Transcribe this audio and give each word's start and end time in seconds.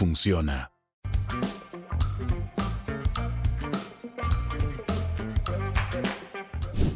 funciona. 0.00 0.72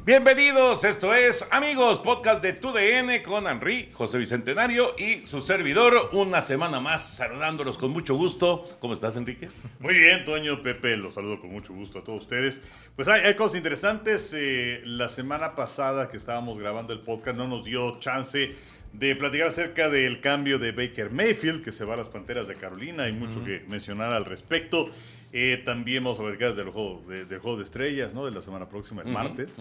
Bienvenidos, 0.06 0.84
esto 0.84 1.12
es 1.12 1.46
Amigos, 1.50 2.00
podcast 2.00 2.42
de 2.42 2.54
TUDN 2.54 3.22
con 3.22 3.46
Henry, 3.46 3.90
José 3.92 4.16
Bicentenario 4.16 4.94
y 4.96 5.26
su 5.26 5.42
servidor. 5.42 6.10
Una 6.12 6.40
semana 6.40 6.80
más 6.80 7.16
saludándolos 7.16 7.76
con 7.76 7.90
mucho 7.90 8.14
gusto. 8.14 8.62
¿Cómo 8.80 8.94
estás, 8.94 9.18
Enrique? 9.18 9.50
Muy 9.80 9.98
bien, 9.98 10.24
Toño, 10.24 10.62
Pepe, 10.62 10.96
los 10.96 11.12
saludo 11.12 11.40
con 11.40 11.50
mucho 11.50 11.74
gusto 11.74 11.98
a 11.98 12.04
todos 12.04 12.22
ustedes. 12.22 12.62
Pues 12.96 13.06
hay, 13.08 13.20
hay 13.20 13.34
cosas 13.34 13.56
interesantes. 13.56 14.32
Eh, 14.34 14.80
la 14.86 15.10
semana 15.10 15.54
pasada 15.54 16.08
que 16.08 16.16
estábamos 16.16 16.58
grabando 16.58 16.94
el 16.94 17.00
podcast 17.00 17.36
no 17.36 17.48
nos 17.48 17.66
dio 17.66 17.98
chance 17.98 18.54
de 18.94 19.16
platicar 19.16 19.48
acerca 19.48 19.88
del 19.88 20.20
cambio 20.20 20.58
de 20.58 20.72
Baker 20.72 21.10
Mayfield, 21.10 21.64
que 21.64 21.72
se 21.72 21.84
va 21.84 21.94
a 21.94 21.96
las 21.96 22.08
Panteras 22.08 22.46
de 22.46 22.54
Carolina. 22.54 23.04
Hay 23.04 23.12
mucho 23.12 23.44
que 23.44 23.64
mencionar 23.68 24.12
al 24.12 24.24
respecto. 24.24 24.88
Eh, 25.32 25.62
también 25.64 26.04
vamos 26.04 26.20
a 26.20 26.22
platicar 26.22 26.54
del 26.54 26.70
juego 26.70 27.02
de, 27.08 27.24
del 27.24 27.40
juego 27.40 27.56
de 27.56 27.64
estrellas, 27.64 28.14
¿no? 28.14 28.24
De 28.24 28.30
la 28.30 28.40
semana 28.40 28.68
próxima, 28.68 29.02
el 29.02 29.08
martes. 29.08 29.56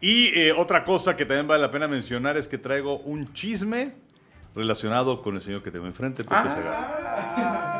Y 0.00 0.28
eh, 0.38 0.52
otra 0.52 0.84
cosa 0.84 1.16
que 1.16 1.26
también 1.26 1.48
vale 1.48 1.60
la 1.62 1.70
pena 1.70 1.88
mencionar 1.88 2.36
es 2.36 2.46
que 2.46 2.58
traigo 2.58 3.00
un 3.00 3.32
chisme 3.32 3.92
relacionado 4.54 5.20
con 5.20 5.34
el 5.34 5.42
señor 5.42 5.62
que 5.62 5.70
tengo 5.72 5.86
enfrente, 5.86 6.22
Pepe 6.22 6.50
Segarra. 6.50 7.79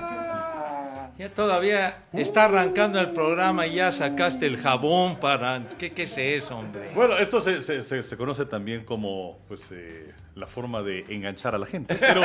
Ya 1.21 1.29
todavía 1.29 2.05
está 2.15 2.47
arrancando 2.47 2.99
el 2.99 3.11
programa 3.11 3.67
y 3.67 3.75
ya 3.75 3.93
sacaste 3.93 4.47
el 4.47 4.57
jabón 4.57 5.21
para... 5.21 5.61
¿Qué, 5.79 5.93
qué 5.93 6.05
es 6.05 6.17
eso, 6.17 6.57
hombre? 6.57 6.93
Bueno, 6.95 7.19
esto 7.19 7.43
se, 7.43 7.61
se- 7.61 7.83
se- 7.83 8.03
se 8.03 8.17
conoce 8.17 8.47
también 8.47 8.87
como 8.87 9.39
pues 9.47 9.69
eh, 9.71 10.15
la 10.35 10.47
forma 10.47 10.81
de 10.81 11.05
enganchar 11.11 11.55
a 11.55 11.59
la 11.59 11.67
gente. 11.67 11.95
Pero 11.95 12.23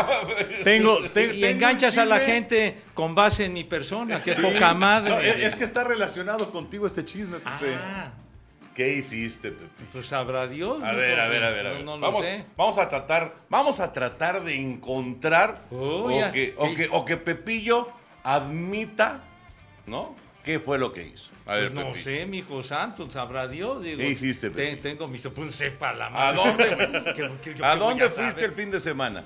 tengo, 0.64 1.02
te- 1.10 1.34
y 1.34 1.44
enganchas 1.44 1.98
a 1.98 2.06
la 2.06 2.18
gente 2.18 2.78
con 2.94 3.14
base 3.14 3.44
en 3.44 3.52
mi 3.52 3.64
persona, 3.64 4.22
que 4.22 4.34
Sí. 4.34 4.40
poca 4.40 4.72
madre. 4.72 5.10
No, 5.10 5.20
es, 5.20 5.36
es 5.36 5.54
que 5.54 5.64
está 5.64 5.84
relacionado 5.84 6.50
contigo 6.50 6.86
este 6.86 7.04
chisme, 7.04 7.40
Pepe. 7.40 7.74
Ah, 7.76 8.10
¿Qué 8.74 8.94
hiciste, 8.94 9.50
Pepe? 9.50 9.84
pues 9.92 10.06
sabrá 10.06 10.46
Dios. 10.46 10.82
A 10.82 10.92
ver, 10.92 11.20
a 11.20 11.28
ver, 11.28 11.44
a 11.44 11.50
ver, 11.50 11.66
a 11.66 11.70
no- 11.72 11.74
ver. 11.76 11.84
No, 11.84 11.96
lo 11.98 12.00
vamos, 12.00 12.24
sé. 12.24 12.42
vamos 12.56 12.78
a 12.78 12.88
tratar, 12.88 13.34
vamos 13.50 13.80
a 13.80 13.92
tratar 13.92 14.42
de 14.42 14.56
encontrar 14.58 15.60
Oh, 15.70 16.04
o, 16.06 16.10
ya. 16.18 16.30
que, 16.30 16.54
o, 16.56 16.72
que, 16.74 16.88
o 16.90 17.04
que 17.04 17.18
Pepillo 17.18 17.99
admita, 18.24 19.22
¿no? 19.86 20.14
¿Qué 20.44 20.58
fue 20.58 20.78
lo 20.78 20.90
que 20.92 21.04
hizo? 21.04 21.30
A 21.46 21.54
ver, 21.56 21.72
Pues 21.72 21.84
no 21.86 21.94
sé, 21.94 22.24
mi 22.26 22.38
hijo 22.38 22.62
santo, 22.62 23.10
sabrá 23.10 23.46
Dios. 23.46 23.82
Digo, 23.82 23.98
¿Qué 23.98 24.08
hiciste, 24.08 24.50
te- 24.50 24.76
tengo 24.76 25.06
mis... 25.06 25.26
Pues 25.28 25.54
sepa 25.54 25.92
la 25.92 26.06
¿A 26.06 26.32
madre. 26.32 26.36
dónde, 26.76 27.10
¿A 27.10 27.14
qué 27.14 27.22
voy 27.28 27.78
dónde 27.78 28.08
saber. 28.08 28.24
fuiste 28.32 28.44
el 28.46 28.52
fin 28.52 28.70
de 28.70 28.80
semana? 28.80 29.24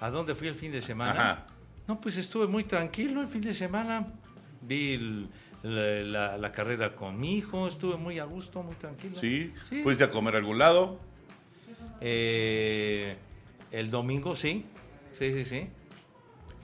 ¿A 0.00 0.10
dónde 0.10 0.34
fui 0.34 0.48
el 0.48 0.54
fin 0.54 0.70
de 0.70 0.80
semana? 0.82 1.10
Ajá. 1.12 1.46
No, 1.88 2.00
pues 2.00 2.16
estuve 2.16 2.46
muy 2.46 2.64
tranquilo 2.64 3.20
el 3.20 3.28
fin 3.28 3.40
de 3.42 3.52
semana. 3.54 4.06
Vi 4.62 4.92
el- 4.94 5.28
la, 5.62 6.30
la- 6.30 6.36
la 6.38 6.52
carrera 6.52 6.94
con 6.94 7.18
mi 7.18 7.36
hijo, 7.38 7.66
estuve 7.66 7.96
muy 7.96 8.18
a 8.18 8.24
gusto, 8.24 8.62
muy 8.62 8.74
tranquilo. 8.76 9.18
¿Sí? 9.18 9.52
Sí. 9.68 9.82
¿Fuiste 9.82 10.04
a 10.04 10.10
comer 10.10 10.34
a 10.34 10.38
algún 10.38 10.58
lado? 10.58 11.00
Eh, 12.00 13.16
el 13.72 13.90
domingo, 13.90 14.36
sí. 14.36 14.64
Sí, 15.12 15.32
sí, 15.32 15.44
sí. 15.44 15.66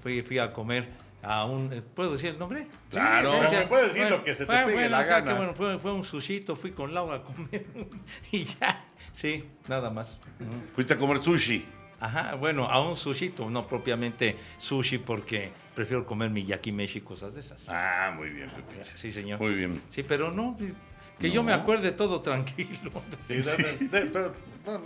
Fui, 0.03 0.23
fui 0.23 0.39
a 0.39 0.53
comer 0.53 0.89
a 1.23 1.45
un... 1.45 1.73
eh, 1.73 1.83
¿Puedo 1.83 2.13
decir 2.13 2.31
el 2.31 2.39
nombre? 2.39 2.67
Claro. 2.91 3.33
o 3.39 3.51
Me 3.51 3.67
puedes 3.67 3.95
decir 3.95 4.11
lo 4.11 4.23
que 4.23 4.35
se 4.35 4.47
te 4.47 4.65
pegue 4.65 4.89
la 4.89 5.01
acá 5.01 5.21
gana. 5.21 5.31
que 5.33 5.37
bueno, 5.37 5.55
fue, 5.55 5.79
fue 5.79 5.93
un 5.93 6.05
sushito, 6.05 6.57
fui 6.57 6.73
con 6.73 6.93
Laura 6.95 7.17
a 7.17 7.23
comer 7.23 7.67
y 8.33 8.45
ya. 8.45 8.85
Sí, 9.13 9.45
nada 9.69 9.91
más. 9.91 10.19
¿Fuiste 10.75 10.95
a 10.95 10.99
comer 10.99 11.23
sushi? 11.23 11.65
Ajá, 12.01 12.35
bueno, 12.37 12.65
a 12.67 12.81
un 12.81 12.97
sushito, 12.97 13.51
no 13.51 13.67
propiamente 13.67 14.37
sushi 14.57 14.99
porque 14.99 15.51
prefiero 15.75 16.07
comer 16.07 16.31
mi 16.31 16.45
yakimeshi 16.47 16.99
y 16.99 17.03
cosas 17.03 17.35
de 17.35 17.41
esas. 17.41 17.67
Ah, 17.69 18.13
muy 18.17 18.31
bien, 18.31 18.49
Pepe. 18.49 18.85
Sí, 18.95 19.13
señor. 19.13 19.39
Muy 19.39 19.55
bien. 19.55 19.83
Sí, 19.91 20.03
pero 20.03 20.33
no, 20.33 20.57
que 21.21 21.31
yo 21.31 21.43
me 21.43 21.53
acuerde 21.53 21.93
todo 21.93 22.21
tranquilo. 22.23 22.91
Sí, 23.29 23.35
de- 23.37 23.57
de- 23.89 24.01
de- 24.01 24.07
pero 24.11 24.35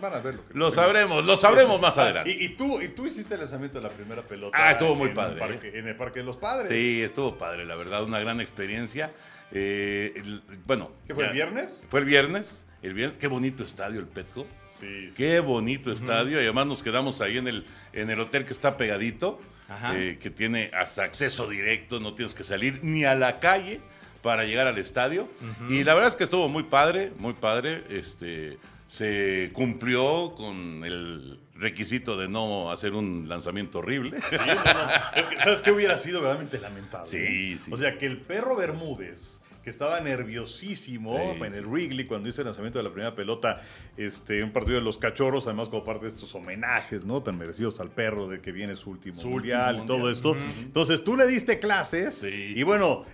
van 0.01 0.13
a 0.15 0.19
ver 0.21 0.35
lo 0.35 0.47
que 0.49 0.55
Lo 0.59 0.71
sabremos, 0.71 1.25
lo 1.25 1.37
sabremos 1.37 1.81
más 1.81 1.97
adelante. 1.99 2.31
Y, 2.31 2.45
y 2.45 2.49
tú, 2.51 2.81
y 2.83 2.89
tú 2.89 3.07
hiciste 3.07 3.35
el 3.35 3.41
lanzamiento 3.41 3.79
de 3.81 3.89
la 3.89 3.91
primera 3.95 4.23
pelota. 4.23 4.57
Ah, 4.59 4.73
estuvo 4.73 4.95
muy 4.95 5.09
en 5.09 5.15
padre, 5.15 5.39
parque- 5.41 5.73
en 5.79 5.89
el 5.89 5.97
Parque 5.97 6.19
de 6.21 6.25
los 6.27 6.37
Padres. 6.37 6.69
Sí, 6.69 7.03
estuvo 7.03 7.37
padre, 7.39 7.65
la 7.65 7.75
verdad, 7.77 8.05
una 8.05 8.19
gran 8.21 8.41
experiencia. 8.41 9.13
Eh, 9.53 10.13
el- 10.17 10.43
bueno. 10.67 10.91
¿Qué 11.07 11.15
fue, 11.15 11.25
ya- 11.25 11.29
el 11.31 11.35
viernes? 11.35 11.85
Fue 11.89 12.01
el 12.01 12.07
viernes. 12.07 12.67
El 12.83 12.93
viernes, 12.95 13.17
qué 13.19 13.27
bonito 13.29 13.65
estadio 13.65 14.01
el 14.01 14.07
Petco. 14.07 14.47
Sí. 14.81 15.11
Qué 15.17 15.41
bonito 15.41 15.91
estadio. 15.91 16.39
Y 16.41 16.45
además 16.45 16.67
nos 16.67 16.83
quedamos 16.83 17.21
ahí 17.23 17.39
en 17.39 17.49
el, 17.49 17.65
en 17.93 18.11
el 18.11 18.21
hotel 18.21 18.45
que 18.45 18.53
está 18.53 18.77
pegadito, 18.77 19.41
Ajá. 19.69 19.97
eh, 19.97 20.19
que 20.21 20.29
tiene 20.31 20.71
hasta 20.75 21.05
acceso 21.05 21.49
directo, 21.49 22.01
no 22.01 22.15
tienes 22.15 22.35
que 22.35 22.45
salir 22.45 22.81
ni 22.83 23.05
a 23.05 23.15
la 23.15 23.41
calle 23.41 23.81
para 24.25 24.45
llegar 24.45 24.67
al 24.67 24.79
estadio. 24.79 25.29
Y 25.69 25.85
la 25.85 25.95
verdad 25.95 26.09
es 26.09 26.17
que 26.17 26.25
estuvo 26.25 26.49
muy 26.49 26.65
padre, 26.65 27.13
muy 27.19 27.35
padre. 27.35 27.85
Este, 27.91 28.59
se 28.89 29.51
cumplió 29.53 30.35
con 30.35 30.83
el 30.85 31.39
requisito 31.55 32.17
de 32.19 32.27
no 32.29 32.73
hacer 32.73 32.95
un 32.95 33.29
lanzamiento 33.29 33.79
horrible. 33.79 34.19
Sí, 34.19 34.37
no, 34.39 34.55
no. 34.55 34.91
Es 35.15 35.27
que, 35.27 35.41
¿Sabes 35.41 35.63
qué 35.63 35.71
hubiera 35.71 35.97
sido 35.99 36.21
realmente 36.23 36.59
lamentable? 36.59 37.07
Sí, 37.07 37.59
sí. 37.59 37.71
O 37.73 37.77
sea, 37.77 37.97
que 37.99 38.07
el 38.07 38.17
perro 38.23 38.57
Bermúdez, 38.57 39.41
que 39.63 39.71
estaba 39.71 39.99
nerviosísimo 40.01 41.17
Sí, 41.39 41.43
en 41.43 41.51
sí. 41.53 41.57
el 41.57 41.67
Wrigley 41.67 42.07
cuando 42.07 42.29
hizo 42.29 42.43
el 42.43 42.47
lanzamiento 42.47 42.79
de 42.79 42.83
la 42.83 42.91
primera 42.91 43.15
pelota, 43.15 43.63
este, 43.97 44.43
un 44.43 44.51
partido 44.53 44.77
de 44.77 44.83
los 44.85 44.99
cachorros, 44.99 45.47
además 45.47 45.69
como 45.71 45.85
parte 45.85 46.05
de 46.07 46.11
estos 46.11 46.35
homenajes, 46.35 47.05
¿no? 47.05 47.23
Tan 47.23 47.39
merecidos 47.39 47.81
al 47.81 47.91
perro 47.91 48.29
de 48.29 48.41
que 48.41 48.53
viene 48.53 48.77
su 48.77 48.91
último 48.91 49.19
Su 49.21 49.31
mundial 49.31 49.77
último 49.81 49.85
y 49.85 49.99
todo 50.01 50.11
esto. 50.11 50.37
Entonces 50.61 51.03
tú 51.03 51.17
le 51.17 51.27
diste 51.27 51.59
clases 51.59 52.17
Sí. 52.17 52.53
y 52.57 52.63
bueno. 52.63 53.05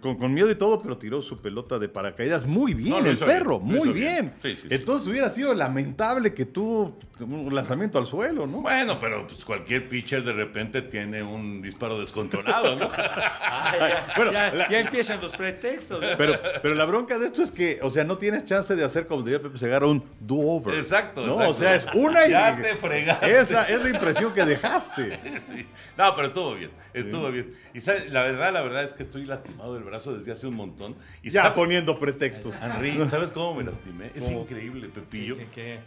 Con, 0.00 0.16
con 0.16 0.32
miedo 0.32 0.48
y 0.50 0.54
todo, 0.54 0.80
pero 0.80 0.96
tiró 0.96 1.20
su 1.22 1.42
pelota 1.42 1.78
de 1.78 1.88
paracaídas 1.88 2.46
muy 2.46 2.72
bien, 2.72 2.90
No, 2.90 2.98
el 2.98 3.16
perro, 3.18 3.58
bien, 3.58 3.76
muy 3.78 3.88
bien. 3.88 3.94
bien. 3.94 4.34
Sí, 4.40 4.54
sí, 4.62 4.68
sí. 4.68 4.74
Entonces 4.74 5.08
hubiera 5.08 5.28
sido 5.30 5.52
lamentable 5.54 6.32
que 6.34 6.46
tuvo 6.46 6.98
un 7.18 7.52
lanzamiento 7.54 7.98
al 7.98 8.06
suelo, 8.06 8.46
¿no? 8.46 8.60
Bueno, 8.60 8.98
pero 9.00 9.26
pues, 9.26 9.44
cualquier 9.44 9.88
pitcher 9.88 10.22
de 10.22 10.32
repente 10.32 10.82
tiene 10.82 11.22
un 11.24 11.60
disparo 11.62 11.98
descontrolado, 11.98 12.76
¿no? 12.76 12.90
Bueno, 14.16 14.32
ya, 14.32 14.52
la- 14.54 14.68
ya 14.68 14.80
empiezan 14.80 15.20
los 15.20 15.32
pretextos. 15.32 16.00
¿no? 16.00 16.06
Pero, 16.16 16.38
pero 16.62 16.74
la 16.74 16.84
bronca 16.84 17.18
de 17.18 17.26
esto 17.26 17.42
es 17.42 17.50
que, 17.50 17.80
o 17.82 17.90
sea, 17.90 18.04
no 18.04 18.18
tienes 18.18 18.44
chance 18.44 18.76
de 18.76 18.84
hacer, 18.84 19.06
como 19.06 19.22
diría 19.22 19.40
Pepe 19.42 19.58
Segarra, 19.58 19.86
un 19.86 20.04
do-over. 20.20 20.74
Exacto, 20.74 21.26
¿no? 21.26 21.32
exacto. 21.34 21.50
O 21.50 21.54
sea, 21.54 21.74
es 21.74 21.86
una 21.94 22.26
y... 22.26 22.30
Ya 22.30 22.56
te 22.60 22.76
fregaste. 22.76 23.38
Es 23.40 23.50
la, 23.50 23.64
es 23.64 23.82
la 23.82 23.88
impresión 23.90 24.32
que 24.32 24.44
dejaste. 24.44 25.18
Sí. 25.42 25.66
No, 25.98 26.14
pero 26.14 26.28
estuvo 26.28 26.54
bien, 26.54 26.70
estuvo 26.94 27.30
bien. 27.30 27.52
Y 27.74 27.80
sabes, 27.80 28.12
la 28.12 28.22
verdad, 28.22 28.52
la 28.52 28.62
verdad 28.62 28.84
es 28.84 28.92
que 28.92 29.02
estoy 29.02 29.24
lastimado 29.24 29.71
del 29.74 29.84
brazo 29.84 30.16
desde 30.16 30.32
hace 30.32 30.46
un 30.46 30.54
montón. 30.54 30.94
Y 31.22 31.30
Ya 31.30 31.42
sabe- 31.44 31.54
poniendo 31.54 31.98
pretextos. 31.98 32.54
Henry, 32.62 32.92
¿sabes 33.08 33.30
cómo 33.30 33.54
me 33.54 33.64
lastimé? 33.64 34.10
Es 34.14 34.26
¿Cómo? 34.26 34.40
increíble, 34.42 34.88
Pepillo. 34.88 35.36
¿Qué- 35.36 35.46
qué? 35.54 35.78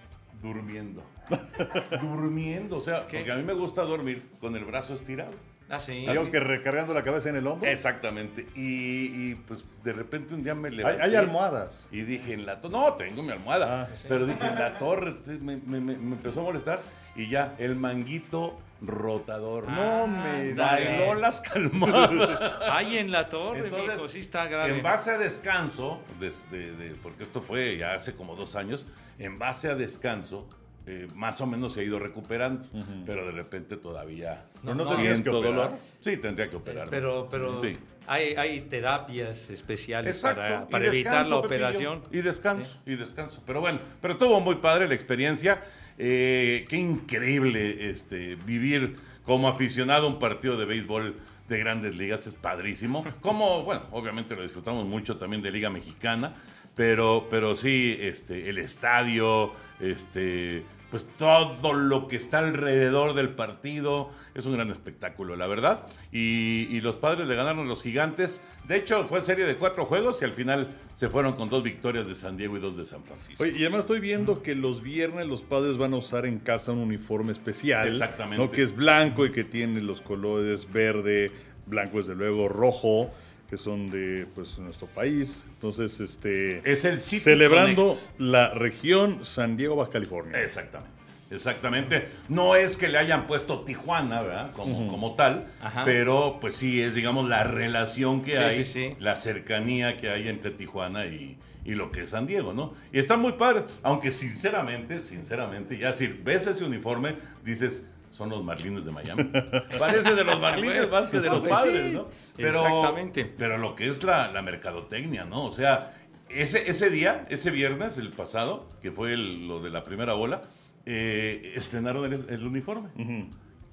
Durmiendo. 0.41 1.03
Durmiendo, 2.01 2.78
o 2.78 2.81
sea, 2.81 3.07
¿Qué? 3.07 3.18
porque 3.18 3.31
a 3.31 3.35
mí 3.35 3.44
me 3.44 3.53
gusta 3.53 3.81
dormir 3.84 4.24
con 4.40 4.56
el 4.56 4.66
brazo 4.66 4.94
estirado. 4.94 5.31
Ah, 5.68 5.79
sí. 5.79 5.94
Digamos 5.94 6.29
que 6.29 6.40
recargando 6.40 6.94
la 6.94 7.03
cabeza 7.03 7.30
en 7.30 7.38
el 7.38 7.48
hombro. 7.48 7.68
Exactamente. 7.68 8.45
Y, 8.56 9.31
y, 9.31 9.36
pues 9.48 9.65
de 9.83 9.94
repente 9.94 10.36
un 10.36 10.44
día 10.44 10.54
me 10.54 10.69
levanté. 10.69 11.01
hay 11.01 11.15
almohadas. 11.15 11.88
Y 11.92 12.01
dije 12.01 12.33
en 12.33 12.45
la 12.45 12.60
torre, 12.62 12.71
no, 12.74 12.94
tengo 12.94 13.24
mi 13.24 13.31
almohada, 13.31 13.83
Ah, 13.89 13.95
pero 14.07 14.27
dije 14.27 14.45
en 14.45 14.56
la 14.56 14.77
torre, 14.77 15.13
te- 15.13 15.39
me, 15.39 15.57
me- 15.57 15.80
me- 15.80 15.95
me 15.98 16.15
empezó 16.15 16.42
a 16.42 16.44
molestar 16.44 16.83
y 17.15 17.30
ya, 17.30 17.56
el 17.57 17.75
manguito 17.75 18.60
rotador. 18.88 19.68
No 19.68 20.08
me 20.08 20.54
Bailó 20.54 21.16
las 21.16 21.42
calmadas. 21.42 22.62
Ahí 22.70 22.98
en 22.98 23.12
la 23.12 23.28
torre, 23.30 23.60
Entonces, 23.66 23.96
mijo, 23.96 24.10
sí 24.10 24.20
está 24.20 24.48
grave. 24.48 24.76
En 24.78 24.84
base 24.84 25.12
a 25.12 25.18
descanso, 25.18 26.02
desde, 26.20 26.72
de- 26.74 26.96
porque 27.02 27.24
esto 27.24 27.42
fue 27.42 27.78
ya 27.78 27.94
hace 27.96 28.14
como 28.16 28.36
dos 28.36 28.56
años, 28.56 28.86
en 29.20 29.38
base 29.40 29.70
a 29.70 29.76
descanso, 29.76 30.48
eh, 30.88 31.08
más 31.16 31.42
o 31.42 31.48
menos 31.48 31.74
se 31.74 31.80
ha 31.82 31.84
ido 31.84 31.98
recuperando, 31.98 32.64
pero 33.08 33.26
de 33.26 33.32
repente 33.32 33.76
todavía 33.78 34.46
No, 34.62 34.76
no 34.76 34.88
que 34.88 34.96
siento 35.04 35.38
operar. 35.40 35.56
dolor. 35.56 35.72
Sí, 36.00 36.18
tendría 36.18 36.48
que 36.48 36.56
operar. 36.58 36.90
Pero, 36.92 37.28
pero 37.32 37.60
Sí. 37.60 37.76
hay, 38.06 38.36
hay 38.36 38.62
terapias 38.62 39.50
especiales 39.50 40.16
Exacto. 40.18 40.70
para, 40.70 40.86
evitar 40.86 40.92
descanso, 40.92 41.36
la 41.38 41.42
Pepillo. 41.42 41.66
operación. 41.66 42.04
Y 42.12 42.22
descanso, 42.22 42.80
y 42.86 42.96
descanso. 42.96 43.42
Pero 43.48 43.62
bueno, 43.62 43.80
pero 44.00 44.14
estuvo 44.14 44.40
muy 44.40 44.56
padre 44.56 44.88
la 44.88 44.94
experiencia. 44.94 45.60
Eh, 45.97 46.65
qué 46.68 46.77
increíble 46.77 47.89
este, 47.89 48.36
vivir 48.36 48.97
como 49.24 49.47
aficionado 49.47 50.07
a 50.07 50.09
un 50.09 50.19
partido 50.19 50.57
de 50.57 50.65
béisbol 50.65 51.15
de 51.47 51.59
grandes 51.59 51.95
ligas 51.95 52.27
es 52.27 52.33
padrísimo. 52.33 53.06
Como, 53.21 53.63
bueno, 53.63 53.83
obviamente 53.92 54.36
lo 54.36 54.44
disfrutamos 54.44 54.86
mucho 54.86 55.18
también 55.18 55.42
de 55.42 55.51
Liga 55.51 55.69
Mexicana, 55.69 56.33
pero, 56.75 57.27
pero 57.30 57.56
sí, 57.56 57.97
este, 58.00 58.50
el 58.50 58.57
estadio, 58.57 59.53
este, 59.80 60.63
pues 60.95 61.07
todo 61.18 61.74
lo 61.74 62.07
que 62.07 62.15
está 62.15 62.39
alrededor 62.39 63.15
del 63.15 63.27
partido 63.27 64.12
es 64.33 64.45
un 64.45 64.53
gran 64.53 64.71
espectáculo, 64.71 65.36
la 65.36 65.45
verdad. 65.45 65.81
Y, 66.13 66.69
y 66.71 66.80
los 66.80 66.95
padres 66.95 67.27
le 67.27 67.36
ganaron 67.36 67.65
a 67.65 67.68
los 67.68 67.83
gigantes. 67.83 68.42
De 68.65 68.77
hecho, 68.77 69.03
fue 69.03 69.19
serie 69.19 69.44
de 69.44 69.57
cuatro 69.57 69.83
juegos 69.83 70.21
y 70.21 70.24
al 70.24 70.31
final 70.31 70.69
se 70.94 71.09
fueron 71.09 71.33
con 71.33 71.50
dos 71.50 71.63
victorias 71.63 72.07
de 72.07 72.15
San 72.15 72.38
Diego 72.38 72.56
y 72.56 72.62
dos 72.62 72.77
de 72.77 72.86
San 72.86 73.03
Francisco. 73.03 73.44
Oye, 73.44 73.57
y 73.57 73.63
además 73.63 73.81
estoy 73.81 74.00
viendo 74.00 74.42
que 74.42 74.56
los 74.56 74.81
viernes 74.81 75.27
los 75.27 75.42
padres 75.42 75.77
van 75.77 75.94
a 75.94 75.97
usar 75.97 76.25
en 76.25 76.39
casa 76.39 76.71
un 76.71 76.80
uniforme 76.80 77.33
especial. 77.33 77.89
Exactamente. 77.89 78.41
¿no? 78.41 78.50
Que 78.50 78.63
es 78.63 78.74
blanco 78.74 79.25
y 79.25 79.33
que 79.33 79.44
tiene 79.44 79.81
los 79.81 80.00
colores 80.00 80.71
verde, 80.71 81.30
blanco 81.65 81.98
desde 81.98 82.15
luego, 82.15 82.48
rojo, 82.48 83.12
que 83.50 83.57
son 83.57 83.89
de 83.92 84.25
pues 84.33 84.57
nuestro 84.59 84.88
país. 84.88 85.45
Entonces, 85.53 86.00
este 86.00 86.62
Es 86.69 86.83
el 86.86 87.01
City 87.01 87.21
celebrando 87.24 87.89
Connect. 87.89 88.19
la 88.19 88.50
región 88.53 89.24
San 89.24 89.56
Diego, 89.57 89.75
Baja 89.75 89.92
California. 89.92 90.42
Exactamente. 90.42 90.94
Exactamente. 91.31 92.07
No 92.30 92.56
es 92.56 92.77
que 92.77 92.88
le 92.88 92.97
hayan 93.00 93.25
puesto 93.27 93.62
Tijuana, 93.62 94.21
¿verdad? 94.21 94.51
Como, 94.53 94.88
como 94.88 95.15
tal, 95.15 95.47
Ajá. 95.62 95.83
pero 95.83 96.38
pues 96.39 96.56
sí 96.56 96.81
es, 96.81 96.94
digamos, 96.95 97.27
la 97.27 97.44
relación 97.44 98.21
que 98.21 98.33
Sí, 98.33 98.38
hay, 98.38 98.65
sí, 98.65 98.71
sí. 98.89 98.95
la 99.00 99.15
cercanía 99.15 99.98
que 99.98 100.09
hay 100.09 100.27
entre 100.27 100.51
Tijuana 100.51 101.07
y, 101.07 101.38
y 101.65 101.74
lo 101.74 101.91
que 101.91 102.03
es 102.03 102.12
San 102.12 102.27
Diego, 102.27 102.53
¿no? 102.53 102.75
Y 102.94 103.00
está 103.00 103.18
muy 103.18 103.33
padre, 103.33 103.63
aunque 103.81 104.12
sinceramente, 104.12 105.01
sinceramente, 105.01 105.77
ya 105.80 105.94
si 105.94 106.07
ves 106.07 106.45
ese 106.45 106.63
uniforme, 106.63 107.15
dices, 107.44 107.81
son 108.15 108.29
los 108.29 108.44
Marlines 108.44 108.85
de 108.85 108.91
Miami. 108.91 109.23
Parece 109.79 110.15
de 110.15 110.23
los 110.23 110.39
Marlines 110.39 110.89
más 110.89 111.09
que 111.09 111.19
de 111.19 111.27
los 111.29 111.41
padres, 111.47 111.91
¿no? 111.91 112.07
Pero, 112.38 112.65
exactamente. 112.65 113.25
Pero 113.25 113.57
lo 113.57 113.75
que 113.75 113.89
es 113.89 114.03
la, 114.03 114.31
la 114.31 114.41
mercadotecnia, 114.41 115.25
¿no? 115.25 115.44
O 115.45 115.51
sea, 115.51 115.94
ese, 116.29 116.69
ese 116.69 116.89
día, 116.89 117.25
ese 117.29 117.51
viernes, 117.51 117.97
el 117.97 118.09
pasado, 118.12 118.69
que 118.81 118.91
fue 118.91 119.13
el- 119.13 119.47
lo 119.50 119.62
de 119.62 119.69
la 119.69 119.83
primera 119.83 120.13
bola, 120.13 120.44
eh, 120.85 121.53
estrenaron 121.56 122.06
el, 122.13 122.25
el 122.29 122.44
uniforme. 122.45 122.89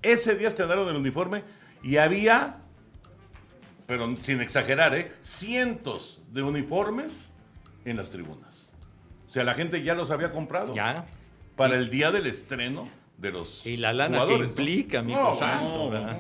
Ese 0.02 0.34
día 0.34 0.48
estrenaron 0.48 0.88
el 0.88 0.96
uniforme 0.96 1.44
y 1.84 1.98
había, 1.98 2.58
pero 3.86 4.16
sin 4.16 4.40
exagerar, 4.40 4.94
¿eh? 4.96 5.12
cientos 5.20 6.20
de 6.32 6.42
uniformes 6.42 7.30
en 7.84 7.96
las 7.96 8.10
tribunas. 8.10 8.72
O 9.28 9.32
sea, 9.32 9.44
la 9.44 9.54
gente 9.54 9.82
ya 9.82 9.94
los 9.94 10.10
había 10.10 10.32
comprado 10.32 10.74
Ya. 10.74 11.06
para 11.56 11.76
el 11.76 11.90
día 11.90 12.10
del 12.10 12.26
estreno 12.26 12.88
de 13.22 13.30
los 13.30 13.64
Y 13.64 13.76
la 13.78 13.92
lana 13.92 14.19
que 14.19 14.24
jugadores, 14.24 14.40
¿no? 14.40 14.62
implica, 14.62 15.02
mi 15.02 15.12
No, 15.14 15.20
hijo 15.20 15.34
santo, 15.38 15.90
¿verdad? 15.90 16.19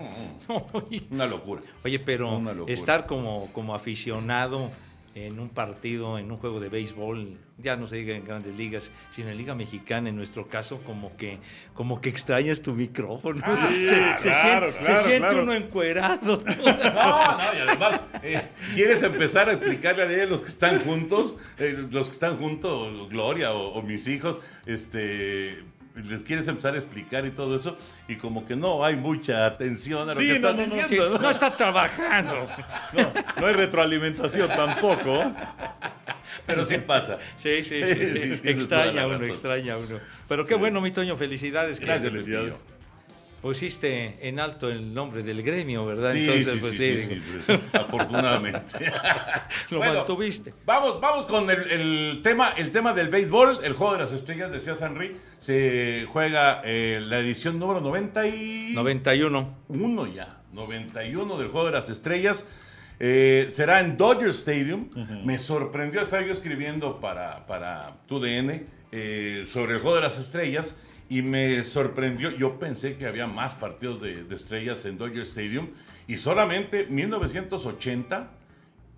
Una 1.10 1.26
locura. 1.26 1.60
Oye, 1.84 1.98
pero 1.98 2.40
locura. 2.40 2.72
estar 2.72 3.06
como, 3.06 3.52
como 3.52 3.74
aficionado 3.74 4.70
en 5.14 5.38
un 5.38 5.50
partido, 5.50 6.18
en 6.18 6.30
un 6.30 6.38
juego 6.38 6.58
de 6.58 6.70
béisbol, 6.70 7.36
ya 7.58 7.76
no 7.76 7.86
se 7.86 7.96
diga 7.96 8.16
en 8.16 8.24
grandes 8.24 8.56
ligas, 8.56 8.90
sino 9.10 9.28
en 9.28 9.36
Liga 9.36 9.54
Mexicana, 9.54 10.08
en 10.08 10.16
nuestro 10.16 10.48
caso, 10.48 10.80
como 10.84 11.14
que, 11.16 11.38
como 11.74 12.00
que 12.00 12.08
extrañas 12.08 12.62
tu 12.62 12.72
micrófono. 12.72 13.42
Ah, 13.44 13.68
se, 13.70 13.84
se 13.84 14.30
claro, 14.30 14.72
siente, 14.72 14.86
claro, 14.86 15.02
se 15.02 15.08
siente 15.10 15.34
uno 15.40 15.52
encuerado. 15.52 16.42
No, 16.62 17.36
no, 17.36 17.54
y 17.54 17.68
además, 17.68 18.00
eh, 18.22 18.42
¿quieres 18.74 19.02
empezar 19.02 19.48
a 19.48 19.52
explicarle 19.52 20.22
a 20.22 20.26
los 20.26 20.40
que 20.40 20.48
están 20.48 20.80
juntos, 20.80 21.36
eh, 21.58 21.86
los 21.90 22.08
que 22.08 22.12
están 22.12 22.38
juntos, 22.38 23.10
Gloria 23.10 23.52
o, 23.52 23.74
o 23.74 23.82
mis 23.82 24.06
hijos, 24.08 24.38
este, 24.66 25.62
les 25.94 26.22
quieres 26.22 26.48
empezar 26.48 26.74
a 26.74 26.78
explicar 26.78 27.26
y 27.26 27.30
todo 27.30 27.56
eso, 27.56 27.76
y 28.08 28.16
como 28.16 28.46
que 28.46 28.56
no 28.56 28.84
hay 28.84 28.96
mucha 28.96 29.44
atención 29.46 30.08
a 30.08 30.14
lo 30.14 30.20
Sí, 30.20 30.26
que 30.28 30.38
no, 30.38 30.48
están 30.50 30.56
no, 30.56 30.76
no, 30.76 30.82
diciendo, 30.82 31.16
Sí, 31.16 31.22
¿no? 31.22 31.30
estás 31.30 31.56
trabajando. 31.56 32.48
No, 32.92 33.12
no 33.40 33.46
hay 33.46 33.54
retroalimentación 33.54 34.48
tampoco. 34.48 35.32
Pero 36.46 36.64
sí 36.64 36.78
pasa. 36.78 37.18
Sí, 37.36 37.62
sí, 37.62 37.82
Sí, 37.86 37.94
sí. 38.16 38.36
tienes 38.38 38.68
toda 38.68 38.84
extraña 38.86 39.06
uno, 39.06 39.22
extraña 39.24 39.76
uno. 39.76 39.98
Pero 40.28 40.46
qué 40.46 40.54
bueno, 40.54 40.80
mi 40.80 40.90
Toño, 40.90 41.16
felicidades. 41.16 41.78
Gracias, 41.80 42.10
Felicidades. 42.12 42.54
Pusiste 43.42 44.16
en 44.28 44.38
alto 44.38 44.70
el 44.70 44.94
nombre 44.94 45.24
del 45.24 45.42
gremio, 45.42 45.84
¿verdad? 45.84 46.12
Sí, 46.12 46.20
Entonces, 46.20 46.52
sí, 46.52 46.58
pues 46.60 46.72
sí, 46.76 46.78
sí, 46.78 47.02
sí, 47.02 47.08
digo, 47.08 47.22
sí, 47.24 47.42
pues, 47.44 47.60
afortunadamente. 47.74 48.92
lo 49.70 49.78
Bueno, 49.78 49.94
mantuviste. 49.94 50.54
Vamos, 50.64 51.00
vamos 51.00 51.26
con 51.26 51.50
el, 51.50 51.68
el 51.68 52.20
tema, 52.22 52.50
el 52.56 52.70
tema 52.70 52.94
del 52.94 53.08
béisbol, 53.08 53.58
el 53.64 53.72
juego 53.72 53.94
de 53.94 53.98
las 53.98 54.12
estrellas, 54.12 54.52
decía 54.52 54.76
Sanri, 54.76 55.16
se 55.38 56.06
juega 56.08 56.62
eh, 56.64 57.00
la 57.02 57.18
edición 57.18 57.58
número 57.58 57.80
90 57.80 58.28
y... 58.28 58.72
91. 58.74 59.58
uno 59.66 60.06
ya, 60.06 60.38
91 60.52 61.36
del 61.36 61.48
Juego 61.48 61.66
de 61.66 61.72
las 61.72 61.88
Estrellas. 61.90 62.46
Eh, 63.00 63.48
será 63.50 63.80
en 63.80 63.96
Dodger 63.96 64.28
Stadium. 64.28 64.88
Me 65.24 65.40
sorprendió, 65.40 66.00
estaba 66.00 66.22
yo 66.24 66.32
escribiendo 66.32 67.00
para, 67.00 67.44
para 67.48 67.96
TUDN 68.06 68.66
eh, 68.92 69.46
sobre 69.50 69.74
el 69.74 69.80
Juego 69.80 69.96
de 69.96 70.02
las 70.02 70.18
Estrellas 70.20 70.76
y 71.08 71.22
me 71.22 71.62
sorprendió, 71.64 72.30
yo 72.30 72.58
pensé 72.58 72.96
que 72.96 73.06
había 73.06 73.26
más 73.26 73.54
partidos 73.54 74.00
de, 74.00 74.24
de 74.24 74.34
estrellas 74.36 74.84
en 74.84 74.96
Dodger 74.98 75.22
Stadium 75.22 75.68
y 76.06 76.16
solamente 76.16 76.86
1980 76.86 78.30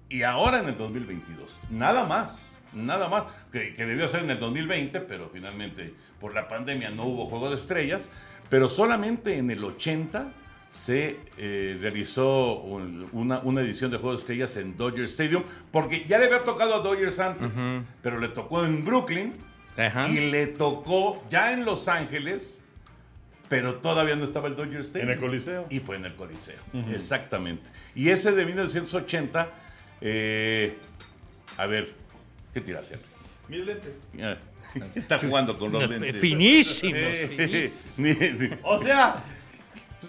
y 0.08 0.22
ahora 0.22 0.60
en 0.60 0.68
el 0.68 0.76
2022. 0.76 1.58
Nada 1.70 2.04
más, 2.06 2.52
nada 2.72 3.08
más, 3.08 3.24
que, 3.52 3.72
que 3.74 3.86
debió 3.86 4.06
ser 4.08 4.22
en 4.24 4.30
el 4.30 4.38
2020, 4.38 5.00
pero 5.00 5.30
finalmente 5.32 5.94
por 6.20 6.34
la 6.34 6.48
pandemia 6.48 6.90
no 6.90 7.04
hubo 7.04 7.26
juego 7.26 7.48
de 7.50 7.56
estrellas, 7.56 8.10
pero 8.48 8.68
solamente 8.68 9.36
en 9.38 9.50
el 9.50 9.64
80 9.64 10.28
se 10.70 11.16
eh, 11.38 11.78
realizó 11.80 12.60
un- 12.60 13.08
una, 13.12 13.38
una 13.40 13.60
edición 13.60 13.90
de 13.92 13.96
Juego 13.98 14.12
de 14.12 14.18
Estrellas 14.20 14.56
en 14.56 14.76
Dodger 14.76 15.04
Stadium, 15.04 15.44
porque 15.70 16.04
ya 16.08 16.18
le 16.18 16.26
había 16.26 16.42
tocado 16.42 16.74
a 16.74 16.78
Dodgers 16.80 17.20
antes, 17.20 17.54
pero 18.02 18.18
le 18.18 18.28
tocó 18.28 18.64
en 18.64 18.84
Brooklyn 18.84 19.34
Ajá. 19.76 20.08
y 20.08 20.20
le 20.30 20.46
tocó 20.46 21.22
ya 21.28 21.52
en 21.52 21.64
Los 21.64 21.88
Ángeles, 21.88 22.60
pero 23.48 23.76
todavía 23.76 24.16
no 24.16 24.24
estaba 24.24 24.48
el 24.48 24.56
Dodger 24.56 24.80
Stadium. 24.80 25.10
En 25.10 25.14
el 25.16 25.20
Coliseo. 25.20 25.66
Y 25.70 25.80
fue 25.80 25.96
en 25.96 26.04
el 26.06 26.14
Coliseo, 26.14 26.56
exactamente. 26.92 27.70
Y 27.94 28.08
ese 28.10 28.32
de 28.32 28.44
1980, 28.44 29.48
eh, 30.00 30.76
a 31.56 31.66
ver, 31.66 31.92
¿qué 32.52 32.60
tiraste? 32.60 32.98
Mis 33.48 33.64
lentes. 33.64 33.92
Ah, 34.22 34.36
Está 34.94 35.18
jugando 35.18 35.56
con 35.58 35.70
los 35.72 35.88
lentes. 35.90 36.16
Finísimos, 36.16 36.94
Eh, 36.96 37.70
finísimos. 37.96 38.58
O 38.62 38.82
sea, 38.82 39.22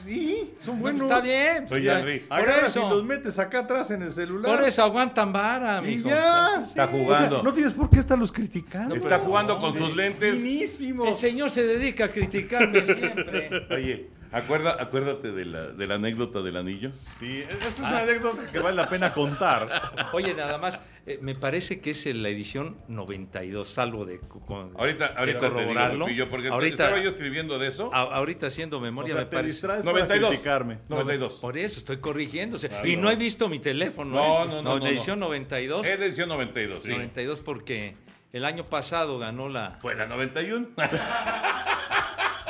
sí, 0.03 0.53
son 0.63 0.79
buenos. 0.79 1.03
Está 1.03 1.21
bien. 1.21 1.65
Oye, 1.71 1.83
ya. 1.83 1.99
Henry, 1.99 2.19
Por 2.19 2.37
Agarras 2.37 2.75
y 2.75 2.79
los 2.79 2.91
eso, 2.93 3.03
metes 3.03 3.39
acá 3.39 3.59
atrás 3.59 3.91
en 3.91 4.01
el 4.01 4.11
celular. 4.11 4.57
por 4.57 4.67
eso 4.67 4.83
aguantan 4.83 5.31
vara, 5.31 5.81
Y 5.83 5.97
mijo. 5.97 6.09
ya. 6.09 6.63
Está 6.67 6.87
sí. 6.87 6.91
jugando. 6.93 7.35
O 7.37 7.39
sea, 7.39 7.43
no 7.43 7.53
tienes 7.53 7.71
por 7.73 7.89
qué 7.89 7.99
estarlos 7.99 8.31
criticando. 8.31 8.95
Está 8.95 9.19
jugando 9.19 9.59
con 9.59 9.75
sus 9.75 9.95
lentes. 9.95 10.35
Finísimo. 10.35 11.05
El 11.07 11.17
señor 11.17 11.49
se 11.51 11.65
dedica 11.65 12.05
a 12.05 12.09
criticarme 12.09 12.83
siempre. 12.85 13.49
Oye, 13.71 14.09
acuerda, 14.31 14.77
acuérdate 14.79 15.31
de 15.31 15.45
la, 15.45 15.67
de 15.67 15.87
la 15.87 15.95
anécdota 15.95 16.41
del 16.41 16.57
anillo. 16.57 16.91
Sí, 17.19 17.43
esa 17.49 17.67
es 17.67 17.79
una 17.79 17.99
anécdota 17.99 18.45
que 18.51 18.59
vale 18.59 18.75
la 18.75 18.89
pena 18.89 19.13
contar. 19.13 20.09
Oye, 20.13 20.33
nada 20.33 20.57
más, 20.57 20.79
eh, 21.05 21.19
me 21.21 21.35
parece 21.35 21.79
que 21.79 21.91
es 21.91 22.05
en 22.05 22.23
la 22.23 22.29
edición 22.29 22.77
92, 22.87 23.67
salvo 23.67 24.05
de... 24.05 24.19
con- 24.19 24.71
Ahorita, 24.77 25.09
de 25.09 25.19
ahorita 25.19 25.39
te 25.39 25.45
digo, 25.45 25.57
corroborarlo. 25.57 26.05
Porque 26.29 26.47
ahorita, 26.49 26.83
estaba 26.85 27.03
yo 27.03 27.11
escribiendo 27.11 27.59
de 27.59 27.67
eso. 27.67 27.89
a- 27.93 28.01
ahorita 28.15 28.47
haciendo 28.47 28.77
O 28.77 28.81
memoria 28.81 29.13
sea, 29.13 29.23
me 29.23 29.29
te 29.29 29.35
parece... 29.35 29.51
distraes 29.53 29.85
92. 29.85 30.19
para 30.21 30.29
criticarme. 30.29 30.77
92. 30.89 31.33
Por 31.35 31.57
eso 31.57 31.79
estoy 31.79 31.97
corrigiéndose. 31.97 32.69
Claro. 32.69 32.87
Y 32.87 32.97
no 32.97 33.11
he 33.11 33.15
visto 33.15 33.47
mi 33.49 33.59
teléfono. 33.59 34.15
No, 34.15 34.43
¿eh? 34.43 34.47
no, 34.47 34.61
no, 34.61 34.77
no, 34.77 34.79
la 34.79 34.89
edición 34.89 35.19
92. 35.19 35.85
Es 35.85 35.99
la 35.99 36.05
edición 36.05 36.29
92, 36.29 36.83
sí. 36.83 36.89
92 36.91 37.39
porque 37.39 37.95
el 38.33 38.45
año 38.45 38.65
pasado 38.65 39.17
ganó 39.19 39.47
la... 39.49 39.77
Fue 39.79 39.95
la 39.95 40.05
91. 40.07 40.67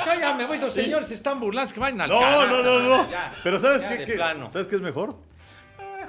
No, 0.06 0.14
ya 0.20 0.34
me 0.34 0.46
voy, 0.46 0.58
los 0.58 0.72
señores 0.72 1.08
se 1.08 1.14
están 1.14 1.40
burlando, 1.40 1.72
que 1.72 1.80
vayan 1.80 2.00
al 2.02 2.10
No, 2.10 2.20
carajo. 2.20 2.46
no, 2.46 2.62
no, 2.62 2.78
no. 2.80 3.10
Ya, 3.10 3.32
Pero 3.42 3.58
¿sabes 3.58 3.84
qué? 3.84 4.04
qué-. 4.04 4.16
¿Sabes 4.16 4.66
qué 4.66 4.76
es 4.76 4.82
mejor? 4.82 5.16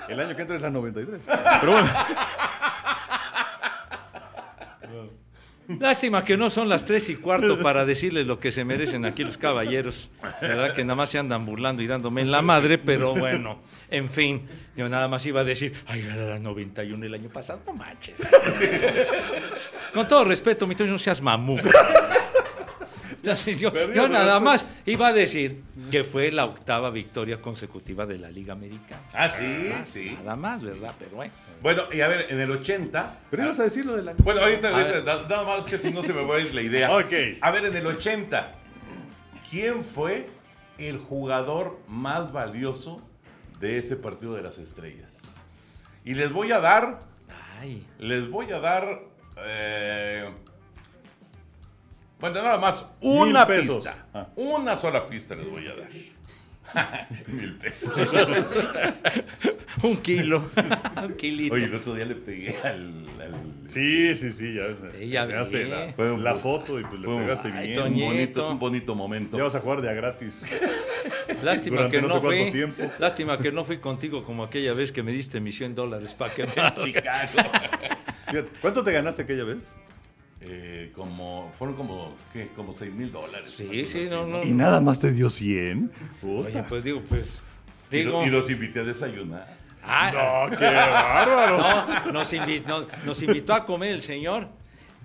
El 0.08 0.20
año 0.20 0.36
que 0.36 0.42
entra 0.44 0.56
es 0.56 0.62
la 0.62 0.70
93. 0.70 1.22
Pero 1.60 1.72
bueno, 1.72 1.90
Lástima 5.68 6.24
que 6.24 6.38
no 6.38 6.50
son 6.50 6.70
las 6.70 6.86
tres 6.86 7.10
y 7.10 7.16
cuarto 7.16 7.60
para 7.62 7.86
decirles 7.86 8.26
lo 8.26 8.40
que 8.40 8.52
se 8.52 8.64
merecen 8.64 9.06
aquí 9.06 9.24
los 9.24 9.38
caballeros. 9.38 10.10
¿Verdad? 10.42 10.74
Que 10.74 10.84
nada 10.84 10.96
más 10.96 11.10
se 11.10 11.20
andan 11.20 11.46
burlando 11.46 11.82
y 11.82 11.88
dándome 11.88 12.22
en 12.22 12.32
la 12.32 12.42
madre, 12.42 12.78
pero 12.78 13.14
bueno, 13.14 13.60
en 13.92 14.10
fin. 14.10 14.48
Yo 14.76 14.88
nada 14.88 15.08
más 15.08 15.26
iba 15.26 15.42
a 15.42 15.44
decir, 15.44 15.74
ay, 15.88 16.02
era 16.02 16.26
la 16.26 16.40
91 16.40 17.06
el 17.06 17.14
año 17.14 17.30
pasado, 17.30 17.62
no 17.66 17.74
manches. 17.74 18.16
Con 19.94 20.08
todo 20.08 20.24
respeto, 20.24 20.68
mi 20.68 20.76
Toño, 20.76 20.92
no 20.92 21.00
seas 21.00 21.22
mamú. 21.22 21.58
Entonces, 23.32 23.60
yo, 23.60 23.72
nada 24.10 24.40
más 24.40 24.66
iba 24.86 25.08
a 25.08 25.14
decir 25.14 25.64
que 25.92 26.04
fue 26.04 26.32
la 26.32 26.46
octava 26.46 26.90
victoria 26.90 27.42
consecutiva 27.42 28.06
de 28.06 28.18
la 28.18 28.30
Liga 28.32 28.54
Americana. 28.54 29.02
ah, 29.14 29.30
sí, 29.30 29.72
sí. 29.86 30.18
Nada 30.24 30.36
más, 30.36 30.64
¿verdad? 30.64 30.94
Pero 30.98 31.18
bueno. 31.18 31.34
Bueno, 31.62 31.84
y 31.92 32.02
a 32.02 32.08
ver, 32.08 32.28
en 32.30 32.40
el 32.40 32.52
80. 32.52 33.20
pero 33.32 33.44
ibas 33.46 33.60
a 33.60 33.64
decir 33.64 33.86
lo 33.86 33.96
de 33.96 34.04
la... 34.04 34.14
Bueno, 34.14 34.42
ahorita, 34.42 34.70
ahorita, 34.70 35.28
nada 35.28 35.44
más 35.44 35.66
que 35.66 35.80
si 35.80 35.92
no 35.92 36.04
se 36.04 36.14
me 36.14 36.24
va 36.24 36.36
a 36.36 36.40
ir 36.40 36.54
la 36.54 36.62
idea. 36.62 36.92
Ok. 36.98 37.14
A 37.42 37.52
ver, 37.52 37.66
en 37.66 37.76
el 37.76 37.88
80, 37.88 38.54
¿quién 39.50 39.84
fue 39.84 40.28
el 40.78 40.98
jugador 40.98 41.80
más 41.88 42.32
valioso 42.32 43.02
de 43.60 43.78
ese 43.78 43.96
partido 43.96 44.36
de 44.36 44.44
las 44.44 44.58
estrellas. 44.58 45.22
Y 46.06 46.14
les 46.14 46.32
voy 46.32 46.52
a 46.52 46.60
dar, 46.60 47.00
Ay, 47.60 47.86
les 48.00 48.30
voy 48.30 48.52
a 48.52 48.60
dar, 48.60 49.02
eh, 49.38 50.30
bueno, 52.20 52.42
nada 52.42 52.58
más 52.58 52.86
una 53.02 53.46
pista. 53.48 54.08
Ah. 54.14 54.28
Una 54.36 54.76
sola 54.78 55.08
pista 55.08 55.36
les 55.36 55.50
voy 55.50 55.68
a 55.68 55.76
dar. 55.76 55.90
Mil 57.28 57.56
pesos. 57.56 57.94
un 59.84 59.96
kilo. 59.98 60.44
un 61.04 61.14
kilito. 61.16 61.54
Oye, 61.56 61.66
el 61.66 61.76
otro 61.76 61.94
día 61.96 62.04
le 62.06 62.16
pegué 62.16 62.58
al... 62.64 63.06
al- 63.22 63.68
Sí, 63.68 64.16
sí, 64.16 64.32
sí, 64.32 64.54
ya. 64.54 64.64
Sí, 64.98 65.10
ya 65.10 65.26
se 65.28 65.36
hace 65.36 65.64
vi. 65.64 65.70
la, 65.70 65.94
Fue 65.94 66.12
un 66.12 66.24
la 66.24 66.34
poco- 66.36 66.60
foto 66.60 66.80
y 66.80 66.84
pues 66.84 67.00
le 67.00 67.06
fue 67.06 67.16
un- 67.16 67.22
pegaste 67.24 67.52
Ay, 67.54 67.68
bien. 67.70 67.82
un, 67.84 68.00
bonito, 68.00 68.50
un 68.52 68.60
bonito 68.60 68.96
momento. 68.96 69.38
Ya 69.38 69.44
vas 69.44 69.56
a 69.56 69.60
jugar 69.62 69.82
de 69.82 69.90
a 69.90 69.94
gratis. 69.94 70.50
Lástima 71.44 71.78
Durante 71.78 71.96
que 71.98 72.02
no 72.02 72.08
no, 72.10 72.14
sé 72.16 72.20
cuánto 72.22 72.42
fui. 72.44 72.52
tiempo. 72.52 72.84
Lástima 73.00 73.38
que 73.40 73.52
no 73.52 73.64
fui 73.66 73.78
contigo 73.78 74.24
como 74.24 74.44
aquella 74.44 74.74
vez 74.74 74.92
que 74.92 75.04
me 75.04 75.12
diste 75.12 75.40
mi 75.40 75.52
100 75.52 75.76
dólares 75.76 76.14
para 76.14 76.34
que 76.34 76.46
me 76.48 76.54
Chicago. 76.84 77.40
¿Cuánto 78.62 78.84
te 78.84 78.92
ganaste 78.92 79.22
aquella 79.22 79.44
vez? 79.46 79.60
Eh, 80.50 80.92
como, 80.96 81.52
fueron 81.58 81.76
como, 81.76 82.16
¿qué? 82.32 82.48
Como 82.56 82.72
6 82.74 82.94
mil 82.94 83.12
dólares. 83.12 83.54
Sí, 83.58 83.86
sí, 83.86 84.08
no, 84.10 84.26
no. 84.26 84.44
Y 84.44 84.52
nada 84.52 84.80
más 84.82 85.00
te 85.00 85.12
dio 85.12 85.30
100. 85.30 85.92
Puta. 86.22 86.48
Oye, 86.50 86.64
pues 86.70 86.84
digo, 86.84 87.02
pues. 87.08 87.42
Y, 87.92 88.04
lo- 88.04 88.10
Digo. 88.22 88.26
y 88.26 88.30
los 88.30 88.50
invité 88.50 88.80
a 88.80 88.84
desayunar. 88.84 89.58
Ah, 89.84 90.48
No, 90.50 90.58
qué 90.58 90.66
bárbaro. 90.66 91.58
no, 92.08 92.12
nos, 92.12 92.34
invi- 92.34 92.64
no, 92.66 92.86
nos 93.06 93.22
invitó 93.22 93.54
a 93.54 93.66
comer 93.66 93.92
el 93.92 94.02
señor. 94.02 94.48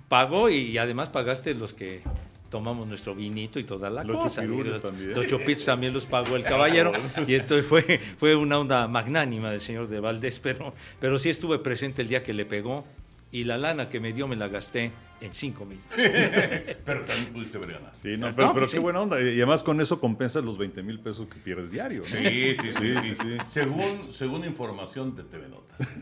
Pagó 0.09 0.49
y, 0.49 0.77
además 0.77 1.09
pagaste 1.09 1.53
los 1.55 1.73
que 1.73 2.01
tomamos 2.49 2.87
nuestro 2.87 3.15
vinito 3.15 3.57
y 3.59 3.63
toda 3.63 3.89
la 3.89 4.03
Los 4.03 4.23
cosa. 4.23 4.43
Los- 4.43 4.81
también. 4.81 5.13
Los 5.13 5.27
chopitos 5.27 5.65
también 5.65 5.93
los 5.93 6.05
pagó 6.05 6.35
el 6.35 6.43
caballero. 6.43 6.91
y 7.27 7.35
entonces 7.35 7.65
fue, 7.65 7.99
fue 8.17 8.35
una 8.35 8.59
onda 8.59 8.87
magnánima 8.87 9.49
del 9.51 9.61
señor 9.61 9.87
de 9.87 9.99
Valdés, 9.99 10.39
pero, 10.39 10.73
pero 10.99 11.17
sí 11.19 11.29
estuve 11.29 11.59
presente 11.59 12.01
el 12.01 12.07
día 12.09 12.21
que 12.23 12.33
le 12.33 12.45
pegó. 12.45 12.85
Y 13.31 13.45
la 13.45 13.57
lana 13.57 13.89
que 13.89 13.99
me 13.99 14.13
dio 14.13 14.27
me 14.27 14.35
la 14.35 14.47
gasté 14.47 14.91
en 15.23 15.33
cinco 15.33 15.65
minutos. 15.65 15.93
Pero 16.85 17.05
también 17.05 17.31
pudiste 17.31 17.57
ver 17.57 17.71
ganar. 17.71 17.93
Sí, 18.01 18.17
no, 18.17 18.35
pero, 18.35 18.37
pues 18.47 18.51
pero 18.55 18.65
sí. 18.67 18.73
qué 18.73 18.79
buena 18.79 18.99
onda. 18.99 19.21
Y 19.21 19.37
además 19.37 19.63
con 19.63 19.79
eso 19.79 20.01
compensas 20.01 20.43
los 20.43 20.57
20 20.57 20.83
mil 20.83 20.99
pesos 20.99 21.27
que 21.29 21.39
pierdes 21.39 21.71
diario. 21.71 22.01
¿no? 22.01 22.09
Sí, 22.09 22.55
sí, 22.55 22.71
sí, 22.77 22.93
sí, 22.93 23.15
sí. 23.21 23.37
Según, 23.45 24.11
según 24.11 24.43
información 24.43 25.15
de 25.15 25.23
TV 25.23 25.47
Notas. 25.47 25.79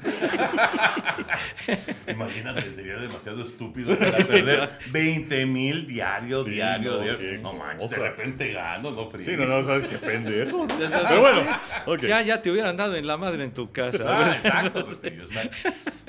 Imagínate, 2.07 2.73
sería 2.73 2.97
demasiado 2.97 3.43
estúpido 3.43 3.95
para 3.95 4.17
perder 4.25 4.71
20 4.91 5.45
mil 5.45 5.85
diarios, 5.85 6.45
Sí, 6.45 6.51
diarios, 6.51 6.97
no, 6.97 7.03
diarios. 7.03 7.35
sí, 7.35 7.41
no 7.43 7.53
manches, 7.53 7.89
de 7.91 7.97
repente 7.97 8.51
gano, 8.51 8.89
no 8.89 9.07
frío. 9.11 9.25
Sí, 9.25 9.37
no, 9.37 9.45
no, 9.45 9.63
sabes 9.63 9.87
qué 9.87 9.97
pendejo. 9.99 10.65
Pero 10.67 11.21
bueno, 11.21 11.41
ok. 11.85 12.01
Ya, 12.01 12.23
ya 12.23 12.41
te 12.41 12.49
hubieran 12.49 12.75
dado 12.75 12.95
en 12.95 13.05
la 13.05 13.17
madre 13.17 13.43
en 13.43 13.53
tu 13.53 13.71
casa. 13.71 14.03
Ah, 14.07 14.35
exacto, 14.35 14.79
exacto. 15.03 15.55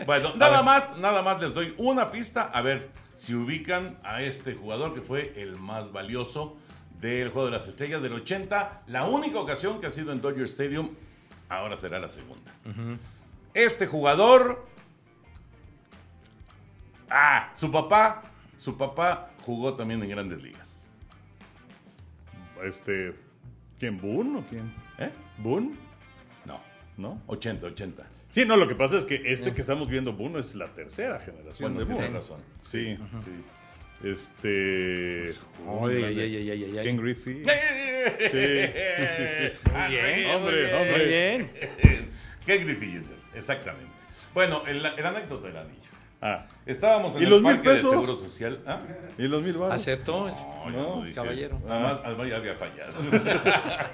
Bueno, 0.06 0.32
nada 0.36 0.62
más, 0.62 0.96
nada 0.96 1.20
más 1.20 1.42
les 1.42 1.52
doy 1.52 1.74
una 1.76 2.10
pista. 2.10 2.44
A 2.44 2.62
ver 2.62 3.01
si 3.14 3.34
ubican 3.34 3.98
a 4.02 4.22
este 4.22 4.54
jugador 4.54 4.94
que 4.94 5.00
fue 5.00 5.32
el 5.40 5.56
más 5.56 5.92
valioso 5.92 6.56
del 7.00 7.30
Juego 7.30 7.46
de 7.46 7.56
las 7.56 7.66
Estrellas 7.68 8.00
del 8.02 8.12
80. 8.12 8.82
La 8.86 9.04
única 9.04 9.38
ocasión 9.40 9.80
que 9.80 9.86
ha 9.88 9.90
sido 9.90 10.12
en 10.12 10.20
Dodger 10.20 10.44
Stadium, 10.44 10.90
ahora 11.48 11.76
será 11.76 11.98
la 11.98 12.08
segunda. 12.08 12.52
Este 13.54 13.86
jugador. 13.86 14.66
Ah, 17.10 17.52
su 17.54 17.70
papá. 17.70 18.22
Su 18.58 18.76
papá 18.78 19.30
jugó 19.44 19.74
también 19.74 20.02
en 20.02 20.08
grandes 20.08 20.40
ligas. 20.40 20.88
Este, 22.62 23.14
¿quién? 23.78 24.00
¿Boone 24.00 24.38
o 24.38 24.42
quién? 24.48 24.72
¿Eh? 24.98 25.10
¿Boone? 25.38 25.72
No, 26.44 26.60
¿No? 26.96 27.20
80, 27.26 27.66
80. 27.66 28.02
Sí, 28.32 28.44
no, 28.46 28.56
lo 28.56 28.66
que 28.66 28.74
pasa 28.74 28.96
es 28.98 29.04
que 29.04 29.22
este 29.26 29.52
que 29.52 29.60
estamos 29.60 29.88
viendo, 29.88 30.14
Boone, 30.14 30.40
es 30.40 30.54
la 30.54 30.66
tercera 30.68 31.20
generación 31.20 31.74
Bueno, 31.74 31.80
de 31.80 31.84
tienes 31.86 32.02
Boone. 32.04 32.18
razón. 32.18 32.40
Sí, 32.64 32.96
sí. 32.96 34.08
Este. 34.08 35.34
Ay, 35.68 36.02
ay, 36.02 36.20
ay, 36.20 36.36
ay, 36.36 36.50
ay, 36.50 36.78
ay. 36.78 36.84
Ken 36.84 36.96
Griffey. 36.96 37.42
Sí, 37.44 37.44
Muy 39.72 39.90
bien, 39.90 40.30
Hombre, 40.30 40.62
muy 40.64 40.72
hombre. 40.80 41.04
bien. 41.06 41.50
Ken 42.46 42.64
Griffey 42.66 42.92
Jr., 42.96 43.14
exactamente. 43.34 43.92
Bueno, 44.34 44.62
el, 44.66 44.84
el 44.84 45.06
anécdota 45.06 45.46
del 45.46 45.56
anillo. 45.58 45.78
Ah, 46.22 46.46
Estábamos 46.66 47.14
en 47.16 47.22
¿Y 47.22 47.24
el 47.24 47.30
los 47.30 47.42
mil 47.42 47.52
parque 47.52 47.68
del 47.68 47.76
pesos? 47.78 47.90
Seguro 47.90 48.16
Social. 48.16 48.60
¿Ah? 48.66 48.80
¿y 49.18 49.22
los 49.28 49.42
mil 49.42 49.56
baros? 49.58 49.74
Acertó. 49.74 50.30
No, 50.70 51.04
No, 51.04 51.14
caballero. 51.14 51.60
Además, 51.68 52.00
además 52.04 52.28
ya 52.28 52.36
había 52.36 52.54
fallado. 52.54 52.92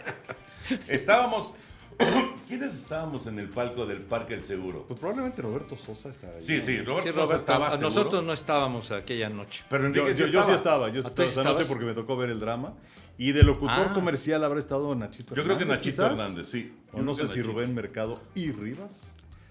estábamos. 0.89 1.55
¿Quiénes 2.49 2.75
estábamos 2.75 3.27
en 3.27 3.39
el 3.39 3.49
palco 3.49 3.85
del 3.87 3.99
Parque 4.03 4.35
del 4.35 4.43
Seguro? 4.45 4.85
Pues 4.87 4.99
probablemente 4.99 5.43
Roberto 5.43 5.77
Sosa 5.77 6.11
está 6.11 6.29
ahí. 6.29 6.45
Sí, 6.45 6.61
sí, 6.61 6.81
Roberto, 6.81 7.09
Sí, 7.09 7.13
Sosa 7.13 7.21
Roberto, 7.25 7.37
estaba 7.41 7.71
seguro, 7.73 7.89
nosotros 7.89 8.25
no 8.25 8.33
estábamos 8.33 8.91
aquella 8.91 9.29
noche. 9.29 9.65
Pero 9.69 9.83
Yo, 9.85 9.89
Enrique 9.89 10.15
yo- 10.21 10.27
sí 10.27 10.33
yo 10.33 10.45
sí 10.45 10.53
estaba. 10.53 10.87
estaba, 10.87 10.89
yo 10.91 11.03
¿Ah, 11.05 11.09
estaba 11.09 11.29
esa 11.29 11.43
noche 11.43 11.65
porque 11.67 11.85
me 11.85 11.95
tocó 11.95 12.17
ver 12.17 12.31
el 12.31 12.41
drama. 12.41 12.75
Y 13.21 13.33
de 13.33 13.43
locutor 13.43 13.89
Ah. 13.91 13.93
comercial 13.93 14.45
habrá 14.45 14.61
estado 14.61 14.95
Nachito 14.95 15.35
Yo 15.35 15.43
creo 15.43 15.57
que 15.59 15.65
Hernández, 15.65 15.87
Nachito 15.87 16.03
quizás. 16.05 16.13
Hernández, 16.19 16.49
sí. 16.49 16.73
O 16.93 16.99
Yo 16.99 17.03
no 17.03 17.15
sé 17.17 17.23
si 17.27 17.39
Nachito. 17.39 17.49
Rubén 17.53 17.75
Mercado 17.75 18.21
y 18.35 18.53
Rivas. 18.53 18.91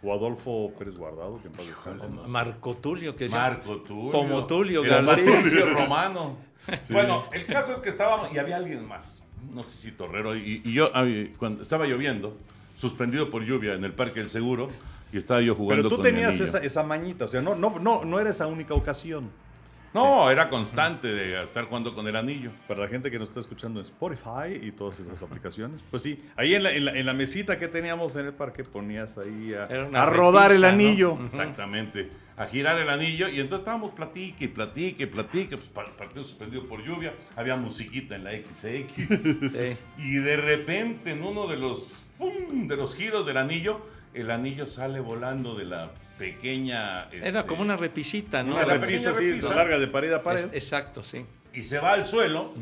O 0.01 0.13
Adolfo 0.13 0.71
Pérez 0.79 0.95
Guardado, 0.95 1.41
que 1.41 1.47
en 1.47 1.53
paz 1.53 1.65
descanse. 1.65 2.07
Marco 2.27 2.75
Tulio, 2.77 3.15
que 3.15 3.25
decía- 3.25 3.39
Marco 3.39 3.77
Tulio. 3.81 4.11
Como 4.11 4.45
Tulio 4.47 4.83
el 4.85 4.89
García. 4.89 5.65
Romano. 5.73 6.37
Bueno, 6.89 7.25
el 7.33 7.45
caso 7.45 7.73
es 7.73 7.79
que 7.79 7.89
estábamos 7.89 8.31
y 8.33 8.37
había 8.37 8.55
alguien 8.57 8.87
más. 8.87 9.21
No 9.53 9.63
sé 9.63 9.77
si 9.77 9.91
Torrero. 9.91 10.35
Y, 10.35 10.61
y 10.63 10.73
yo, 10.73 10.89
ay, 10.93 11.33
cuando 11.37 11.63
estaba 11.63 11.85
lloviendo, 11.85 12.37
suspendido 12.75 13.29
por 13.29 13.43
lluvia 13.43 13.73
en 13.73 13.83
el 13.83 13.93
Parque 13.93 14.19
del 14.19 14.29
Seguro, 14.29 14.69
y 15.11 15.17
estaba 15.17 15.41
yo 15.41 15.55
jugando 15.55 15.83
Pero 15.83 15.89
tú 15.89 15.95
con 15.97 16.05
tenías 16.05 16.39
esa, 16.39 16.57
esa 16.59 16.83
mañita, 16.83 17.25
o 17.25 17.27
sea, 17.27 17.41
no, 17.41 17.55
no, 17.55 17.79
no, 17.79 18.03
no 18.05 18.19
era 18.19 18.29
esa 18.29 18.47
única 18.47 18.73
ocasión. 18.73 19.29
No, 19.93 20.29
era 20.29 20.49
constante 20.49 21.07
de 21.07 21.41
estar 21.43 21.63
jugando 21.65 21.95
con 21.95 22.07
el 22.07 22.15
anillo. 22.15 22.51
Para 22.67 22.81
la 22.81 22.87
gente 22.87 23.09
que 23.09 23.17
nos 23.17 23.29
está 23.29 23.39
escuchando 23.39 23.79
en 23.79 23.85
Spotify 23.85 24.59
y 24.61 24.71
todas 24.71 24.99
esas 24.99 25.23
aplicaciones, 25.23 25.79
pues 25.89 26.03
sí, 26.03 26.21
ahí 26.35 26.53
en 26.53 26.63
la, 26.63 26.71
en 26.73 26.85
la- 26.85 26.91
en 26.97 27.05
la 27.05 27.13
mesita 27.13 27.57
que 27.57 27.67
teníamos 27.67 28.15
en 28.17 28.25
el 28.27 28.33
parque 28.33 28.63
ponías 28.63 29.17
ahí 29.17 29.53
a, 29.55 30.05
rodar 30.05 30.51
el 30.51 30.65
anillo. 30.65 31.17
Exactamente. 31.25 32.09
A 32.37 32.45
girar 32.45 32.77
el 32.79 32.87
anillo. 32.89 33.27
Y 33.29 33.39
entonces 33.39 33.59
estábamos 33.61 33.91
platique, 33.93 34.45
y 34.45 34.47
platique, 34.47 35.03
y 35.03 35.05
platique. 35.07 35.57
Pues, 35.57 35.69
pa- 35.69 35.85
partido 35.97 36.23
suspendido 36.23 36.65
por 36.67 36.83
lluvia. 36.83 37.13
Había 37.35 37.55
musiquita 37.55 38.15
en 38.15 38.23
la 38.23 38.31
XX. 38.31 38.55
Sí. 38.55 38.85
Y 39.97 40.15
de 40.17 40.37
repente, 40.37 41.11
en 41.11 41.23
uno 41.23 41.47
de 41.47 41.57
los, 41.57 42.03
¡fum! 42.17 42.67
de 42.67 42.75
los 42.75 42.95
giros 42.95 43.25
del 43.25 43.37
anillo, 43.37 43.81
el 44.13 44.29
anillo 44.31 44.67
sale 44.67 44.99
volando 44.99 45.55
de 45.55 45.65
la 45.65 45.91
pequeña. 46.19 47.09
Era 47.11 47.27
este, 47.39 47.45
como 47.45 47.61
una 47.61 47.75
repisita, 47.77 48.43
¿no? 48.43 48.53
Una 48.55 48.65
la 48.65 48.77
repisa 48.77 49.11
así, 49.11 49.29
repisa. 49.29 49.55
larga 49.55 49.79
de 49.79 49.87
pared 49.87 50.11
a 50.13 50.21
pared. 50.21 50.45
Es- 50.45 50.53
exacto, 50.53 51.03
sí. 51.03 51.25
Y 51.53 51.63
se 51.63 51.79
va 51.79 51.93
al 51.93 52.05
suelo. 52.05 52.53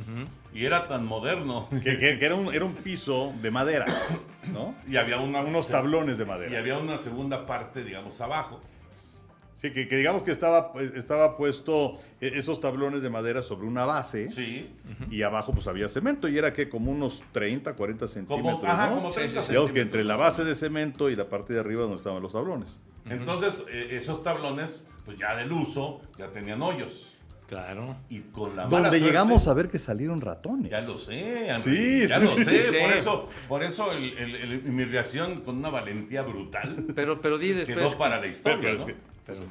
Y 0.53 0.63
era 0.65 0.87
tan 0.87 1.05
moderno. 1.05 1.67
Que, 1.83 1.97
que- 1.99 2.17
que 2.17 2.25
era, 2.25 2.35
un, 2.35 2.53
era 2.53 2.63
un 2.63 2.75
piso 2.75 3.33
de 3.41 3.51
madera, 3.51 3.85
¿no? 4.53 4.73
y 4.87 4.95
había 4.95 5.17
una, 5.19 5.41
Unos 5.41 5.67
tablones 5.67 6.17
de 6.17 6.23
Y 6.23 6.27
madera. 6.27 6.59
había 6.59 6.77
una 6.77 6.97
segunda 6.99 7.45
parte, 7.45 7.83
digamos, 7.83 8.21
abajo. 8.21 8.61
Sí, 9.65 9.71
que, 9.73 9.87
que 9.87 9.97
digamos 9.97 10.23
que 10.23 10.31
estaba, 10.31 10.71
pues, 10.71 10.93
estaba 10.95 11.37
puesto 11.37 11.97
eh, 12.21 12.33
esos 12.35 12.59
tablones 12.59 13.01
de 13.01 13.09
madera 13.09 13.41
sobre 13.41 13.67
una 13.67 13.85
base 13.85 14.29
Sí. 14.29 14.69
y 15.09 15.21
abajo 15.23 15.53
pues 15.53 15.67
había 15.67 15.87
cemento 15.89 16.27
y 16.27 16.37
era 16.37 16.53
que 16.53 16.69
como 16.69 16.91
unos 16.91 17.23
30, 17.31 17.73
40 17.73 18.07
centímetros, 18.07 18.59
Como, 18.59 18.71
ajá, 18.71 18.89
¿no? 18.89 18.95
como 18.97 19.09
Sí, 19.11 19.15
30 19.21 19.41
sí, 19.41 19.47
sí. 19.47 19.51
Digamos 19.53 19.71
que 19.71 19.79
centímetros. 19.79 19.85
entre 19.85 20.03
la 20.03 20.15
base 20.17 20.43
de 20.43 20.55
cemento 20.55 21.09
y 21.09 21.15
la 21.15 21.27
parte 21.29 21.53
de 21.53 21.59
arriba 21.59 21.81
donde 21.81 21.97
estaban 21.97 22.21
los 22.21 22.31
tablones. 22.33 22.79
Entonces, 23.09 23.63
eh, 23.71 23.89
esos 23.91 24.21
tablones, 24.23 24.85
pues 25.05 25.17
ya 25.17 25.35
del 25.35 25.51
uso, 25.51 26.01
ya 26.17 26.27
tenían 26.29 26.61
hoyos. 26.61 27.11
Claro. 27.47 27.95
Y 28.09 28.21
con 28.21 28.55
la 28.55 28.63
mala 28.65 28.69
Donde 28.69 28.89
suerte- 28.89 29.05
llegamos 29.05 29.47
a 29.47 29.53
ver 29.53 29.69
que 29.69 29.77
salieron 29.77 30.19
ratones. 30.19 30.71
Ya 30.71 30.81
lo 30.81 30.95
sé, 30.95 31.47
Henry, 31.47 32.01
Sí, 32.01 32.07
ya 32.07 32.19
sí, 32.19 32.25
lo 32.25 32.37
sí, 32.37 32.43
sé. 32.43 32.63
sí. 32.63 32.75
Por 32.81 32.91
eso, 32.93 33.29
por 33.47 33.63
eso 33.63 33.91
el- 33.91 34.17
el- 34.17 34.35
el- 34.35 34.63
mi 34.63 34.83
reacción 34.83 35.41
con 35.41 35.57
una 35.57 35.69
valentía 35.69 36.23
brutal 36.23 36.85
Pero, 36.95 37.21
pero 37.21 37.37
di 37.37 37.49
después. 37.51 37.77
quedó 37.77 37.95
para 37.99 38.19
la 38.19 38.25
historia, 38.27 38.59
Pero 38.61 38.73
es 38.73 38.79
¿no? 38.87 38.93
Pero 39.25 39.41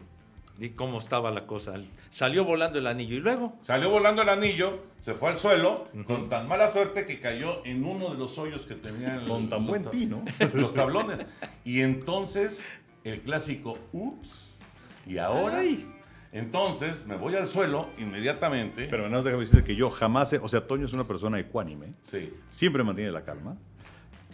di 0.59 0.71
cómo 0.71 0.99
estaba 0.99 1.31
la 1.31 1.47
cosa. 1.47 1.75
Salió 2.11 2.45
volando 2.45 2.79
el 2.79 2.87
anillo 2.87 3.17
y 3.17 3.21
luego. 3.21 3.57
Salió 3.63 3.91
volando 3.91 4.23
el 4.23 4.29
anillo, 4.29 4.79
se 5.01 5.15
fue 5.15 5.31
al 5.31 5.39
suelo, 5.39 5.87
con 6.07 6.29
tan 6.29 6.47
mala 6.49 6.71
suerte 6.73 7.05
que 7.07 7.19
cayó 7.21 7.65
en 7.65 7.85
uno 7.85 8.11
de 8.11 8.19
los 8.19 8.39
hoyos 8.39 8.63
que 8.67 8.75
tenían 8.77 9.27
Con 9.27 9.49
tan 9.49 9.61
los 9.61 9.69
buen 9.69 9.85
tino. 9.91 10.25
los 10.55 10.73
tablones. 10.75 11.21
Y 11.65 11.81
entonces, 11.81 12.69
el 13.03 13.21
clásico, 13.21 13.79
ups, 13.93 14.61
y 15.07 15.19
ahora. 15.19 15.59
Ay. 15.59 15.91
Entonces, 16.33 17.07
me 17.07 17.15
voy 17.17 17.37
al 17.37 17.49
suelo 17.49 17.87
inmediatamente. 17.99 18.89
Pero 18.91 19.05
nada 19.05 19.17
más 19.17 19.25
déjame 19.25 19.45
decirte 19.45 19.65
que 19.65 19.77
yo 19.77 19.89
jamás, 19.91 20.33
he- 20.33 20.39
o 20.39 20.49
sea, 20.49 20.67
Toño 20.67 20.85
es 20.87 20.93
una 20.93 21.05
persona 21.07 21.39
ecuánime, 21.39 21.95
sí. 22.05 22.33
siempre 22.51 22.83
mantiene 22.83 23.13
la 23.13 23.23
calma. 23.25 23.57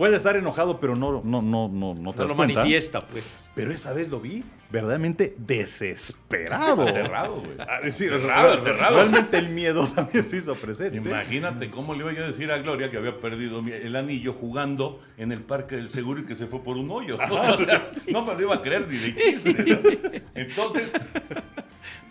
Puede 0.01 0.17
estar 0.17 0.35
enojado, 0.35 0.81
pero 0.81 0.97
no, 0.97 1.21
no, 1.23 1.43
no, 1.43 1.69
no, 1.69 1.93
no 1.95 1.95
te 1.95 2.01
No 2.01 2.13
das 2.23 2.29
lo 2.31 2.35
cuenta. 2.37 2.55
manifiesta, 2.61 3.07
pues. 3.07 3.45
Pero 3.55 3.71
esa 3.71 3.93
vez 3.93 4.09
lo 4.09 4.19
vi 4.19 4.43
verdaderamente 4.71 5.35
desesperado. 5.37 6.89
Aterrado, 6.89 7.43
güey. 7.43 7.57
Ah, 7.59 7.81
sí, 7.91 8.07
Aterrado, 8.07 8.53
aterrado. 8.55 8.97
Realmente 8.97 9.37
el 9.37 9.51
miedo 9.51 9.87
también 9.95 10.25
se 10.25 10.39
hizo 10.39 10.55
presente. 10.55 10.97
Imagínate 10.97 11.69
cómo 11.71 11.93
le 11.93 12.01
iba 12.01 12.13
yo 12.15 12.25
a 12.25 12.29
decir 12.29 12.51
a 12.51 12.57
Gloria 12.57 12.89
que 12.89 12.97
había 12.97 13.21
perdido 13.21 13.61
el 13.61 13.95
anillo 13.95 14.33
jugando 14.33 15.03
en 15.19 15.33
el 15.33 15.43
Parque 15.43 15.77
del 15.77 15.91
Seguro 15.91 16.23
y 16.23 16.25
que 16.25 16.35
se 16.35 16.47
fue 16.47 16.63
por 16.65 16.79
un 16.79 16.91
hoyo. 16.91 17.19
No 18.11 18.25
me 18.25 18.33
lo 18.37 18.41
iba 18.41 18.55
a 18.55 18.63
creer 18.63 18.89
ni 18.89 18.97
de 18.97 19.15
chiste. 19.15 19.53
¿no? 19.53 20.21
Entonces, 20.35 20.93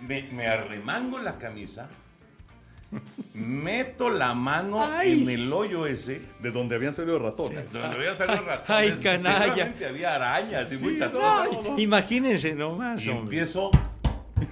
me, 0.08 0.30
me 0.32 0.46
arremango 0.46 1.18
la 1.18 1.40
camisa, 1.40 1.90
meto 3.34 4.10
la 4.10 4.34
mano 4.34 4.84
Ay. 4.84 5.22
en 5.24 5.30
el 5.30 5.54
hoyo 5.54 5.86
ese. 5.86 6.22
De 6.40 6.52
donde 6.52 6.76
habían 6.76 6.94
salido 6.94 7.20
ratones. 7.20 7.72
Donde 7.72 7.96
había 7.98 8.16
salido 8.16 8.42
ratones. 8.46 8.70
Ay, 8.70 9.00
canalla. 9.04 9.74
Había 9.88 10.16
arañas 10.16 10.72
y 10.72 10.78
Sí, 10.78 10.84
muchas 10.84 11.14
no, 11.14 11.20
cosas. 11.20 11.48
Ay, 11.78 11.84
Imagínense 11.84 12.54
nomás, 12.56 13.04
Y 13.06 13.10
hombre. 13.10 13.24
empiezo 13.40 13.72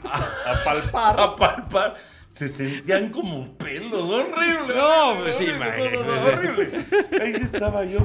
A 0.03 0.63
palpar. 0.63 1.19
a 1.19 1.35
palpar. 1.35 1.95
Se 2.29 2.47
sentían 2.49 3.09
como 3.09 3.53
pelos, 3.57 3.99
horrible. 4.01 4.75
No, 4.75 5.09
horrible, 5.09 5.23
pues 5.23 5.35
sí, 5.37 5.45
horrible, 5.49 5.65
imagínese. 5.65 6.29
horrible. 6.29 6.85
Ahí 7.19 7.33
estaba 7.33 7.83
yo, 7.85 7.99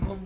no, 0.00 0.18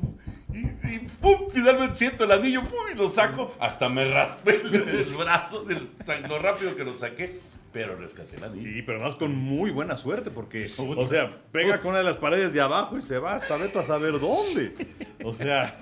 y, 0.55 0.95
y 0.95 0.99
pum, 1.21 1.49
finalmente 1.51 1.97
siento 1.97 2.23
el 2.23 2.31
anillo, 2.33 2.63
pum, 2.63 2.79
y 2.93 2.97
lo 2.97 3.09
saco, 3.09 3.57
hasta 3.59 3.89
me 3.89 4.09
raspé 4.09 4.61
el, 4.63 4.75
el 4.77 5.05
brazo, 5.17 5.65
del, 5.65 5.89
lo 6.29 6.39
rápido 6.39 6.77
que 6.77 6.85
lo 6.85 6.97
saqué, 6.97 7.41
pero 7.73 7.97
rescaté 7.97 8.37
el 8.37 8.45
anillo. 8.45 8.71
Sí, 8.73 8.83
pero 8.83 8.99
además 8.99 9.17
con 9.17 9.35
muy 9.37 9.71
buena 9.71 9.97
suerte, 9.97 10.31
porque, 10.31 10.67
o 10.79 11.07
sea, 11.07 11.31
pega 11.53 11.79
con 11.79 11.91
una 11.91 11.99
de 11.99 12.05
las 12.05 12.17
paredes 12.17 12.53
de 12.53 12.61
abajo 12.61 12.97
y 12.99 13.03
se 13.03 13.19
va 13.19 13.35
hasta 13.35 13.57
veto 13.57 13.79
a 13.81 13.83
saber 13.85 14.19
dónde. 14.19 14.75
O 15.25 15.33
sea, 15.33 15.77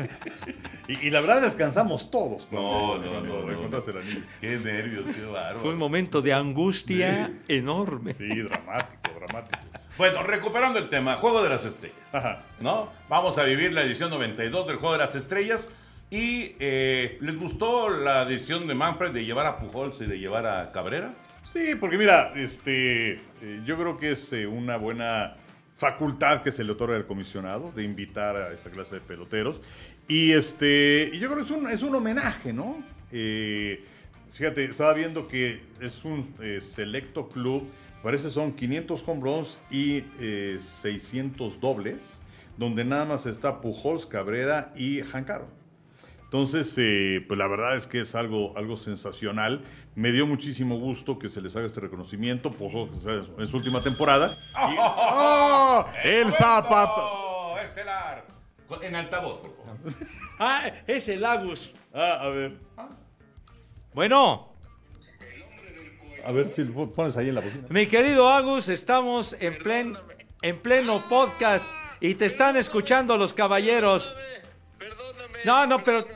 y, 0.88 1.07
y 1.07 1.11
la 1.11 1.21
verdad 1.21 1.43
descansamos 1.43 2.11
todos. 2.11 2.47
No, 2.50 2.97
cuando- 2.99 2.99
no, 3.12 3.21
no, 3.21 3.43
no. 3.47 3.52
encontraste 3.52 3.90
el 3.93 3.99
anillo. 3.99 4.21
Qué 4.40 4.59
nervios, 4.59 5.05
qué 5.14 5.25
bárbaro. 5.25 5.61
Fue 5.61 5.71
un 5.71 5.78
momento 5.78 6.23
de 6.23 6.33
angustia 6.33 7.33
enorme. 7.49 8.14
Sí, 8.14 8.28
dramático, 8.40 9.11
dramático. 9.19 9.59
Bueno, 9.99 10.23
recuperando 10.23 10.78
el 10.78 10.88
tema, 10.88 11.16
Juego 11.16 11.43
de 11.43 11.49
las 11.49 11.64
Estrellas. 11.64 11.97
Ajá. 12.12 12.43
¿No? 12.61 12.90
Vamos 13.09 13.38
a 13.38 13.45
vivir 13.45 13.73
la 13.73 13.83
edición 13.83 14.11
92 14.11 14.66
del 14.66 14.76
Juego 14.76 14.93
de 14.93 14.99
las 14.99 15.14
Estrellas. 15.14 15.71
Y 16.11 16.55
eh, 16.61 17.19
¿les 17.21 17.37
gustó 17.38 17.88
la 17.90 18.25
decisión 18.26 18.66
de 18.69 18.75
Manfred 18.75 19.11
de 19.12 19.25
llevar 19.25 19.47
a 19.47 19.57
Pujols 19.59 20.00
y 20.02 20.07
de 20.07 20.19
llevar 20.19 20.47
a 20.47 20.71
Cabrera? 20.71 21.14
Sí, 21.53 21.75
porque 21.79 21.97
mira, 21.97 22.33
este, 22.35 23.15
eh, 23.15 23.62
yo 23.65 23.76
creo 23.76 23.97
que 23.97 24.12
es 24.12 24.33
eh, 24.33 24.47
una 24.47 24.76
buena 24.76 25.37
facultad 25.76 26.43
que 26.43 26.50
se 26.50 26.65
le 26.65 26.73
otorga 26.73 26.97
al 26.97 27.07
comisionado 27.07 27.71
de 27.73 27.85
invitar 27.85 28.37
a 28.37 28.53
esta 28.53 28.71
clase 28.71 28.97
de 28.97 29.00
peloteros. 29.00 29.61
Y 30.09 30.33
este, 30.33 31.11
yo 31.19 31.31
creo 31.31 31.38
que 31.38 31.45
es 31.45 31.50
un, 31.50 31.67
es 31.69 31.83
un 31.83 31.95
homenaje, 31.95 32.53
¿no? 32.53 32.83
Eh, 33.12 33.85
fíjate, 34.33 34.65
estaba 34.65 34.95
viendo 34.95 35.29
que 35.29 35.62
es 35.81 36.05
un 36.05 36.25
eh, 36.41 36.61
selecto 36.62 37.29
club, 37.29 37.69
parece 38.03 38.31
son 38.31 38.53
500 38.53 39.05
home 39.07 39.21
runs 39.21 39.59
y 39.71 40.05
eh, 40.21 40.59
600 40.61 41.61
dobles, 41.61 42.21
donde 42.57 42.85
nada 42.85 43.05
más 43.05 43.26
está 43.26 43.61
Pujols, 43.61 44.07
Cabrera 44.07 44.73
y 44.76 45.00
Jancaro. 45.03 45.49
Entonces, 46.26 46.75
eh, 46.78 47.25
pues 47.26 47.38
la 47.38 47.47
verdad 47.47 47.76
es 47.76 47.87
que 47.87 48.00
es 48.00 48.14
algo, 48.14 48.52
algo 48.59 48.76
sensacional. 48.76 49.62
Me 49.95 50.11
dio 50.12 50.26
muchísimo 50.26 50.76
gusto 50.78 51.18
que 51.18 51.28
se 51.28 51.40
les 51.40 51.54
haga 51.56 51.66
este 51.66 51.80
reconocimiento 51.80 52.50
por 52.50 52.71
su- 52.73 53.35
en 53.38 53.47
su 53.47 53.56
última 53.56 53.80
temporada. 53.80 54.37
Y- 54.71 54.76
¡Oh! 54.78 55.87
El 56.04 56.33
zapato. 56.33 57.00
¡Oh, 57.00 57.59
estelar! 57.59 58.26
En 58.83 58.97
altavoz, 58.97 59.40
por 59.40 59.56
favor. 59.56 59.76
Ah, 60.40 60.71
es 60.88 61.09
el 61.09 61.25
Agus. 61.25 61.73
Ah, 61.95 62.18
a 62.23 62.28
ver. 62.30 62.56
Bueno, 63.95 64.52
A 66.26 66.33
ver 66.33 66.50
si 66.52 66.64
lo 66.64 66.92
pones 66.92 67.16
ahí 67.16 67.28
en 67.28 67.37
la 67.37 67.40
bocina. 67.40 67.64
mi 67.71 67.87
querido 67.87 68.28
Agus, 68.28 68.68
estamos 68.68 69.37
en, 69.38 69.56
plen, 69.59 69.97
en 70.42 70.61
pleno 70.61 71.04
podcast 71.09 71.64
y 72.00 72.14
te 72.16 72.26
están 72.26 72.56
escuchando 72.56 73.16
los 73.16 73.33
caballeros. 73.33 74.12
No, 75.47 75.67
no, 75.67 75.83
pero 75.85 76.07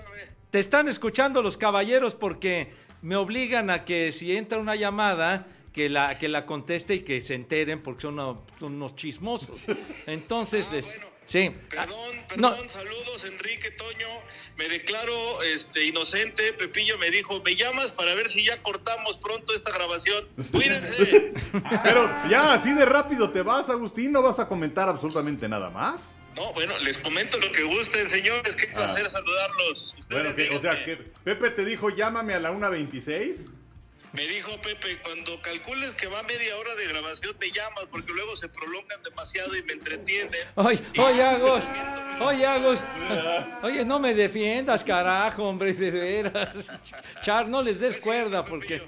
te 0.51 0.59
están 0.59 0.89
escuchando 0.89 1.41
los 1.43 1.57
caballeros 1.57 2.15
porque 2.15 2.73
me 3.03 3.17
obligan 3.17 3.71
a 3.71 3.85
que 3.85 4.13
si 4.13 4.37
entra 4.37 4.59
una 4.59 4.75
llamada, 4.77 5.47
que 5.73 5.89
la, 5.89 6.19
que 6.19 6.29
la 6.29 6.45
conteste 6.47 6.95
y 6.97 7.01
que 7.01 7.21
se 7.21 7.35
enteren 7.35 7.81
porque 7.83 8.03
son, 8.03 8.15
uno- 8.15 8.43
son 8.59 8.75
unos 8.75 8.97
chismosos. 8.97 9.65
Entonces, 10.07 10.67
Ah, 10.69 10.75
les- 10.75 10.85
bueno. 10.87 11.07
sí. 11.27 11.51
Perdón, 11.71 11.97
Ah, 12.29 12.35
no, 12.37 12.51
perdón, 12.51 12.69
saludos 12.71 13.25
Enrique 13.25 13.71
Toño, 13.71 14.09
me 14.57 14.69
declaro 14.69 15.43
este 15.45 15.85
inocente, 15.85 16.53
Pepillo 16.55 16.99
me 16.99 17.11
dijo, 17.11 17.41
me 17.45 17.55
llamas 17.55 17.93
para 17.93 18.15
ver 18.17 18.29
si 18.31 18.45
ya 18.45 18.61
cortamos 18.63 19.17
pronto 19.19 19.55
esta 19.55 19.71
grabación. 19.71 20.27
Cuídense. 20.51 21.33
Pero 21.85 22.11
ya, 22.29 22.53
así 22.55 22.75
de 22.75 22.85
rápido 22.85 23.31
te 23.31 23.43
vas, 23.43 23.69
Agustín. 23.71 24.11
No 24.11 24.23
vas 24.23 24.41
a 24.41 24.49
comentar 24.49 24.89
absolutamente 24.89 25.49
nada 25.49 25.71
más. 25.71 26.13
No, 26.37 26.53
bueno, 26.53 26.79
les 26.79 26.97
comento 26.99 27.39
lo 27.39 27.51
que 27.53 27.63
gusten, 27.63 28.09
señores, 28.09 28.55
qué 28.57 28.69
placer 28.69 29.09
saludarlos. 29.11 29.95
Ustedes 29.99 30.23
Bueno, 30.23 30.37
que, 30.37 30.51
o 30.51 30.61
sea, 30.61 30.85
que 30.85 30.97
Pepe 31.25 31.51
te 31.51 31.65
dijo 31.65 31.91
llámame 31.91 32.35
a 32.35 32.41
la 32.41 32.53
1.26. 32.53 33.51
Me 34.13 34.27
dijo 34.27 34.61
Pepe, 34.61 34.99
cuando 35.05 35.41
calcules 35.41 35.91
que 35.95 36.09
va 36.09 36.25
media 36.25 36.57
hora 36.57 36.75
de 36.75 36.89
grabación, 36.89 37.37
me 37.39 37.51
llamas, 37.53 37.87
porque 37.93 38.13
luego 38.13 38.35
se 38.35 38.49
prolongan 38.49 39.01
demasiado 39.05 39.57
y 39.57 39.63
me 39.63 39.75
entretienen. 39.75 40.41
Oye, 40.57 40.81
oye, 40.99 41.23
Agus, 41.23 41.65
oye, 42.21 42.45
Agus, 42.47 42.81
oye, 43.63 43.85
no 43.85 44.01
me 44.01 44.13
defiendas, 44.13 44.83
carajo, 44.83 45.45
hombre, 45.49 45.73
de 45.75 45.91
veras. 45.93 46.55
Char, 47.23 47.49
no 47.49 47.63
les 47.63 47.79
des 47.79 47.99
cuerda, 47.99 48.45
porque 48.45 48.83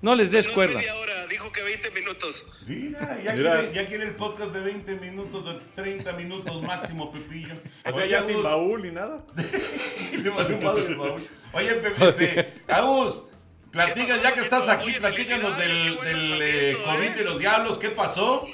no 0.00 0.14
les 0.14 0.30
des 0.30 0.46
cuerda. 0.48 0.76
media 0.76 0.94
hora, 0.96 1.26
dijo 1.26 1.50
que 1.52 1.62
20 1.62 1.90
minutos. 1.90 2.46
Mira, 2.66 3.20
ya, 3.22 3.32
Mira. 3.32 3.60
Quiere, 3.60 3.74
ya 3.74 3.86
quiere 3.86 4.04
el 4.04 4.14
podcast 4.14 4.52
de 4.52 4.60
20 4.60 4.94
minutos, 4.96 5.44
de 5.44 5.60
30 5.74 6.12
minutos 6.12 6.62
máximo, 6.62 7.12
Pepillo. 7.12 7.54
O 7.84 7.92
sea, 7.92 7.94
Oye, 7.94 8.08
ya 8.08 8.22
sin 8.22 8.42
baúl 8.42 8.82
ni 8.82 8.90
nada. 8.90 9.24
le 9.36 10.18
el 10.18 10.96
baúl. 10.96 11.28
Oye, 11.52 11.74
Pepe, 11.74 12.06
este, 12.08 12.54
Agus, 12.68 13.24
platica, 13.72 14.06
¿Qué 14.06 14.12
pasó, 14.12 14.22
ya 14.22 14.34
que 14.34 14.40
estás 14.40 14.68
aquí, 14.68 14.92
platícanos 14.92 15.58
del, 15.58 15.98
del 16.00 16.42
eh, 16.42 16.76
COVID 16.84 17.02
¿eh? 17.02 17.14
de 17.14 17.24
los 17.24 17.38
diablos, 17.38 17.78
¿qué 17.78 17.90
pasó? 17.90 18.46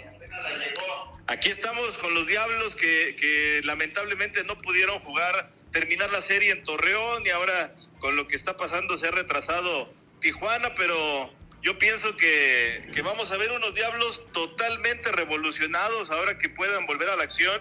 Aquí 1.27 1.49
estamos 1.49 1.97
con 1.99 2.13
los 2.13 2.27
Diablos 2.27 2.77
que, 2.77 3.17
que 3.19 3.63
lamentablemente 3.65 4.45
no 4.45 4.61
pudieron 4.61 4.99
jugar, 5.01 5.51
terminar 5.73 6.11
la 6.13 6.21
serie 6.21 6.53
en 6.53 6.63
Torreón 6.63 7.25
y 7.25 7.31
ahora 7.31 7.75
con 7.99 8.15
lo 8.15 8.29
que 8.29 8.37
está 8.37 8.59
pasando 8.59 8.99
se 8.99 9.09
ha 9.09 9.11
retrasado 9.11 9.91
Tijuana, 10.25 10.73
pero 10.75 11.31
yo 11.61 11.79
pienso 11.79 12.17
que, 12.17 12.89
que 12.95 13.03
vamos 13.03 13.31
a 13.31 13.37
ver 13.37 13.53
unos 13.53 13.75
Diablos 13.75 14.23
totalmente 14.33 15.13
revolucionados 15.13 16.11
ahora 16.11 16.39
que 16.39 16.49
puedan 16.49 16.87
volver 16.87 17.11
a 17.11 17.17
la 17.17 17.25
acción 17.25 17.61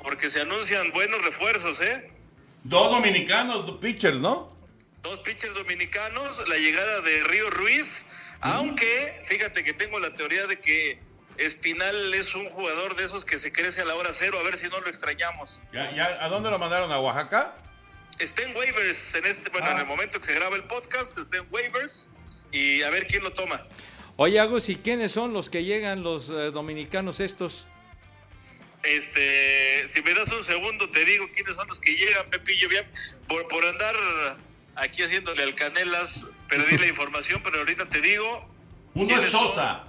porque 0.00 0.30
se 0.30 0.40
anuncian 0.40 0.92
buenos 0.92 1.24
refuerzos, 1.24 1.80
¿eh? 1.80 2.08
Dos 2.62 2.88
dominicanos, 2.92 3.66
dos 3.66 3.78
pitchers, 3.78 4.20
¿no? 4.20 4.56
Dos 5.02 5.18
pitchers 5.20 5.54
dominicanos, 5.54 6.48
la 6.48 6.56
llegada 6.56 7.00
de 7.00 7.24
Río 7.24 7.50
Ruiz, 7.50 8.04
aunque 8.40 9.20
fíjate 9.24 9.64
que 9.64 9.72
tengo 9.72 9.98
la 9.98 10.14
teoría 10.14 10.46
de 10.46 10.60
que 10.60 11.00
Espinal 11.36 12.14
es 12.14 12.32
un 12.36 12.48
jugador 12.48 12.94
de 12.94 13.06
esos 13.06 13.24
que 13.24 13.40
se 13.40 13.50
crece 13.50 13.80
a 13.80 13.86
la 13.86 13.96
hora 13.96 14.10
cero, 14.12 14.38
a 14.38 14.44
ver 14.44 14.56
si 14.56 14.68
no 14.68 14.80
lo 14.80 14.88
extrañamos. 14.88 15.60
Ya, 15.72 15.92
ya, 15.96 16.24
¿A 16.24 16.28
dónde 16.28 16.48
lo 16.48 16.60
mandaron? 16.60 16.92
¿A 16.92 17.00
Oaxaca? 17.00 17.56
Está 18.18 18.42
en 18.42 18.56
waivers 18.56 19.14
en 19.14 19.26
este, 19.26 19.50
bueno, 19.50 19.66
Ah. 19.68 19.72
en 19.72 19.78
el 19.78 19.86
momento 19.86 20.18
que 20.20 20.26
se 20.26 20.34
graba 20.34 20.56
el 20.56 20.64
podcast, 20.64 21.16
está 21.18 21.38
en 21.38 21.46
waivers 21.50 22.08
y 22.52 22.82
a 22.82 22.90
ver 22.90 23.06
quién 23.06 23.22
lo 23.22 23.32
toma. 23.32 23.66
Oye, 24.16 24.38
Agus, 24.38 24.68
¿y 24.68 24.76
quiénes 24.76 25.10
son 25.12 25.32
los 25.32 25.50
que 25.50 25.64
llegan 25.64 26.02
los 26.04 26.28
eh, 26.30 26.50
dominicanos 26.52 27.18
estos? 27.20 27.66
Este, 28.84 29.88
si 29.88 30.02
me 30.02 30.12
das 30.14 30.30
un 30.30 30.44
segundo 30.44 30.88
te 30.90 31.04
digo 31.04 31.26
quiénes 31.34 31.56
son 31.56 31.66
los 31.66 31.80
que 31.80 31.92
llegan, 31.96 32.28
Pepillo, 32.30 32.68
bien, 32.68 32.84
por, 33.26 33.48
por 33.48 33.64
andar 33.64 33.94
aquí 34.76 35.02
haciéndole 35.02 35.42
al 35.42 35.54
Canelas, 35.54 36.24
perdí 36.48 36.76
la 36.78 36.86
información, 36.94 37.42
pero 37.42 37.58
ahorita 37.60 37.88
te 37.88 38.00
digo. 38.00 38.48
Uno 38.94 39.16
es 39.18 39.30
son. 39.30 39.48
Sosa. 39.48 39.84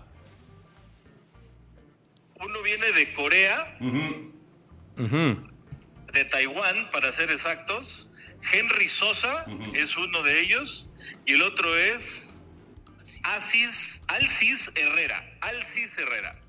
Uno 2.39 2.61
viene 2.63 2.91
de 2.93 3.13
Corea, 3.13 3.77
de 4.97 6.25
Taiwán, 6.25 6.89
para 6.91 7.11
ser 7.13 7.29
exactos. 7.31 8.09
Henry 8.51 8.87
Sosa 8.87 9.45
es 9.73 9.95
uno 9.97 10.23
de 10.23 10.41
ellos. 10.41 10.89
Y 11.25 11.33
el 11.33 11.41
otro 11.41 11.75
es 11.77 12.41
Asis, 13.23 14.01
Alcis 14.07 14.71
Herrera. 14.75 15.23
Alcis 15.41 15.97
Herrera. 15.97 16.39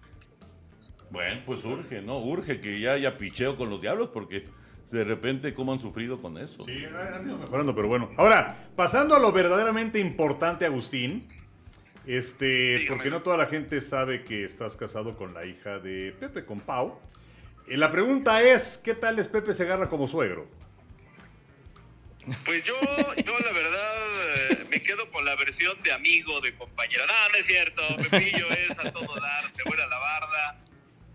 Bueno, 1.11 1.43
pues 1.47 1.65
urge, 1.65 2.03
¿no? 2.03 2.19
Urge 2.19 2.61
que 2.61 2.81
ya 2.81 2.93
haya 2.93 3.17
picheo 3.17 3.57
con 3.57 3.71
los 3.71 3.81
diablos 3.81 4.11
porque 4.13 4.47
de 4.91 5.05
repente 5.05 5.55
cómo 5.55 5.73
han 5.73 5.79
sufrido 5.79 6.21
con 6.21 6.39
eso. 6.39 6.65
Sí, 6.65 6.85
han 6.85 7.27
ido 7.27 7.39
mejorando, 7.39 7.75
pero 7.75 7.89
bueno. 7.89 8.11
Ahora, 8.17 8.69
pasando 8.77 9.15
a 9.15 9.19
lo 9.19 9.33
verdaderamente 9.33 9.99
importante, 9.99 10.65
Agustín. 10.67 11.29
Este, 12.07 12.47
Dígame. 12.47 12.89
porque 12.89 13.11
no 13.11 13.23
toda 13.23 13.37
la 13.37 13.47
gente 13.47 13.81
sabe 13.81 14.25
que 14.25 14.45
estás 14.45 14.77
casado 14.77 15.17
con 15.17 15.35
la 15.35 15.45
hija 15.45 15.81
de 15.81 16.15
Pepe, 16.21 16.45
con 16.45 16.61
Pau. 16.61 17.01
Y 17.67 17.77
la 17.77 17.91
pregunta 17.91 18.43
es, 18.43 18.79
¿qué 18.79 18.95
tal 18.95 19.19
es 19.19 19.27
Pepe 19.27 19.55
Segarra 19.55 19.89
como 19.89 20.07
suegro? 20.07 20.47
Pues 22.45 22.65
yo, 22.65 22.75
yo 23.25 23.39
la 23.39 23.53
verdad 23.53 24.51
eh, 24.51 24.67
me 24.69 24.83
quedo 24.83 25.09
con 25.11 25.25
la 25.25 25.37
versión 25.37 25.81
de 25.83 25.93
amigo, 25.93 26.41
de 26.41 26.55
compañero. 26.55 27.07
No, 27.07 27.29
no 27.31 27.37
es 27.37 27.47
cierto, 27.47 27.83
Pepillo 28.11 28.51
es 28.51 28.71
a 28.79 28.91
todo 28.91 29.15
dar, 29.21 29.51
se 29.55 29.63
vuela 29.65 29.87
la 29.87 29.99
barda. 29.99 30.59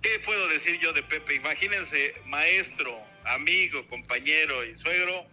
¿Qué 0.01 0.19
puedo 0.19 0.47
decir 0.47 0.79
yo 0.79 0.93
de 0.93 1.03
Pepe? 1.03 1.35
Imagínense, 1.35 2.15
maestro, 2.25 2.97
amigo, 3.25 3.85
compañero 3.87 4.63
y 4.63 4.75
suegro, 4.75 5.25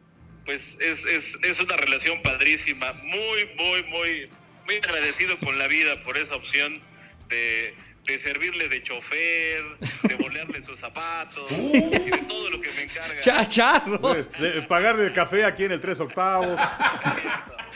pues 0.45 0.77
es, 0.81 1.05
es, 1.05 1.39
es 1.43 1.61
una 1.61 1.77
relación 1.77 2.23
padrísima. 2.23 2.93
Muy, 2.95 3.47
muy, 3.57 3.83
muy, 3.85 4.31
muy 4.67 4.77
agradecido 4.77 5.39
con 5.39 5.59
la 5.59 5.69
vida 5.69 6.03
por 6.03 6.19
esa 6.19 6.35
opción 6.35 6.83
de, 7.29 7.75
de 8.09 8.19
servirle 8.19 8.69
de 8.69 8.83
chofer, 8.83 9.63
de 10.03 10.15
bolearle 10.17 10.63
sus 10.65 10.79
zapatos 10.79 11.51
y 11.53 11.73
de 11.81 12.25
todo 12.29 12.51
lo 12.51 12.61
que 12.61 12.73
me 12.73 12.83
encarga. 12.85 13.21
Chacharro. 13.21 14.01
Pues, 14.01 14.33
de- 14.41 14.63
pagarle 14.63 15.05
el 15.07 15.13
café 15.13 15.45
aquí 15.45 15.65
en 15.65 15.73
el 15.73 15.81
tres 15.81 16.01
octavos. 16.01 16.59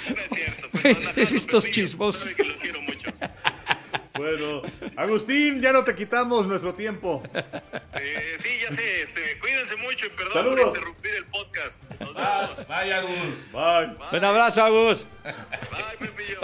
No 0.09 0.17
es 0.17 0.29
cierto. 0.35 0.69
Pues, 0.73 0.83
Güey, 0.83 0.95
don 0.95 1.07
Alejandro 1.07 1.37
estos 1.37 1.71
chismosos. 1.71 2.23
sabe 2.23 2.35
que 2.35 2.45
lo 2.45 2.57
quiero 2.57 2.81
mucho. 2.81 3.11
Bueno, 4.15 4.63
Agustín, 4.97 5.61
ya 5.61 5.71
no 5.73 5.85
te 5.85 5.95
quitamos 5.95 6.47
nuestro 6.47 6.75
tiempo. 6.75 7.23
Eh, 7.95 8.37
sí, 8.43 8.49
ya 8.63 8.75
sé. 8.75 9.03
Este, 9.03 9.39
cuídense 9.39 9.77
mucho 9.77 10.07
y 10.07 10.09
perdón 10.11 10.33
Saludos. 10.33 10.59
por 10.61 10.69
interrumpir 10.69 11.15
el 11.15 11.25
podcast. 11.27 11.77
Nos 12.01 12.15
vemos. 12.15 12.67
Vaya, 12.69 13.01
Gus. 13.03 13.53
Bye. 13.53 14.19
Un 14.19 14.25
abrazo, 14.25 14.63
Agus. 14.65 15.07
Bye, 15.23 16.09
Pepillo. 16.09 16.41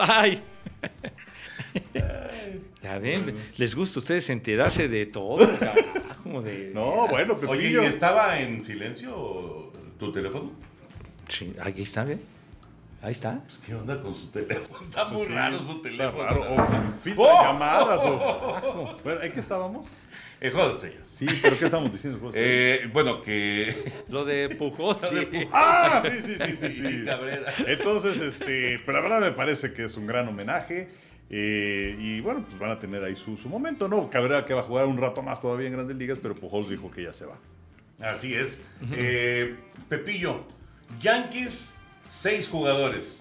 Bye. 1.95 2.59
Ya 2.83 2.99
ven, 2.99 3.37
les 3.57 3.75
gusta 3.75 3.99
a 3.99 4.03
ustedes 4.03 4.31
enterarse 4.31 4.89
de 4.89 5.07
todo, 5.07 5.39
carajo, 5.59 6.43
de... 6.43 6.71
No, 6.73 7.09
bueno, 7.09 7.35
Oye, 7.49 7.61
¿y 7.71 7.73
Pepillo. 7.75 7.83
estaba 7.83 8.39
en 8.41 8.63
silencio 8.65 9.73
tu 9.99 10.13
teléfono? 10.13 10.53
Sí, 11.29 11.53
aquí 11.61 11.83
está, 11.83 12.05
¿ve? 12.05 12.19
Ahí 13.03 13.11
está. 13.13 13.41
Pues, 13.45 13.59
¿Qué 13.59 13.75
onda 13.75 14.01
con 14.01 14.15
su 14.15 14.29
teléfono? 14.29 14.85
Está 14.85 15.05
muy 15.07 15.27
Sí, 15.27 15.33
raro 15.33 15.59
su 15.59 15.83
teléfono. 15.83 16.23
raro. 16.25 16.41
O 16.43 17.01
filtra 17.01 17.25
¡Oh! 17.25 17.43
llamadas. 17.43 18.01
O... 18.05 18.97
Bueno, 19.05 19.23
¿en 19.23 19.33
qué 19.33 19.41
estábamos? 19.41 19.87
El 20.41 20.53
juego 20.53 20.69
de 20.69 20.75
estrellas. 20.75 21.07
Sí, 21.09 21.27
pero 21.43 21.59
¿qué 21.59 21.65
estamos 21.65 21.93
diciendo? 21.93 22.19
Juego 22.21 22.33
de 22.33 22.41
Estrellas? 22.75 22.87
Eh, 22.87 22.91
bueno, 22.93 23.21
que. 23.23 23.93
Lo 24.09 24.25
de 24.25 24.49
Pujol, 24.51 24.97
sí. 25.03 25.49
Ah, 25.53 26.01
sí, 26.05 26.11
sí, 26.25 26.37
sí, 26.39 26.57
sí, 26.57 26.73
sí. 26.73 27.05
Cabrera. 27.05 27.53
Entonces, 27.67 28.21
este, 28.21 28.81
pero 28.87 28.93
la 28.99 29.01
verdad 29.09 29.21
me 29.21 29.33
parece 29.33 29.73
que 29.73 29.85
es 29.85 29.97
un 29.97 30.07
gran 30.07 30.29
homenaje. 30.29 30.89
Eh, 31.31 31.97
y 31.99 32.21
bueno, 32.21 32.45
pues 32.49 32.59
van 32.59 32.71
a 32.71 32.79
tener 32.79 33.03
ahí 33.05 33.15
su, 33.17 33.37
su 33.37 33.49
momento, 33.49 33.89
¿no? 33.89 34.09
Cabrera 34.11 34.45
que 34.45 34.55
va 34.55 34.61
a 34.61 34.65
jugar 34.65 34.87
un 34.87 34.97
rato 34.99 35.23
más 35.23 35.41
todavía 35.41 35.67
en 35.67 35.75
Grandes 35.75 35.97
Ligas, 35.97 36.19
pero 36.23 36.35
Pujols 36.35 36.69
dijo 36.71 36.91
que 36.91 37.03
ya 37.03 37.13
se 37.13 37.27
va. 37.27 37.37
Así 38.01 38.35
es. 38.35 38.63
Eh, 38.93 39.57
Pepillo, 39.89 40.45
Yankees, 41.01 41.73
seis 42.07 42.49
jugadores. 42.49 43.21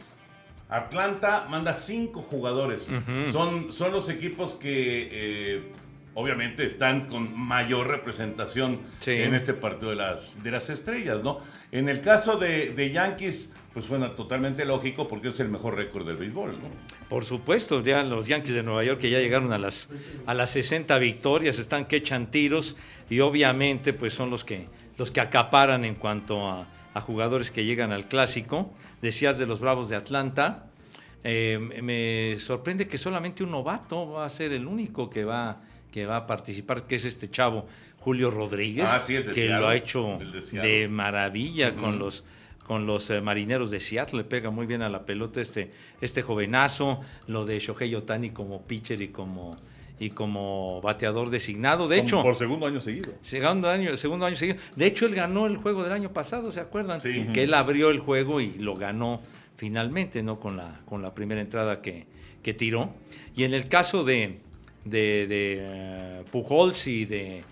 Atlanta 0.69 1.47
manda 1.49 1.73
cinco 1.73 2.21
jugadores. 2.21 2.89
son, 3.31 3.71
son 3.71 3.91
los 3.91 4.09
equipos 4.09 4.55
que 4.55 5.09
eh, 5.11 5.61
obviamente 6.13 6.65
están 6.65 7.07
con 7.07 7.37
mayor 7.37 7.87
representación 7.87 8.79
Sí. 8.99 9.11
en 9.11 9.33
este 9.33 9.53
partido 9.53 9.91
de 9.91 9.95
las, 9.95 10.41
de 10.43 10.51
las 10.51 10.69
estrellas, 10.69 11.23
¿no? 11.23 11.39
En 11.71 11.89
el 11.89 12.01
caso 12.01 12.37
de, 12.37 12.71
de 12.73 12.91
Yankees, 12.91 13.53
pues 13.73 13.85
suena 13.85 14.15
totalmente 14.15 14.65
lógico 14.65 15.07
porque 15.07 15.29
es 15.29 15.39
el 15.39 15.49
mejor 15.49 15.75
récord 15.75 16.05
del 16.07 16.17
béisbol, 16.17 16.51
¿no? 16.51 16.69
Por 17.09 17.23
supuesto, 17.23 17.81
ya 17.81 18.03
los 18.03 18.27
Yankees 18.27 18.53
de 18.53 18.63
Nueva 18.63 18.83
York 18.83 18.99
que 18.99 19.09
ya 19.09 19.19
llegaron 19.19 19.53
a 19.53 19.57
las, 19.57 19.89
a 20.25 20.33
las 20.33 20.49
60 20.51 20.97
victorias, 20.99 21.57
están 21.57 21.85
que 21.85 21.97
echan 21.97 22.29
tiros 22.29 22.75
y 23.09 23.21
obviamente 23.21 23.93
pues 23.93 24.13
son 24.13 24.29
los 24.29 24.43
que, 24.43 24.67
los 24.97 25.11
que 25.11 25.21
acaparan 25.21 25.85
en 25.85 25.95
cuanto 25.95 26.47
a, 26.49 26.67
a 26.93 27.01
jugadores 27.01 27.49
que 27.51 27.63
llegan 27.63 27.91
al 27.91 28.07
clásico. 28.07 28.73
Decías 29.01 29.37
de 29.37 29.45
los 29.45 29.59
Bravos 29.59 29.87
de 29.87 29.95
Atlanta, 29.95 30.65
eh, 31.23 31.59
me 31.81 32.39
sorprende 32.39 32.87
que 32.87 32.97
solamente 32.97 33.43
un 33.43 33.51
novato 33.51 34.09
va 34.11 34.25
a 34.25 34.29
ser 34.29 34.51
el 34.51 34.67
único 34.67 35.09
que 35.09 35.23
va, 35.23 35.61
que 35.91 36.05
va 36.05 36.17
a 36.17 36.27
participar, 36.27 36.87
que 36.87 36.95
es 36.95 37.05
este 37.05 37.29
chavo 37.29 37.67
Julio 37.99 38.31
Rodríguez, 38.31 38.87
Ah, 38.89 39.01
sí, 39.05 39.17
que 39.33 39.49
lo 39.49 39.67
ha 39.67 39.75
hecho 39.75 40.19
de 40.51 40.87
maravilla 40.87 41.75
con 41.75 41.99
los 41.99 42.23
con 42.67 42.85
los 42.85 43.09
eh, 43.09 43.21
marineros 43.21 43.71
de 43.71 43.79
Seattle, 43.79 44.19
le 44.19 44.23
pega 44.25 44.49
muy 44.49 44.65
bien 44.67 44.81
a 44.81 44.89
la 44.89 45.05
pelota 45.05 45.39
este, 45.39 45.71
este 46.01 46.21
jovenazo, 46.21 46.99
lo 47.27 47.45
de 47.45 47.59
Shohei 47.59 47.95
Otani 47.95 48.31
como 48.31 48.61
pitcher 48.63 49.01
y 49.01 49.07
como, 49.07 49.55
y 49.99 50.09
como 50.09 50.81
bateador 50.81 51.29
designado. 51.29 51.87
De 51.87 51.99
hecho, 51.99 52.21
Por 52.21 52.35
segundo 52.35 52.67
año 52.67 52.81
seguido. 52.81 53.13
segundo 53.21 53.69
año, 53.69 53.95
segundo 53.95 54.25
año 54.25 54.35
seguido. 54.35 54.57
De 54.75 54.85
hecho, 54.85 55.05
él 55.05 55.15
ganó 55.15 55.47
el 55.47 55.55
juego 55.57 55.83
del 55.83 55.93
año 55.93 56.11
pasado, 56.11 56.51
¿se 56.51 56.59
acuerdan? 56.59 56.99
Sí. 56.99 57.27
Que 57.33 57.43
él 57.43 57.53
abrió 57.53 57.89
el 57.89 57.99
juego 57.99 58.41
y 58.41 58.53
lo 58.59 58.75
ganó 58.75 59.21
finalmente, 59.55 60.21
¿no? 60.21 60.39
Con 60.39 60.57
la, 60.57 60.81
con 60.85 61.01
la 61.01 61.15
primera 61.15 61.39
entrada 61.39 61.81
que, 61.81 62.05
que 62.43 62.53
tiró. 62.53 62.93
Y 63.33 63.45
en 63.45 63.53
el 63.53 63.69
caso 63.69 64.03
de, 64.03 64.39
de, 64.83 65.25
de, 65.27 65.57
eh, 65.61 66.23
Pujols 66.31 66.85
y 66.87 67.05
de 67.05 67.43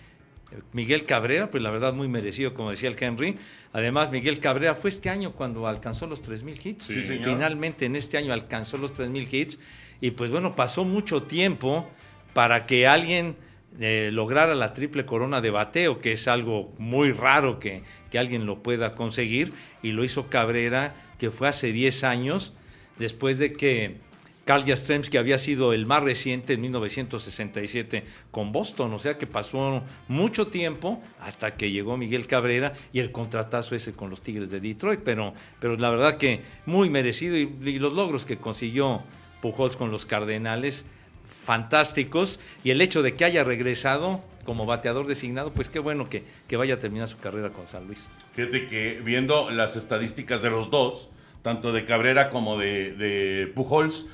Miguel 0.74 1.06
Cabrera, 1.06 1.50
pues 1.50 1.62
la 1.62 1.70
verdad 1.70 1.94
muy 1.94 2.08
merecido, 2.08 2.54
como 2.54 2.72
decía 2.72 2.90
el 2.90 2.96
Henry. 3.00 3.38
Además, 3.74 4.12
Miguel 4.12 4.40
Cabrera 4.40 4.76
fue 4.76 4.90
este 4.90 5.10
año 5.10 5.34
cuando 5.34 5.68
alcanzó 5.68 6.08
los 6.08 6.24
3.000 6.24 6.66
hits. 6.66 6.86
Sí, 6.86 7.04
señor. 7.04 7.26
Finalmente 7.26 7.86
en 7.86 7.96
este 7.96 8.18
año 8.18 8.34
alcanzó 8.34 8.78
los 8.78 8.94
3.000 8.98 9.34
hits. 9.34 9.60
Y 10.02 10.12
pues 10.12 10.32
bueno, 10.32 10.56
pasó 10.56 10.86
mucho 10.86 11.24
tiempo 11.24 11.90
para 12.34 12.66
que 12.66 12.88
alguien 12.88 13.36
eh, 13.80 14.10
lograra 14.12 14.56
la 14.56 14.74
triple 14.74 15.06
corona 15.06 15.42
de 15.42 15.50
bateo, 15.50 16.00
que 16.00 16.14
es 16.14 16.28
algo 16.28 16.74
muy 16.78 17.12
raro 17.12 17.60
que, 17.60 17.84
que 18.12 18.20
alguien 18.20 18.46
lo 18.46 18.64
pueda 18.64 18.96
conseguir. 18.96 19.54
Y 19.82 19.92
lo 19.92 20.04
hizo 20.04 20.30
Cabrera, 20.30 20.96
que 21.18 21.32
fue 21.32 21.48
hace 21.48 21.72
10 21.72 22.04
años, 22.04 22.54
después 22.98 23.40
de 23.40 23.54
que 23.54 23.98
Carl 24.46 24.64
Yastrzemski 24.64 25.18
había 25.18 25.40
sido 25.40 25.74
el 25.74 25.88
más 25.88 26.04
reciente 26.04 26.54
en 26.54 26.62
1967 26.62 28.06
con 28.30 28.52
Boston, 28.52 28.94
o 28.94 29.00
sea 29.00 29.18
que 29.18 29.26
pasó 29.26 29.84
mucho 30.08 30.48
tiempo 30.48 31.02
hasta 31.20 31.56
que 31.56 31.72
llegó 31.72 31.98
Miguel 31.98 32.28
Cabrera 32.28 32.74
y 32.94 33.00
el 33.00 33.12
contratazo 33.12 33.74
ese 33.76 33.94
con 33.94 34.12
los 34.12 34.22
Tigres 34.22 34.52
de 34.52 34.60
Detroit, 34.60 35.02
pero, 35.04 35.34
pero 35.60 35.76
la 35.78 35.90
verdad 35.90 36.18
que 36.18 36.42
muy 36.68 36.92
merecido. 36.92 37.36
Y, 37.36 37.80
los 37.80 37.94
logros 37.94 38.24
que 38.24 38.38
consiguió 38.38 39.02
Pujols 39.42 39.76
con 39.76 39.90
los 39.90 40.06
Cardenales, 40.06 40.86
fantásticos, 41.28 42.40
y 42.64 42.70
el 42.70 42.82
hecho 42.82 43.02
de 43.02 43.16
que 43.16 43.26
haya 43.26 43.44
regresado 43.44 44.22
como 44.44 44.68
bateador 44.68 45.08
designado, 45.08 45.52
pues 45.54 45.70
qué 45.70 45.80
bueno 45.80 46.08
que, 46.08 46.24
que 46.48 46.56
vaya 46.56 46.76
a 46.76 46.78
terminar 46.78 47.08
su 47.08 47.18
carrera 47.18 47.50
con 47.50 47.68
San 47.68 47.88
Luis. 47.88 48.08
Fíjate 48.34 48.68
que 48.68 49.02
viendo 49.04 49.50
las 49.50 49.76
estadísticas 49.76 50.44
de 50.44 50.52
los 50.52 50.70
dos, 50.70 51.10
tanto 51.42 51.74
de 51.74 51.84
Cabrera 51.84 52.30
como 52.30 52.60
de 52.60 53.52
Pujols, 53.56 54.06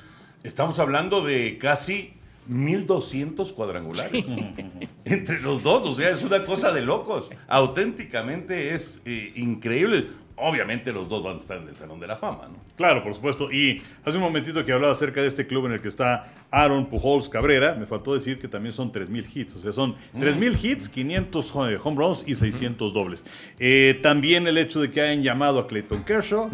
estamos 0.42 0.78
hablando 0.78 1.22
de 1.24 1.58
casi 1.58 2.14
1200 2.48 3.52
cuadrangulares 3.52 4.24
entre 5.04 5.40
los 5.40 5.62
dos. 5.62 5.88
O 5.88 5.94
sea, 5.94 6.10
es 6.10 6.22
una 6.22 6.44
cosa 6.44 6.72
de 6.72 6.82
locos. 6.82 7.30
Auténticamente 7.48 8.74
es 8.74 9.00
eh, 9.04 9.32
increíble. 9.36 10.08
Obviamente 10.36 10.92
los 10.92 11.08
dos 11.08 11.22
van 11.22 11.36
a 11.36 11.38
estar 11.38 11.58
en 11.58 11.68
el 11.68 11.76
Salón 11.76 12.00
de 12.00 12.06
la 12.06 12.16
Fama, 12.16 12.48
¿no? 12.48 12.56
Claro, 12.76 13.04
por 13.04 13.14
supuesto. 13.14 13.52
Y 13.52 13.82
hace 14.04 14.16
un 14.16 14.24
momentito 14.24 14.64
que 14.64 14.72
hablaba 14.72 14.92
acerca 14.92 15.20
de 15.20 15.28
este 15.28 15.46
club 15.46 15.66
en 15.66 15.72
el 15.72 15.80
que 15.80 15.88
está 15.88 16.32
Aaron 16.50 16.86
Pujols 16.86 17.28
Cabrera, 17.28 17.74
me 17.74 17.86
faltó 17.86 18.14
decir 18.14 18.38
que 18.38 18.48
también 18.48 18.72
son 18.72 18.90
3.000 18.90 19.26
hits. 19.32 19.56
O 19.56 19.60
sea, 19.60 19.72
son 19.72 19.94
3.000 20.14 20.64
hits, 20.64 20.88
500 20.88 21.54
home 21.54 21.76
home 21.76 21.96
runs 21.96 22.24
y 22.26 22.34
600 22.34 22.92
dobles. 22.92 23.24
Eh, 23.58 24.00
también 24.02 24.46
el 24.48 24.58
hecho 24.58 24.80
de 24.80 24.90
que 24.90 25.02
hayan 25.02 25.22
llamado 25.22 25.60
a 25.60 25.68
Clayton 25.68 26.02
Kershaw, 26.02 26.50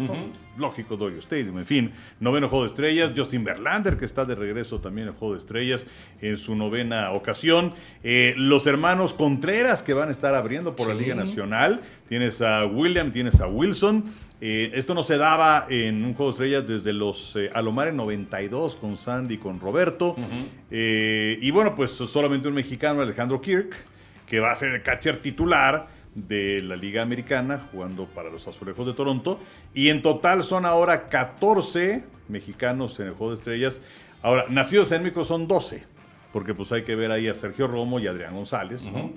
lógico, 0.59 0.95
Dodger 0.95 1.19
Stadium, 1.19 1.57
en 1.57 1.65
fin, 1.65 1.91
noveno 2.19 2.49
juego 2.49 2.65
de 2.65 2.69
estrellas. 2.69 3.13
Justin 3.15 3.43
Verlander, 3.43 3.97
que 3.97 4.05
está 4.05 4.25
de 4.25 4.35
regreso 4.35 4.79
también 4.79 5.07
en 5.07 5.15
juego 5.15 5.33
de 5.33 5.39
estrellas 5.39 5.87
en 6.21 6.37
su 6.37 6.55
novena 6.55 7.11
ocasión. 7.13 7.73
Eh, 8.03 8.35
los 8.37 8.67
hermanos 8.67 9.15
Contreras, 9.15 9.81
que 9.81 9.93
van 9.93 10.09
a 10.09 10.11
estar 10.11 10.35
abriendo 10.35 10.75
por 10.75 10.87
la. 10.87 10.99
Liga 10.99 11.15
Nacional. 11.15 11.81
Tienes 12.07 12.41
a 12.41 12.65
William, 12.65 13.11
tienes 13.11 13.39
a 13.39 13.47
Wilson. 13.47 14.03
Eh, 14.41 14.71
esto 14.73 14.93
no 14.93 15.03
se 15.03 15.17
daba 15.17 15.65
en 15.69 16.03
un 16.05 16.13
juego 16.13 16.31
de 16.31 16.35
estrellas 16.35 16.67
desde 16.67 16.93
los 16.93 17.35
eh, 17.35 17.49
Alomar 17.53 17.87
en 17.89 17.97
92 17.97 18.75
con 18.75 18.97
Sandy 18.97 19.35
y 19.35 19.37
con 19.37 19.59
Roberto. 19.59 20.15
Eh, 20.71 21.37
y 21.41 21.51
bueno, 21.51 21.75
pues 21.75 21.91
solamente 21.91 22.47
un 22.47 22.53
mexicano, 22.53 23.01
Alejandro 23.01 23.41
Kirk, 23.41 23.75
que 24.25 24.39
va 24.39 24.51
a 24.51 24.55
ser 24.55 24.73
el 24.75 24.83
catcher 24.83 25.21
titular 25.21 25.98
de 26.27 26.61
la 26.61 26.75
Liga 26.75 27.01
Americana 27.01 27.67
jugando 27.71 28.05
para 28.05 28.29
los 28.29 28.47
Azulejos 28.47 28.85
de 28.87 28.93
Toronto. 28.93 29.39
Y 29.73 29.89
en 29.89 30.01
total 30.01 30.43
son 30.43 30.65
ahora 30.65 31.09
14 31.09 32.03
mexicanos 32.27 32.99
en 32.99 33.07
el 33.07 33.13
juego 33.13 33.31
de 33.31 33.37
estrellas. 33.37 33.79
Ahora, 34.21 34.45
nacidos 34.49 34.91
en 34.91 35.03
México 35.03 35.23
son 35.23 35.47
12, 35.47 35.83
porque 36.33 36.53
pues 36.53 36.71
hay 36.71 36.83
que 36.83 36.95
ver 36.95 37.11
ahí 37.11 37.27
a 37.27 37.33
Sergio 37.33 37.67
Romo 37.67 37.99
y 37.99 38.07
Adrián 38.07 38.35
González, 38.35 38.83
¿no? 38.83 39.11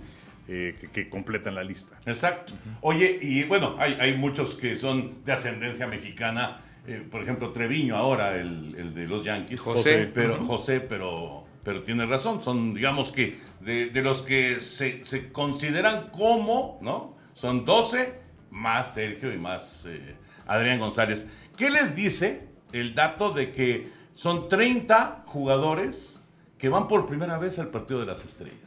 Eh, 0.48 0.76
que, 0.80 0.88
que 0.88 1.08
completan 1.08 1.54
la 1.54 1.62
lista. 1.62 1.98
Exacto. 2.04 2.52
Oye, 2.80 3.18
y 3.20 3.44
bueno, 3.44 3.76
hay, 3.78 3.96
hay 4.00 4.14
muchos 4.16 4.54
que 4.56 4.76
son 4.76 5.24
de 5.24 5.32
ascendencia 5.32 5.86
mexicana. 5.86 6.60
eh, 6.86 7.02
por 7.10 7.22
ejemplo, 7.22 7.50
Treviño 7.52 7.96
ahora, 7.96 8.36
el, 8.40 8.74
el 8.76 8.92
de 8.94 9.06
los 9.06 9.24
Yankees. 9.24 9.60
José. 9.60 10.10
Pero, 10.12 10.44
José, 10.44 10.80
pero 10.80 11.44
pero 11.64 11.82
tiene 11.82 12.06
razón, 12.06 12.42
son, 12.42 12.74
digamos 12.74 13.12
que, 13.12 13.40
de, 13.60 13.90
de 13.90 14.02
los 14.02 14.22
que 14.22 14.60
se, 14.60 15.04
se 15.04 15.30
consideran 15.32 16.10
como, 16.10 16.78
¿no? 16.82 17.16
Son 17.34 17.64
12 17.64 18.20
más 18.50 18.94
Sergio 18.94 19.32
y 19.32 19.38
más 19.38 19.86
eh, 19.86 20.16
Adrián 20.46 20.78
González. 20.78 21.26
¿Qué 21.56 21.70
les 21.70 21.94
dice 21.94 22.48
el 22.72 22.94
dato 22.94 23.30
de 23.30 23.52
que 23.52 23.90
son 24.14 24.48
30 24.48 25.24
jugadores 25.26 26.20
que 26.58 26.68
van 26.68 26.86
por 26.88 27.06
primera 27.06 27.38
vez 27.38 27.58
al 27.58 27.68
partido 27.68 28.00
de 28.00 28.06
las 28.06 28.24
estrellas? 28.24 28.58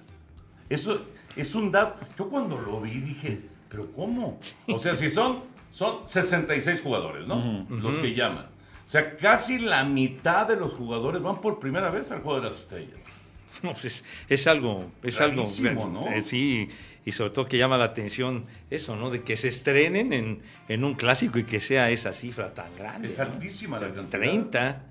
Eso 0.70 1.06
es 1.36 1.54
un 1.56 1.72
dato. 1.72 2.06
Yo 2.18 2.30
cuando 2.30 2.60
lo 2.60 2.82
vi 2.82 3.00
dije, 3.00 3.42
¿pero 3.70 3.92
cómo? 3.92 4.40
O 4.68 4.80
sea, 4.80 4.96
si 4.96 5.12
son, 5.12 5.44
son 5.72 6.06
66 6.08 6.82
jugadores, 6.82 7.28
¿no? 7.28 7.66
Los 7.70 7.98
que 7.98 8.14
llaman. 8.14 8.48
O 8.86 8.90
sea, 8.90 9.16
casi 9.16 9.58
la 9.60 9.84
mitad 9.84 10.48
de 10.48 10.56
los 10.56 10.74
jugadores 10.74 11.22
van 11.22 11.42
por 11.42 11.60
primera 11.60 11.90
vez 11.90 12.12
al 12.12 12.22
juego 12.22 12.40
de 12.40 12.48
las 12.50 12.60
estrellas. 12.60 13.00
No, 13.64 13.72
pues 13.72 13.86
es, 13.86 14.04
es 14.30 14.48
algo, 14.48 14.92
es 15.02 15.20
algo, 15.22 15.42
Rarísimo, 15.44 15.88
¿no? 15.88 16.08
eh, 16.12 16.24
sí, 16.26 16.68
y 17.06 17.12
sobre 17.12 17.32
todo 17.32 17.46
que 17.48 17.58
llama 17.58 17.78
la 17.78 17.86
atención 17.86 18.46
eso, 18.70 18.96
¿no? 18.96 19.10
De 19.10 19.24
que 19.24 19.38
se 19.38 19.48
estrenen 19.48 20.12
en, 20.14 20.40
en 20.68 20.84
un 20.84 20.94
clásico 20.94 21.40
y 21.40 21.46
que 21.46 21.60
sea 21.60 21.90
esa 21.90 22.12
cifra 22.14 22.54
tan 22.54 22.76
grande. 22.78 23.08
Es 23.08 23.18
¿no? 23.18 23.24
altísima 23.24 23.80
la 23.80 23.88
cantidad. 23.88 24.10
30. 24.20 24.84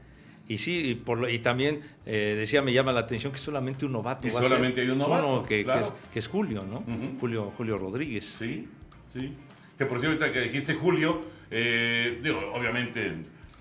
Y 0.48 0.58
sí, 0.58 0.78
y, 0.90 0.94
por 0.94 1.18
lo- 1.18 1.28
y 1.28 1.38
también 1.38 1.82
eh, 2.06 2.34
decía, 2.38 2.62
me 2.62 2.72
llama 2.72 2.92
la 2.92 3.00
atención 3.00 3.32
que 3.32 3.38
solamente 3.38 3.84
un 3.86 3.92
novato. 3.92 4.26
Y 4.26 4.30
va 4.30 4.38
a 4.38 4.42
ser 4.42 4.50
solamente 4.50 4.80
hay 4.80 4.88
un 4.88 4.98
novato, 4.98 5.28
uno 5.28 5.42
que, 5.46 5.58
que 5.58 5.64
claro. 5.64 5.80
es, 5.86 5.92
que 6.12 6.18
es 6.18 6.28
Julio, 6.28 6.64
¿no? 6.68 6.78
Ujú. 6.78 7.18
Julio, 7.20 7.52
Julio 7.56 7.78
Rodríguez. 7.78 8.34
Sí, 8.38 8.66
sí. 9.14 9.32
Que 9.78 9.86
por 9.86 10.00
cierto, 10.00 10.22
ahorita 10.24 10.32
que 10.32 10.46
dijiste 10.46 10.74
Julio, 10.74 11.20
eh, 11.50 12.20
digo, 12.22 12.40
obviamente 12.54 13.12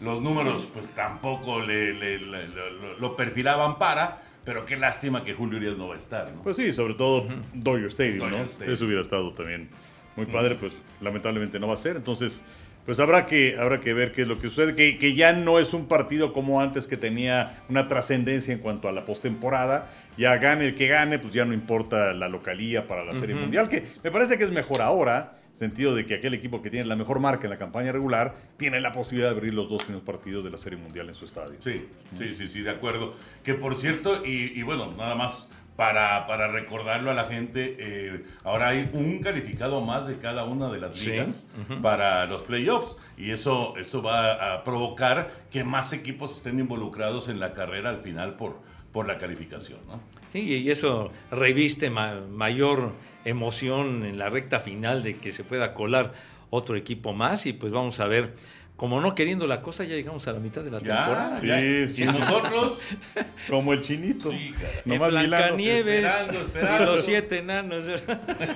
los 0.03 0.21
números 0.21 0.67
pues 0.73 0.87
tampoco 0.95 1.61
le, 1.61 1.93
le- 1.93 2.19
le- 2.19 2.47
lo, 2.47 2.99
lo 2.99 3.15
perfilaban 3.15 3.77
para, 3.77 4.21
pero 4.43 4.65
qué 4.65 4.75
lástima 4.75 5.23
que 5.23 5.33
Julio 5.33 5.57
Urias 5.57 5.77
no 5.77 5.87
va 5.87 5.93
a 5.93 5.97
estar, 5.97 6.31
¿no? 6.31 6.41
Pues 6.43 6.57
sí, 6.57 6.71
sobre 6.73 6.95
todo 6.95 7.25
Dodger 7.53 7.87
Stadium, 7.87 8.19
Dodger 8.19 8.37
¿no? 8.39 8.43
Stadium. 8.45 8.75
Eso 8.75 8.85
hubiera 8.85 9.01
estado 9.01 9.31
también 9.31 9.69
muy 10.15 10.25
padre, 10.25 10.55
pues 10.55 10.73
lamentablemente 11.01 11.59
no 11.59 11.67
va 11.67 11.73
a 11.75 11.77
ser. 11.77 11.95
Entonces, 11.95 12.43
pues 12.85 12.99
habrá 12.99 13.25
que, 13.25 13.55
habrá 13.57 13.79
que 13.79 13.93
ver 13.93 14.11
qué 14.11 14.23
es 14.23 14.27
lo 14.27 14.35
que 14.37 14.49
sucede, 14.49 14.75
que, 14.75 14.97
que 14.97 15.15
ya 15.15 15.31
no 15.31 15.57
es 15.57 15.73
un 15.73 15.87
partido 15.87 16.33
como 16.33 16.59
antes 16.59 16.85
que 16.85 16.97
tenía 16.97 17.63
una 17.69 17.87
trascendencia 17.87 18.53
en 18.53 18.59
cuanto 18.59 18.89
a 18.89 18.91
la 18.91 19.05
postemporada. 19.05 19.89
Ya 20.17 20.35
gane 20.35 20.65
el 20.67 20.75
que 20.75 20.87
gane, 20.87 21.17
pues 21.17 21.33
ya 21.33 21.45
no 21.45 21.53
importa 21.53 22.11
la 22.13 22.27
localía 22.27 22.85
para 22.87 23.05
la 23.05 23.13
Serie 23.13 23.35
Mundial, 23.35 23.69
que 23.69 23.85
me 24.03 24.11
parece 24.11 24.37
que 24.37 24.43
es 24.43 24.51
mejor 24.51 24.81
ahora. 24.81 25.37
Sentido 25.63 25.95
de 25.95 26.06
que 26.06 26.15
aquel 26.15 26.34
equipo 26.34 26.62
que 26.62 26.69
tiene 26.69 26.86
la 26.86 26.95
mejor 26.95 27.19
marca 27.19 27.45
en 27.45 27.49
la 27.52 27.58
campaña 27.58 27.91
regular 27.91 28.36
tiene 28.58 28.80
la 28.82 28.91
posibilidad 28.91 29.30
de 29.32 29.36
abrir 29.38 29.54
los 29.54 29.69
dos 29.69 29.84
primeros 29.84 30.06
partidos 30.06 30.43
de 30.43 30.52
la 30.52 30.58
Serie 30.58 30.78
Mundial 30.78 31.08
en 31.10 31.15
su 31.15 31.26
estadio. 31.26 31.56
Sí, 31.60 31.86
sí, 32.17 32.34
sí, 32.36 32.47
sí, 32.47 32.62
de 32.62 32.69
acuerdo. 32.71 33.13
Que 33.43 33.54
por 33.54 33.76
cierto, 33.76 34.26
y, 34.26 34.52
y 34.60 34.62
bueno, 34.63 34.91
nada 34.97 35.15
más 35.15 35.49
para, 35.78 36.28
para 36.28 36.49
recordarlo 36.49 37.10
a 37.10 37.13
la 37.15 37.23
gente, 37.26 37.78
eh, 37.80 38.23
ahora 38.43 38.69
hay 38.69 38.89
un 38.93 39.19
calificado 39.19 39.82
más 39.82 40.06
de 40.06 40.17
cada 40.17 40.43
una 40.43 40.69
de 40.69 40.80
las 40.80 40.97
Sí, 40.99 41.10
ligas 41.12 41.47
para 41.82 42.26
los 42.28 42.43
playoffs 42.43 42.97
y 43.17 43.32
eso, 43.32 43.76
eso 43.78 44.02
va 44.04 44.54
a 44.54 44.63
provocar 44.63 45.32
que 45.49 45.63
más 45.63 45.91
equipos 45.93 46.36
estén 46.38 46.60
involucrados 46.60 47.28
en 47.30 47.39
la 47.39 47.54
carrera 47.54 47.89
al 47.89 48.02
final 48.02 48.36
por, 48.36 48.58
por 48.91 49.08
la 49.08 49.17
calificación, 49.17 49.80
¿no? 49.88 49.99
Sí, 50.32 50.41
y 50.41 50.69
eso 50.69 51.12
reviste 51.32 51.89
ma- 51.89 52.21
mayor 52.30 52.91
emoción 53.25 54.05
en 54.05 54.17
la 54.17 54.29
recta 54.29 54.59
final 54.59 55.03
de 55.03 55.17
que 55.17 55.31
se 55.31 55.43
pueda 55.43 55.73
colar 55.73 56.13
otro 56.49 56.75
equipo 56.75 57.13
más 57.13 57.45
y 57.45 57.53
pues 57.53 57.71
vamos 57.71 57.99
a 57.99 58.07
ver, 58.07 58.33
como 58.75 58.99
no 59.01 59.15
queriendo 59.15 59.47
la 59.47 59.62
cosa, 59.62 59.83
ya 59.83 59.95
llegamos 59.95 60.27
a 60.27 60.33
la 60.33 60.39
mitad 60.39 60.62
de 60.62 60.71
la 60.71 60.79
temporada. 60.79 61.39
Ya. 61.41 61.88
Sí. 61.88 62.03
Y 62.03 62.05
nosotros, 62.05 62.81
Como 63.49 63.73
el 63.73 63.81
chinito. 63.81 64.31
Sí. 64.31 64.51
Nomás 64.86 65.09
En. 65.13 65.27
Blancanieves 65.27 66.05
Esperando, 66.05 66.93
y 66.93 66.95
los 66.95 67.05
siete 67.05 67.38
enanos. 67.39 67.83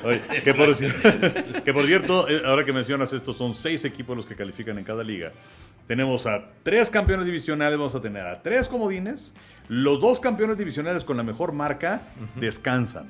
Oye, 0.04 0.22
que, 0.44 0.54
por, 0.54 0.76
cier- 0.76 1.62
que 1.64 1.74
por 1.74 1.86
cierto, 1.86 2.28
eh, 2.30 2.42
ahora 2.46 2.66
que 2.66 2.74
mencionas 2.74 3.14
esto, 3.14 3.34
son 3.34 3.54
seis 3.54 3.86
equipos 3.86 4.18
los 4.18 4.26
que 4.26 4.36
califican 4.36 4.78
en 4.78 4.84
cada 4.84 5.04
liga. 5.04 5.32
Tenemos 5.88 6.26
a 6.28 6.44
tres 6.64 6.90
campeones 6.90 7.26
divisionales, 7.26 7.78
vamos 7.78 7.96
a 7.96 8.02
tener 8.02 8.26
a 8.26 8.42
tres 8.42 8.68
comodines. 8.68 9.34
Los 9.70 10.00
dos 10.02 10.20
campeones 10.20 10.58
divisionales 10.58 11.04
con 11.04 11.16
la 11.18 11.24
mejor 11.24 11.52
marca 11.54 12.02
descansan. 12.36 13.08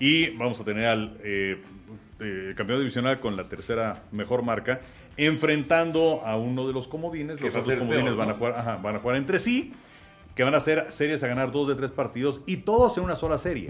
Y 0.00 0.30
vamos 0.30 0.58
a 0.60 0.64
tener 0.64 0.86
al 0.86 1.16
eh, 1.22 1.60
eh, 2.20 2.54
campeón 2.56 2.80
divisional 2.80 3.20
con 3.20 3.36
la 3.36 3.48
tercera 3.48 4.02
mejor 4.12 4.42
marca, 4.42 4.80
enfrentando 5.16 6.22
a 6.24 6.36
uno 6.36 6.66
de 6.66 6.72
los 6.72 6.88
comodines. 6.88 7.40
Los 7.40 7.54
otros 7.54 7.76
comodines 7.78 8.04
peor, 8.06 8.16
van, 8.16 8.30
a 8.30 8.34
jugar, 8.34 8.52
ajá, 8.56 8.76
van 8.82 8.96
a 8.96 8.98
jugar 8.98 9.16
entre 9.16 9.38
sí, 9.38 9.72
que 10.34 10.42
van 10.42 10.54
a 10.54 10.60
ser 10.60 10.90
series 10.90 11.22
a 11.22 11.26
ganar 11.28 11.52
dos 11.52 11.68
de 11.68 11.74
tres 11.74 11.90
partidos 11.90 12.40
y 12.46 12.58
todos 12.58 12.96
en 12.98 13.04
una 13.04 13.16
sola 13.16 13.38
serie. 13.38 13.68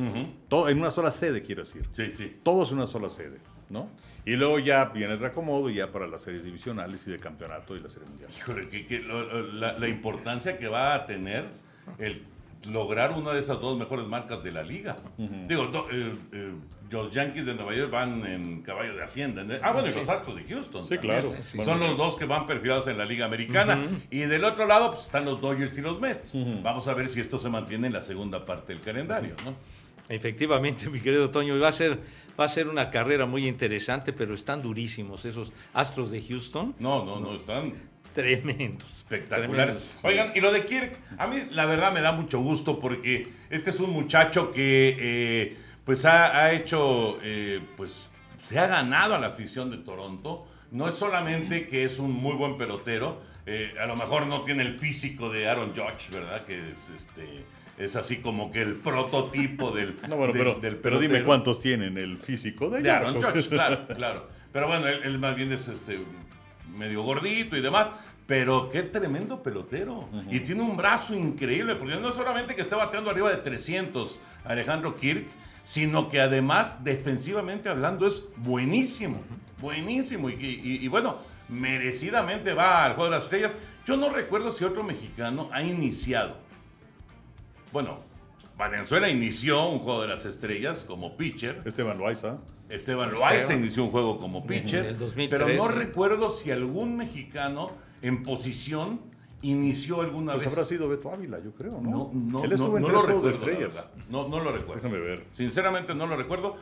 Todo, 0.48 0.68
en 0.68 0.78
una 0.78 0.90
sola 0.90 1.10
sede, 1.10 1.42
quiero 1.42 1.62
decir 1.62 1.86
sí, 1.92 2.12
sí. 2.12 2.36
todo 2.42 2.62
es 2.62 2.70
una 2.72 2.86
sola 2.86 3.10
sede, 3.10 3.38
¿no? 3.68 3.88
Y 4.24 4.32
luego 4.36 4.58
ya 4.58 4.84
viene 4.86 5.14
el 5.14 5.18
reacomodo 5.18 5.70
ya 5.70 5.90
para 5.90 6.06
las 6.06 6.22
series 6.22 6.44
divisionales 6.44 7.02
y 7.06 7.10
de 7.10 7.18
campeonato 7.18 7.74
y 7.74 7.80
la 7.80 7.88
serie 7.88 8.06
mundial. 8.08 8.30
Híjole, 8.36 8.68
que, 8.68 8.86
que 8.86 9.00
lo- 9.00 9.24
lo- 9.24 9.52
la, 9.54 9.78
la 9.78 9.88
importancia 9.88 10.58
que 10.58 10.68
va 10.68 10.94
a 10.94 11.06
tener 11.06 11.46
el 11.98 12.22
lograr 12.68 13.12
una 13.12 13.32
de 13.32 13.40
esas 13.40 13.60
dos 13.60 13.78
mejores 13.78 14.06
marcas 14.06 14.42
de 14.42 14.52
la 14.52 14.62
liga. 14.62 14.98
Digo, 15.48 15.66
do- 15.68 15.86
eh, 15.90 16.14
eh, 16.32 16.52
los 16.90 17.10
Yankees 17.12 17.46
de 17.46 17.54
Nueva 17.54 17.74
York 17.74 17.90
van 17.90 18.26
en 18.26 18.62
caballo 18.62 18.94
de 18.96 19.02
Hacienda. 19.02 19.44
¿no? 19.44 19.54
Ah, 19.62 19.72
bueno, 19.72 19.88
y 19.88 19.92
los 19.94 20.08
Astros 20.08 20.36
de 20.36 20.44
Houston. 20.44 20.84
Sí, 20.86 20.96
también. 20.96 21.20
claro. 21.22 21.34
Son 21.64 21.80
los 21.80 21.96
dos 21.96 22.16
que 22.16 22.24
van 22.26 22.46
perfilados 22.46 22.86
en 22.88 22.98
la 22.98 23.04
liga 23.04 23.24
americana. 23.26 23.80
Y 24.10 24.18
del 24.20 24.44
otro 24.44 24.66
lado 24.66 24.90
pues, 24.92 25.04
están 25.04 25.24
los 25.24 25.40
Dodgers 25.40 25.76
y 25.78 25.80
los 25.80 26.00
Mets. 26.00 26.36
Vamos 26.62 26.86
a 26.88 26.94
ver 26.94 27.08
si 27.08 27.20
esto 27.20 27.38
se 27.38 27.48
mantiene 27.48 27.86
en 27.86 27.92
la 27.94 28.02
segunda 28.02 28.44
parte 28.44 28.72
del 28.74 28.82
calendario, 28.82 29.34
¿no? 29.44 29.54
Efectivamente, 30.08 30.90
mi 30.90 31.00
querido 31.00 31.30
Toño, 31.30 31.58
va 31.60 31.68
a 31.68 31.72
ser 31.72 31.98
va 32.38 32.44
a 32.44 32.48
ser 32.48 32.68
una 32.68 32.90
carrera 32.90 33.26
muy 33.26 33.46
interesante, 33.46 34.12
pero 34.12 34.34
están 34.34 34.60
durísimos 34.62 35.24
esos 35.26 35.52
Astros 35.74 36.10
de 36.10 36.20
Houston, 36.22 36.74
No, 36.78 37.04
no, 37.04 37.20
no, 37.20 37.36
están 37.36 37.72
tremendos. 38.12 38.88
espectaculares. 38.96 39.76
tremendos. 39.78 40.04
Oigan, 40.04 40.32
y 40.34 40.40
lo 40.40 40.52
de 40.52 40.64
Kirk, 40.64 40.98
a 41.18 41.26
mí 41.26 41.36
la 41.50 41.66
verdad 41.66 41.92
me 41.92 42.00
da 42.00 42.12
mucho 42.12 42.40
gusto 42.40 42.78
porque 42.80 43.28
este 43.50 43.70
es 43.70 43.80
un 43.80 43.90
muchacho 43.90 44.50
que 44.52 44.96
eh, 44.98 45.56
pues 45.84 46.04
ha, 46.04 46.36
ha 46.36 46.52
hecho, 46.52 47.18
eh, 47.22 47.60
pues 47.76 48.08
se 48.44 48.58
ha 48.58 48.66
ganado 48.66 49.14
a 49.14 49.18
la 49.18 49.28
afición 49.28 49.70
de 49.70 49.78
Toronto. 49.78 50.46
No 50.70 50.88
es 50.88 50.94
solamente 50.94 51.66
que 51.66 51.84
es 51.84 51.98
un 51.98 52.12
muy 52.12 52.34
buen 52.36 52.56
pelotero, 52.56 53.20
eh, 53.46 53.74
a 53.82 53.86
lo 53.86 53.96
mejor 53.96 54.26
no 54.26 54.42
tiene 54.42 54.62
el 54.62 54.78
físico 54.78 55.28
de 55.30 55.48
Aaron 55.48 55.70
Judge, 55.70 56.10
¿verdad? 56.12 56.44
Que 56.44 56.70
es 56.72 56.88
este 56.90 57.44
es 57.76 57.96
así 57.96 58.18
como 58.18 58.52
que 58.52 58.60
el 58.60 58.74
prototipo 58.74 59.70
del, 59.72 59.96
No, 60.08 60.16
bueno, 60.16 60.32
del- 60.34 60.42
pero, 60.44 60.60
del 60.60 60.76
pero 60.76 60.98
dime 61.00 61.24
cuántos 61.24 61.58
tienen 61.60 61.96
el 61.98 62.18
físico 62.18 62.68
de, 62.70 62.82
De. 62.82 62.90
Aaron 62.90 63.14
Judge, 63.20 63.48
claro, 63.48 63.86
claro. 63.96 64.28
Pero 64.52 64.66
bueno, 64.68 64.86
él, 64.86 65.00
él 65.02 65.18
más 65.18 65.34
bien 65.34 65.50
es 65.52 65.66
este 65.66 65.98
medio 66.76 67.02
gordito 67.02 67.56
y 67.56 67.60
demás. 67.60 67.88
Pero 68.26 68.68
qué 68.70 68.82
tremendo 68.84 69.42
pelotero. 69.42 70.08
Y 70.30 70.40
tiene 70.40 70.62
un 70.62 70.76
brazo 70.76 71.14
increíble, 71.14 71.74
porque 71.74 71.96
no 71.96 72.12
solamente 72.12 72.54
que 72.54 72.62
esté 72.62 72.76
bateando 72.76 73.10
arriba 73.10 73.28
de 73.30 73.38
300 73.38 74.20
Alejandro 74.44 74.94
Kirk, 74.94 75.26
sino 75.64 76.08
que 76.08 76.20
además, 76.20 76.84
defensivamente 76.84 77.68
hablando, 77.68 78.06
es 78.06 78.22
buenísimo. 78.36 79.20
Buenísimo. 79.60 80.30
Y, 80.30 80.34
y- 80.34 80.78
y 80.84 80.88
bueno, 80.88 81.16
merecidamente 81.48 82.54
va 82.54 82.84
al 82.84 82.94
Juego 82.94 83.10
de 83.10 83.16
las 83.16 83.24
Estrellas. 83.24 83.56
Yo 83.84 83.96
no 83.96 84.10
recuerdo 84.10 84.52
si 84.52 84.64
otro 84.64 84.84
mexicano 84.84 85.48
ha 85.52 85.62
iniciado. 85.64 86.36
Bueno, 87.72 87.98
Valenzuela 88.56 89.08
inició 89.08 89.66
un 89.68 89.80
Juego 89.80 90.02
de 90.02 90.08
las 90.08 90.24
Estrellas 90.24 90.84
como 90.86 91.16
pitcher. 91.16 91.62
Esteban 91.64 91.98
Loaiza. 91.98 92.36
Esteban. 92.70 93.10
Loaiza 93.12 93.54
inició 93.54 93.84
un 93.84 93.90
juego 93.90 94.18
como 94.18 94.46
pitcher. 94.46 94.80
En 94.84 94.90
el 94.92 94.98
2003, 94.98 95.42
pero 95.42 95.56
no 95.56 95.66
sí. 95.68 95.72
recuerdo 95.72 96.30
si 96.30 96.50
algún 96.50 96.96
mexicano 96.96 97.72
en 98.02 98.22
posición 98.22 99.00
inició 99.42 100.00
alguna 100.02 100.32
Pues 100.34 100.44
vez. 100.46 100.52
habrá 100.54 100.66
sido 100.66 100.88
Beto 100.88 101.10
Ávila, 101.10 101.38
yo 101.42 101.52
creo, 101.52 101.80
¿no? 101.80 101.90
No, 101.90 102.10
no, 102.12 102.44
Él 102.44 102.52
estuvo 102.52 102.78
no- 102.78 102.86
en 102.86 102.92
no 102.92 103.00
tres 103.02 103.16
lo 103.16 103.22
de 103.22 103.30
recuerdo, 103.30 103.30
estrellas. 103.66 103.88
No, 104.10 104.28
no 104.28 104.40
lo 104.40 104.52
recuerdo. 104.52 104.82
Déjame 104.82 105.00
ver. 105.00 105.24
Sinceramente 105.32 105.94
no 105.94 106.06
lo 106.06 106.16
recuerdo. 106.16 106.56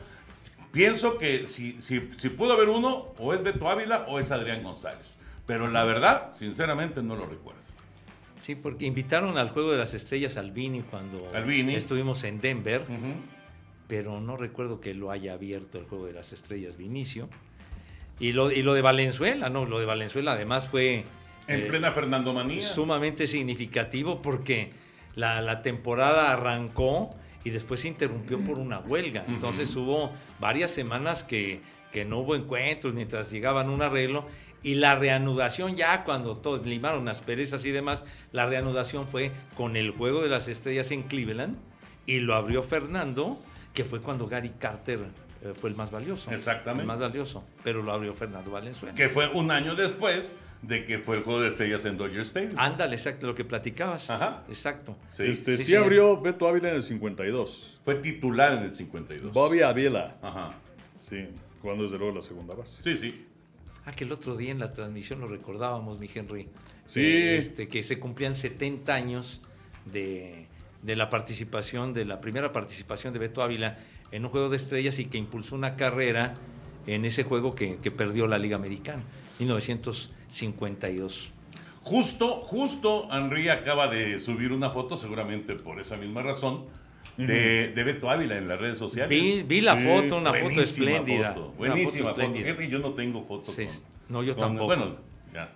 Pienso 0.71 1.17
que 1.17 1.47
si, 1.47 1.81
si, 1.81 2.09
si 2.17 2.29
pudo 2.29 2.53
haber 2.53 2.69
uno, 2.69 3.07
o 3.17 3.33
es 3.33 3.41
Beto 3.43 3.67
Ávila 3.69 4.05
o 4.07 4.19
es 4.19 4.31
Adrián 4.31 4.63
González. 4.63 5.17
Pero 5.45 5.67
la 5.67 5.83
verdad, 5.83 6.31
sinceramente 6.31 7.01
no 7.01 7.15
lo 7.15 7.25
recuerdo. 7.25 7.59
Sí, 8.39 8.55
porque 8.55 8.85
invitaron 8.85 9.37
al 9.37 9.49
Juego 9.49 9.71
de 9.71 9.77
las 9.79 9.93
Estrellas 9.93 10.37
al 10.37 10.51
Vini 10.51 10.81
cuando 10.81 11.29
estuvimos 11.69 12.23
en 12.23 12.39
Denver. 12.39 12.83
Pero 13.89 14.21
no 14.21 14.37
recuerdo 14.37 14.79
que 14.79 14.93
lo 14.93 15.09
haya 15.09 15.33
abierto 15.33 15.79
el 15.79 15.85
Juego 15.85 16.05
de 16.05 16.13
las 16.13 16.31
Estrellas 16.31 16.77
Vinicio. 16.77 17.27
Y 18.19 18.33
lo, 18.33 18.51
y 18.51 18.61
lo 18.61 18.75
de 18.75 18.81
Valenzuela, 18.81 19.49
¿no? 19.49 19.65
Lo 19.65 19.79
de 19.79 19.85
Valenzuela 19.87 20.33
además 20.33 20.67
fue 20.67 21.05
En 21.47 21.61
eh, 21.61 21.63
plena 21.63 21.91
Fernando 21.91 22.31
Manía. 22.31 22.61
sumamente 22.61 23.25
significativo 23.25 24.21
porque 24.21 24.71
la, 25.15 25.41
la 25.41 25.63
temporada 25.63 26.31
arrancó 26.31 27.09
y 27.43 27.49
después 27.49 27.79
se 27.79 27.87
interrumpió 27.87 28.39
por 28.39 28.59
una 28.59 28.77
huelga. 28.79 29.25
Entonces 29.27 29.75
hubo 29.75 30.11
varias 30.39 30.69
semanas 30.69 31.23
que, 31.23 31.61
que 31.91 32.05
no 32.05 32.19
hubo 32.19 32.35
encuentros 32.35 32.93
mientras 32.93 33.31
llegaban 33.31 33.69
un 33.69 33.81
arreglo 33.81 34.27
y 34.61 34.75
la 34.75 34.95
reanudación 34.95 35.75
ya 35.75 36.03
cuando 36.03 36.37
todos 36.37 36.63
limaron 36.67 37.05
las 37.05 37.21
perezas 37.21 37.65
y 37.65 37.71
demás, 37.71 38.03
la 38.33 38.45
reanudación 38.45 39.07
fue 39.07 39.31
con 39.55 39.75
el 39.77 39.89
Juego 39.91 40.21
de 40.21 40.29
las 40.29 40.47
Estrellas 40.47 40.91
en 40.91 41.01
Cleveland 41.03 41.57
y 42.05 42.19
lo 42.19 42.35
abrió 42.35 42.61
Fernando, 42.61 43.41
que 43.79 43.85
fue 43.85 44.01
cuando 44.01 44.27
Gary 44.27 44.51
Carter 44.59 44.99
eh, 45.41 45.53
fue 45.57 45.69
el 45.69 45.75
más 45.77 45.89
valioso. 45.89 46.29
Exactamente. 46.31 46.81
El 46.81 46.87
más 46.87 46.99
valioso, 46.99 47.45
pero 47.63 47.81
lo 47.81 47.93
abrió 47.93 48.13
Fernando 48.13 48.51
Valenzuela. 48.51 48.93
Que 48.93 49.07
fue 49.07 49.29
un 49.29 49.51
año 49.51 49.73
después 49.73 50.35
de 50.61 50.83
que 50.83 50.99
fue 50.99 51.15
el 51.15 51.23
juego 51.23 51.39
de 51.39 51.47
estrellas 51.47 51.85
en 51.85 51.95
Dodger 51.95 52.19
Stadium. 52.19 52.55
Ándale, 52.57 52.97
exacto, 52.97 53.25
lo 53.25 53.35
que 53.35 53.45
platicabas. 53.45 54.09
Ajá. 54.09 54.43
Exacto. 54.49 54.97
Sí. 55.07 55.23
Este, 55.27 55.55
sí, 55.55 55.63
sí, 55.63 55.69
sí. 55.69 55.75
abrió 55.77 56.19
Beto 56.19 56.45
Ávila 56.45 56.71
en 56.71 56.75
el 56.75 56.83
52. 56.83 57.79
Fue 57.81 57.95
titular 57.95 58.57
en 58.57 58.63
el 58.63 58.73
52. 58.73 59.31
Bobby 59.31 59.61
Ávila. 59.61 60.17
Ajá. 60.21 60.55
Sí, 60.99 61.29
jugando 61.61 61.85
desde 61.85 61.99
luego 61.99 62.17
la 62.17 62.21
segunda 62.21 62.55
base. 62.55 62.83
Sí, 62.83 62.97
sí. 62.97 63.25
Ah, 63.85 63.93
que 63.93 64.03
el 64.03 64.11
otro 64.11 64.35
día 64.35 64.51
en 64.51 64.59
la 64.59 64.73
transmisión 64.73 65.21
lo 65.21 65.29
recordábamos, 65.29 65.99
mi 65.99 66.09
Henry. 66.13 66.49
Sí. 66.85 66.99
Eh, 66.99 67.37
este, 67.37 67.69
que 67.69 67.81
se 67.81 67.97
cumplían 67.97 68.35
70 68.35 68.93
años 68.93 69.39
de, 69.85 70.48
de 70.81 70.95
la 70.95 71.09
participación, 71.09 71.93
de 71.93 72.05
la 72.05 72.21
primera 72.21 72.51
participación 72.51 73.13
de 73.13 73.19
Beto 73.19 73.41
Ávila 73.43 73.77
en 74.11 74.25
un 74.25 74.31
juego 74.31 74.49
de 74.49 74.55
estrellas 74.57 74.97
y 74.99 75.05
que 75.05 75.17
impulsó 75.17 75.55
una 75.55 75.75
carrera 75.75 76.35
en 76.87 77.05
ese 77.05 77.23
juego 77.23 77.53
que, 77.55 77.77
que 77.77 77.91
perdió 77.91 78.25
la 78.27 78.39
Liga 78.39 78.55
Americana, 78.55 79.03
1952. 79.39 81.31
Justo, 81.83 82.41
justo 82.41 83.07
Henry 83.11 83.49
acaba 83.49 83.87
de 83.87 84.19
subir 84.19 84.51
una 84.51 84.69
foto, 84.69 84.97
seguramente 84.97 85.55
por 85.55 85.79
esa 85.79 85.97
misma 85.97 86.21
razón, 86.21 86.65
de, 87.17 87.69
de 87.69 87.83
Beto 87.83 88.09
Ávila 88.09 88.37
en 88.37 88.47
las 88.47 88.59
redes 88.59 88.77
sociales. 88.77 89.09
Vi, 89.09 89.43
vi 89.43 89.61
la 89.61 89.77
Sí, 89.77 89.83
foto, 89.83 90.17
una 90.17 90.33
foto 90.33 90.61
espléndida. 90.61 91.33
foto, 91.33 91.51
buenísima 91.57 92.13
foto. 92.13 92.33
Fíjate, 92.33 92.69
yo 92.69 92.79
no 92.79 92.93
tengo 92.93 93.23
foto 93.23 93.51
Sí, 93.51 93.65
con-. 93.65 93.75
No, 94.09 94.23
yo 94.23 94.33
con- 94.35 94.41
tampoco. 94.41 94.65
Bueno, 94.67 94.95
ya, 95.33 95.51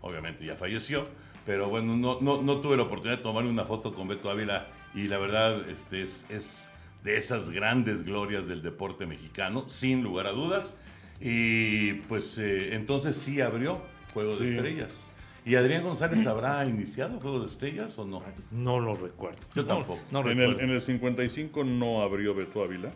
obviamente 0.00 0.44
ya 0.46 0.54
falleció, 0.56 1.06
pero 1.46 1.68
bueno, 1.68 1.96
no, 1.96 2.18
no, 2.20 2.42
no 2.42 2.56
tuve 2.60 2.76
la 2.76 2.84
oportunidad 2.84 3.18
de 3.18 3.22
tomarme 3.22 3.50
una 3.50 3.64
foto 3.64 3.94
con 3.94 4.08
Beto 4.08 4.30
Ávila 4.30 4.66
y 4.94 5.08
la 5.08 5.18
verdad 5.18 5.68
este, 5.68 6.02
es, 6.02 6.26
es 6.28 6.70
de 7.04 7.16
esas 7.16 7.50
grandes 7.50 8.04
glorias 8.04 8.46
del 8.46 8.62
deporte 8.62 9.06
mexicano, 9.06 9.68
sin 9.68 10.02
lugar 10.02 10.26
a 10.26 10.32
dudas. 10.32 10.76
Y 11.20 11.94
pues 12.08 12.36
eh, 12.38 12.74
entonces 12.74 13.16
sí 13.16 13.40
abrió 13.40 13.80
Juego 14.12 14.36
de. 14.36 14.54
Estrellas. 14.54 15.06
¿Y 15.44 15.56
Adrián 15.56 15.82
González 15.82 16.26
habrá 16.26 16.64
iniciado 16.66 17.18
Juego 17.20 17.40
de 17.40 17.46
Estrellas 17.46 17.98
o 17.98 18.04
no? 18.04 18.22
No 18.50 18.78
lo 18.80 18.94
recuerdo. 18.96 19.40
Yo 19.54 19.62
No, 19.62 19.68
tampoco. 19.68 20.00
No, 20.10 20.20
en, 20.20 20.38
recuerdo. 20.38 20.60
el, 20.60 20.64
en 20.64 20.70
el 20.70 20.80
55 20.80 21.64
no 21.64 22.02
abrió 22.02 22.34
Beto 22.34 22.62
Ávila. 22.62 22.90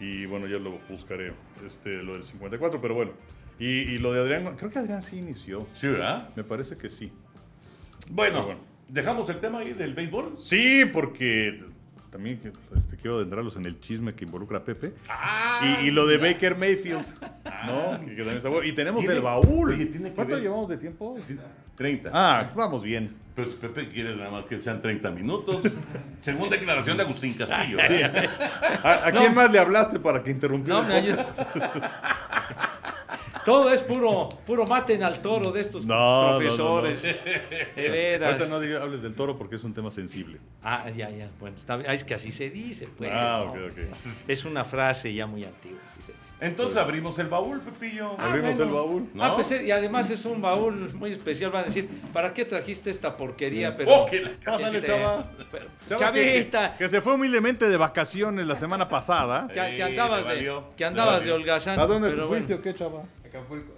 Y 0.00 0.26
bueno, 0.26 0.46
ya 0.48 0.58
lo 0.58 0.72
buscaré, 0.88 1.32
este, 1.64 2.02
lo 2.02 2.14
del 2.14 2.24
54, 2.24 2.80
pero 2.80 2.94
bueno. 2.94 3.12
Y, 3.58 3.66
y 3.66 3.98
lo 3.98 4.12
de 4.12 4.20
Adrián, 4.20 4.56
creo 4.56 4.70
que 4.70 4.78
Adrián 4.78 5.02
sí 5.02 5.18
inició. 5.18 5.66
Sí, 5.72 5.88
¿verdad? 5.88 6.28
Me 6.36 6.42
parece 6.44 6.76
que 6.76 6.88
sí. 6.88 7.12
Bueno, 8.10 8.44
bueno. 8.44 8.60
dejamos 8.88 9.28
el 9.30 9.38
tema 9.38 9.60
ahí 9.60 9.72
del 9.72 9.94
béisbol. 9.94 10.34
Sí, 10.36 10.84
porque 10.92 11.62
también 12.10 12.40
este, 12.76 12.96
quiero 12.96 13.16
adentrarlos 13.16 13.56
en 13.56 13.64
el 13.66 13.80
chisme 13.80 14.14
que 14.14 14.24
involucra 14.24 14.58
a 14.58 14.64
Pepe. 14.64 14.92
y, 15.62 15.86
y 15.86 15.90
lo 15.92 16.06
de 16.06 16.18
Baker 16.18 16.56
Mayfield. 16.56 17.06
¿no? 17.66 18.00
Que, 18.00 18.06
que 18.06 18.16
también 18.16 18.36
está 18.38 18.48
bueno. 18.48 18.66
Y 18.66 18.72
tenemos 18.72 19.00
Tiene- 19.00 19.16
el 19.16 19.22
baúl. 19.22 19.72
oye, 19.72 19.86
tiene 19.86 20.08
que 20.10 20.14
¿Cuánto 20.16 20.34
ver- 20.34 20.42
llevamos 20.42 20.68
de 20.68 20.76
tiempo? 20.78 21.16
30. 21.76 22.10
Ah, 22.12 22.50
vamos 22.54 22.82
bien. 22.82 23.14
Pues 23.34 23.54
Pepe 23.54 23.88
quiere 23.88 24.14
nada 24.14 24.30
más 24.30 24.44
que 24.44 24.60
sean 24.60 24.82
30 24.82 25.10
minutos. 25.12 25.60
Según 26.20 26.50
declaración 26.50 26.98
de 26.98 27.04
Agustín 27.04 27.32
Castillo. 27.32 27.78
¿A, 28.84 29.06
a 29.06 29.12
quién 29.12 29.34
más 29.34 29.50
le 29.50 29.58
hablaste 29.58 29.98
para 29.98 30.22
que 30.22 30.32
interrumpiera? 30.32 30.82
No, 30.82 30.86
me 30.88 31.00
podcast? 31.00 31.38
Todo 33.44 33.72
es 33.72 33.82
puro, 33.82 34.28
puro 34.46 34.66
maten 34.66 35.02
al 35.02 35.20
toro 35.20 35.50
de 35.50 35.62
estos 35.62 35.84
No, 35.84 36.32
no, 36.32 36.38
profesores. 36.38 37.02
De 37.76 37.88
veras. 37.88 38.34
Ahorita 38.34 38.48
no 38.48 38.60
diga- 38.60 38.82
hables 38.82 39.02
del 39.02 39.14
toro 39.14 39.36
porque 39.36 39.56
es 39.56 39.64
un 39.64 39.74
tema 39.74 39.90
sensible. 39.90 40.38
Ah, 40.62 40.88
ya, 40.90 41.10
ya. 41.10 41.28
Bueno, 41.40 41.56
está. 41.56 41.74
Ah, 41.86 41.94
es 41.94 42.04
que 42.04 42.14
así 42.14 42.30
se 42.30 42.50
dice, 42.50 42.88
pues. 42.96 43.10
Ah, 43.12 43.42
¿no? 43.46 43.52
ok, 43.52 43.58
ok. 43.72 43.78
Es 44.28 44.44
una 44.44 44.64
frase 44.64 45.12
ya 45.12 45.26
muy 45.26 45.44
antigua, 45.44 45.78
así 45.90 46.00
se 46.02 46.12
dice. 46.12 46.22
Entonces 46.40 46.76
abrimos 46.76 47.16
el 47.20 47.28
baúl, 47.28 47.60
Pepillo. 47.60 48.16
Ah, 48.18 48.26
Abrimos 48.30 48.56
bueno. 48.56 48.64
el 48.64 48.76
baúl. 48.76 49.08
¿No? 49.14 49.24
Ah, 49.24 49.34
pues 49.34 49.50
eh, 49.52 49.64
y 49.64 49.70
además 49.70 50.10
es 50.10 50.24
un 50.24 50.40
baúl 50.42 50.92
muy 50.94 51.12
especial. 51.12 51.50
Van 51.52 51.62
a 51.62 51.66
decir, 51.66 51.88
¿para 52.12 52.32
qué 52.32 52.44
trajiste 52.44 52.90
esta 52.90 53.16
porquería? 53.16 53.76
Pero, 53.76 53.92
Oh, 53.92 54.04
que 54.04 54.20
la- 54.22 54.30
Pásale, 54.44 54.78
Este, 54.78 54.86
chava. 54.90 55.30
pero- 55.52 55.66
Chavita, 56.00 56.72
Que, 56.76 56.84
que 56.84 56.90
se 56.90 57.00
fue 57.00 57.14
humildemente 57.14 57.68
de 57.68 57.76
vacaciones 57.76 58.46
la 58.46 58.54
semana 58.56 58.88
pasada. 58.88 59.46
que, 59.52 59.82
andabas 59.82 60.26
de, 60.28 60.60
que 60.76 60.84
andabas 60.84 61.24
de 61.24 61.32
holgazán. 61.32 61.78
¿A 61.78 61.86
dónde 61.86 62.10
te 62.10 62.22
fuiste 62.22 62.54
bueno. 62.54 62.60
o 62.60 62.62
qué, 62.62 62.74
chava? 62.74 63.02
Acapulco. 63.32 63.72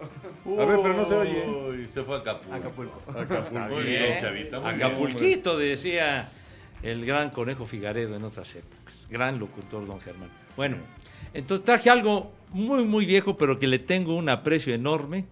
A 0.61 0.65
ver, 0.65 0.79
pero 0.83 0.95
no 0.95 1.07
se 1.07 1.15
oye. 1.15 1.89
Se 1.89 2.03
fue 2.03 2.17
a 2.17 2.19
Acapulco. 2.19 2.55
Acapulco. 2.55 3.03
Acapulco. 3.21 3.69
Muy 3.75 3.85
bien, 3.85 4.21
chavita. 4.21 4.61
muy 4.61 4.73
bien. 4.73 4.83
Acapulquito, 4.85 5.57
decía 5.57 6.29
el 6.83 7.07
gran 7.07 7.31
Conejo 7.31 7.65
Figaredo 7.65 8.17
en 8.17 8.25
otras 8.25 8.53
épocas. 8.57 8.99
Gran 9.09 9.39
locutor, 9.39 9.87
don 9.87 10.01
Germán. 10.01 10.29
Bueno, 10.57 10.77
entonces 11.33 11.65
traje 11.65 11.89
algo 11.89 12.33
muy, 12.51 12.85
muy 12.85 13.07
viejo, 13.07 13.37
pero 13.37 13.59
que 13.59 13.69
le 13.69 13.79
tengo 13.79 14.17
un 14.17 14.29
aprecio 14.29 14.75
enorme. 14.75 15.25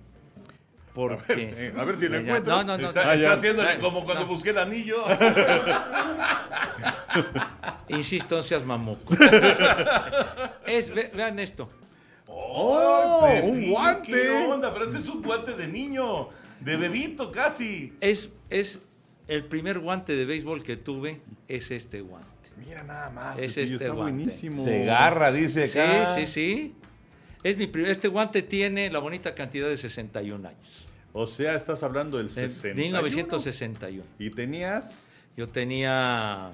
Porque. 0.95 1.53
eh, 1.57 1.75
a 1.77 1.85
ver 1.85 1.99
si 1.99 2.07
lo 2.09 2.19
encuentro. 2.19 2.55
No, 2.55 2.65
no, 2.65 2.79
no. 2.79 2.89
Está, 2.91 3.01
está 3.01 3.17
ya. 3.17 3.33
haciéndole 3.33 3.79
como 3.79 4.05
cuando 4.05 4.25
no. 4.25 4.29
busqué 4.31 4.51
el 4.51 4.59
anillo. 4.59 5.03
Insisto, 7.89 8.37
no 8.37 8.43
seas 8.43 8.65
mamoco. 8.65 9.15
es, 10.67 10.95
ve- 10.95 11.11
vean 11.15 11.39
esto. 11.39 11.69
¡Oh! 12.35 13.21
Ay, 13.25 13.40
¡Un 13.49 13.71
guante! 13.71 14.11
¿Qué 14.12 14.29
onda? 14.31 14.73
Pero 14.73 14.87
este 14.87 14.99
es 15.01 15.09
un 15.09 15.23
guante 15.23 15.55
de 15.57 15.68
niño. 15.68 16.29
De 16.61 16.77
bebito 16.77 17.31
casi. 17.31 17.92
Es, 18.01 18.29
es 18.51 18.81
el 19.29 19.45
primer 19.45 19.79
guante 19.81 20.14
de 20.14 20.25
béisbol 20.25 20.62
que 20.62 20.77
tuve, 20.77 21.21
es 21.49 21.71
este 21.71 22.01
guante. 22.01 22.29
Mira 22.64 22.83
nada 22.85 23.11
más. 23.11 23.38
Es 23.38 23.57
este 23.57 23.75
está 23.75 23.88
guante. 23.88 24.03
buenísimo. 24.03 24.62
Se 24.62 24.83
agarra, 24.83 25.33
dice 25.33 25.66
Sí, 25.66 25.79
acá. 25.79 26.14
sí, 26.16 26.27
sí. 26.27 26.75
Es 27.42 27.57
mi 27.57 27.66
primer, 27.66 27.90
este 27.90 28.07
guante 28.09 28.42
tiene 28.42 28.90
la 28.90 29.01
bonita 29.01 29.35
cantidad 29.35 29.68
de 29.68 29.77
61 29.77 30.49
años. 30.49 30.87
O 31.12 31.27
sea, 31.27 31.57
estás 31.57 31.83
hablando 31.83 32.18
del 32.18 32.29
De 32.29 32.49
61. 32.49 32.75
1961. 33.03 34.05
¿Y 34.18 34.31
tenías? 34.31 35.03
Yo 35.37 35.49
tenía, 35.49 36.53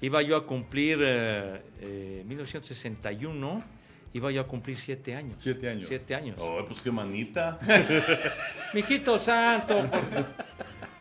iba 0.00 0.22
yo 0.22 0.36
a 0.36 0.46
cumplir, 0.46 0.98
eh, 1.02 1.62
eh, 1.80 2.24
1961, 2.26 3.62
iba 4.14 4.30
yo 4.30 4.40
a 4.40 4.46
cumplir 4.46 4.78
siete 4.78 5.14
años. 5.14 5.36
Siete 5.40 5.68
años. 5.68 5.88
Siete 5.88 6.14
años. 6.14 6.36
Oh, 6.38 6.64
pues 6.66 6.80
qué 6.80 6.90
manita. 6.90 7.58
Mijito 8.72 9.18
santo. 9.18 9.76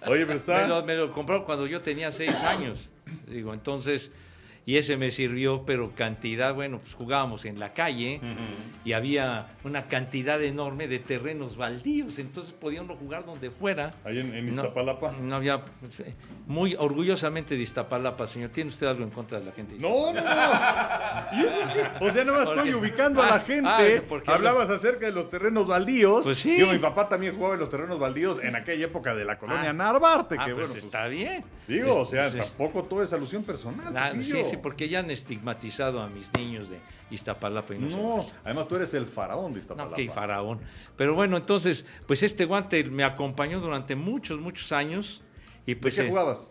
Oye, 0.07 0.25
pero 0.25 0.39
está... 0.39 0.63
me, 0.63 0.67
lo, 0.67 0.83
me 0.83 0.95
lo 0.95 1.11
compró 1.13 1.45
cuando 1.45 1.65
yo 1.67 1.79
tenía 1.79 2.11
seis 2.11 2.35
años. 2.41 2.89
Digo, 3.27 3.53
entonces, 3.53 4.11
y 4.65 4.77
ese 4.77 4.95
me 4.97 5.11
sirvió, 5.11 5.65
pero 5.65 5.91
cantidad, 5.93 6.53
bueno, 6.53 6.79
pues 6.79 6.93
jugábamos 6.93 7.43
en 7.45 7.59
la 7.59 7.73
calle 7.73 8.21
y 8.85 8.93
había 8.93 9.47
una 9.63 9.87
cantidad 9.87 10.41
enorme 10.41 10.87
de 10.87 10.99
terrenos 10.99 11.57
baldíos, 11.57 12.17
entonces 12.19 12.53
podía 12.53 12.81
uno 12.81 12.95
jugar 12.95 13.25
donde 13.25 13.51
fuera. 13.51 13.93
Ahí 14.05 14.19
en, 14.19 14.33
en 14.33 14.45
No, 14.47 14.51
Iztapalapa. 14.53 15.11
No, 15.21 15.35
había. 15.35 15.61
Muy 16.47 16.75
orgullosamente 16.77 17.55
de 17.55 17.61
Iztapalapa, 17.63 18.25
señor. 18.27 18.49
¿Tiene 18.51 18.69
usted 18.69 18.87
algo 18.87 19.03
en 19.03 19.09
contra 19.09 19.39
de 19.39 19.45
la 19.45 19.51
gente? 19.51 19.75
de 19.75 19.81
No, 19.81 20.13
no, 20.13 20.21
no. 20.21 22.05
O 22.07 22.11
sea, 22.11 22.23
nada 22.23 22.37
más 22.39 22.47
estoy 22.49 22.71
Porque- 22.71 22.75
ubicando 22.75 23.21
a 23.21 23.27
la 23.27 23.35
Ah, 23.35 23.39
gente. 23.39 23.69
ah, 23.69 24.03
porque 24.07 24.31
Hablabas 24.31 24.69
acerca 24.69 25.05
de 25.05 25.11
los 25.11 25.29
terrenos 25.29 25.67
baldíos. 25.67 26.23
Pues 26.23 26.39
sí. 26.39 26.55
Digo, 26.55 26.71
mi 26.71 26.79
papá 26.79 27.07
también 27.09 27.35
jugaba 27.35 27.53
en 27.55 27.59
los 27.59 27.69
terrenos 27.69 27.99
baldíos 27.99 28.39
en 28.43 28.55
aquella 28.55 28.85
época 28.85 29.13
de 29.15 29.25
la 29.25 29.37
colonia 29.37 29.69
Ah. 29.71 29.73
Narvarte. 29.73 30.35
Ah, 30.39 30.45
que 30.45 30.53
pues 30.53 30.67
bueno, 30.67 30.73
pues, 30.73 30.85
está 30.85 31.07
bien. 31.07 31.43
digo, 31.67 32.01
o 32.01 32.05
sea, 32.05 32.27
es- 32.27 32.35
tampoco 32.37 32.83
todo 32.83 33.03
es 33.03 33.11
alusión 33.13 33.43
personal. 33.43 33.95
Ah, 33.95 34.11
sí, 34.13 34.31
Pepillo. 34.33 34.49
Sí, 34.55 34.59
porque 34.61 34.89
ya 34.89 34.99
han 34.99 35.11
estigmatizado 35.11 36.01
a 36.01 36.07
mis 36.07 36.31
niños 36.33 36.69
de 36.69 36.79
Iztapalapa 37.11 37.75
y 37.75 37.79
no, 37.79 37.89
No, 37.89 38.17
más. 38.17 38.33
además 38.43 38.67
tú 38.67 38.75
eres 38.75 38.93
el 38.93 39.05
faraón 39.05 39.47
de 39.53 39.57
No, 39.57 39.59
Iztapalapa. 39.59 39.95
qué 39.95 40.09
faraón. 40.09 40.59
Pero 40.97 41.15
bueno, 41.15 41.37
entonces, 41.37 41.85
pues 42.07 42.23
este 42.23 42.45
guante 42.45 42.83
me 42.85 43.03
acompañó 43.03 43.59
durante 43.59 43.95
muchos, 43.95 44.39
muchos 44.39 44.71
años. 44.71 45.21
Y 45.65 45.75
¿De 45.75 45.79
pues 45.81 45.95
qué 45.95 46.05
eh, 46.05 46.09
jugabas? 46.09 46.49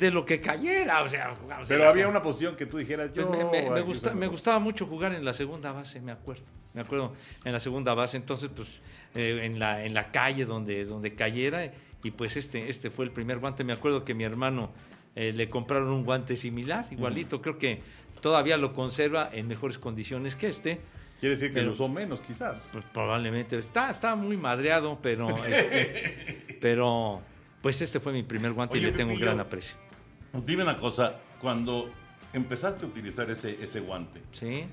de 0.00 0.10
lo 0.10 0.24
que 0.24 0.40
cayera, 0.40 1.02
o 1.02 1.08
sea, 1.10 1.34
Pero 1.68 1.86
había 1.88 2.08
una 2.08 2.22
posición 2.22 2.56
que 2.56 2.64
tú 2.66 2.78
dijeras 2.78 3.10
Pues 3.14 3.26
yo. 3.26 3.30
me, 3.30 3.44
me- 3.44 3.70
me 3.70 3.78
aquí 3.80 3.86
gusta- 3.86 4.08
soy 4.08 4.14
me 4.14 4.20
mejor. 4.20 4.32
gustaba 4.32 4.58
mucho 4.58 4.86
jugar 4.86 5.12
en 5.14 5.24
la 5.24 5.34
segunda 5.34 5.72
base, 5.72 6.00
me 6.00 6.10
acuerdo. 6.12 6.42
Me 6.72 6.80
acuerdo 6.80 7.12
en 7.44 7.52
la 7.52 7.60
segunda 7.60 7.94
base, 7.94 8.16
entonces 8.16 8.50
pues 8.52 8.80
eh, 9.14 9.40
en, 9.44 9.60
la, 9.60 9.84
en 9.84 9.94
la 9.94 10.10
calle 10.10 10.44
donde, 10.46 10.84
donde 10.86 11.14
cayera 11.14 11.70
y 12.02 12.10
pues 12.10 12.36
este, 12.36 12.68
este 12.68 12.90
fue 12.90 13.04
el 13.04 13.12
primer 13.12 13.38
guante. 13.38 13.62
Me 13.62 13.72
acuerdo 13.74 14.04
que 14.04 14.12
mi 14.14 14.24
hermano 14.24 14.70
eh, 15.16 15.32
le 15.32 15.48
compraron 15.48 15.88
un 15.90 16.04
guante 16.04 16.36
similar, 16.36 16.86
igualito, 16.90 17.40
creo 17.40 17.58
que 17.58 17.80
todavía 18.20 18.56
lo 18.56 18.72
conserva 18.72 19.28
en 19.32 19.46
mejores 19.48 19.78
condiciones 19.78 20.34
que 20.36 20.48
este. 20.48 20.80
Quiere 21.20 21.36
decir 21.36 21.48
que 21.48 21.54
Pero- 21.54 21.66
lo 21.68 21.72
usó 21.72 21.88
menos, 21.88 22.20
quizás. 22.20 22.68
Pues 22.72 22.84
probablemente 22.92 23.56
está, 23.58 23.90
está 23.90 24.14
muy 24.16 24.36
madreado, 24.36 24.98
pero 25.00 25.28
este, 25.46 26.58
pero 26.60 27.20
pues 27.62 27.80
este 27.80 28.00
fue 28.00 28.12
mi 28.12 28.22
primer 28.22 28.52
guante 28.52 28.76
Oye, 28.76 28.88
y 28.88 28.90
le 28.90 28.96
tengo 28.96 29.12
un 29.12 29.18
gran 29.20 29.40
aprecio. 29.40 29.76
Dime 30.44 30.62
una 30.64 30.76
cosa. 30.76 31.14
Cuando 31.40 31.88
empezaste 32.32 32.84
a 32.84 32.88
utilizar 32.88 33.30
ese, 33.30 33.62
ese 33.62 33.80
guante, 33.80 34.20
¿Sí? 34.32 34.64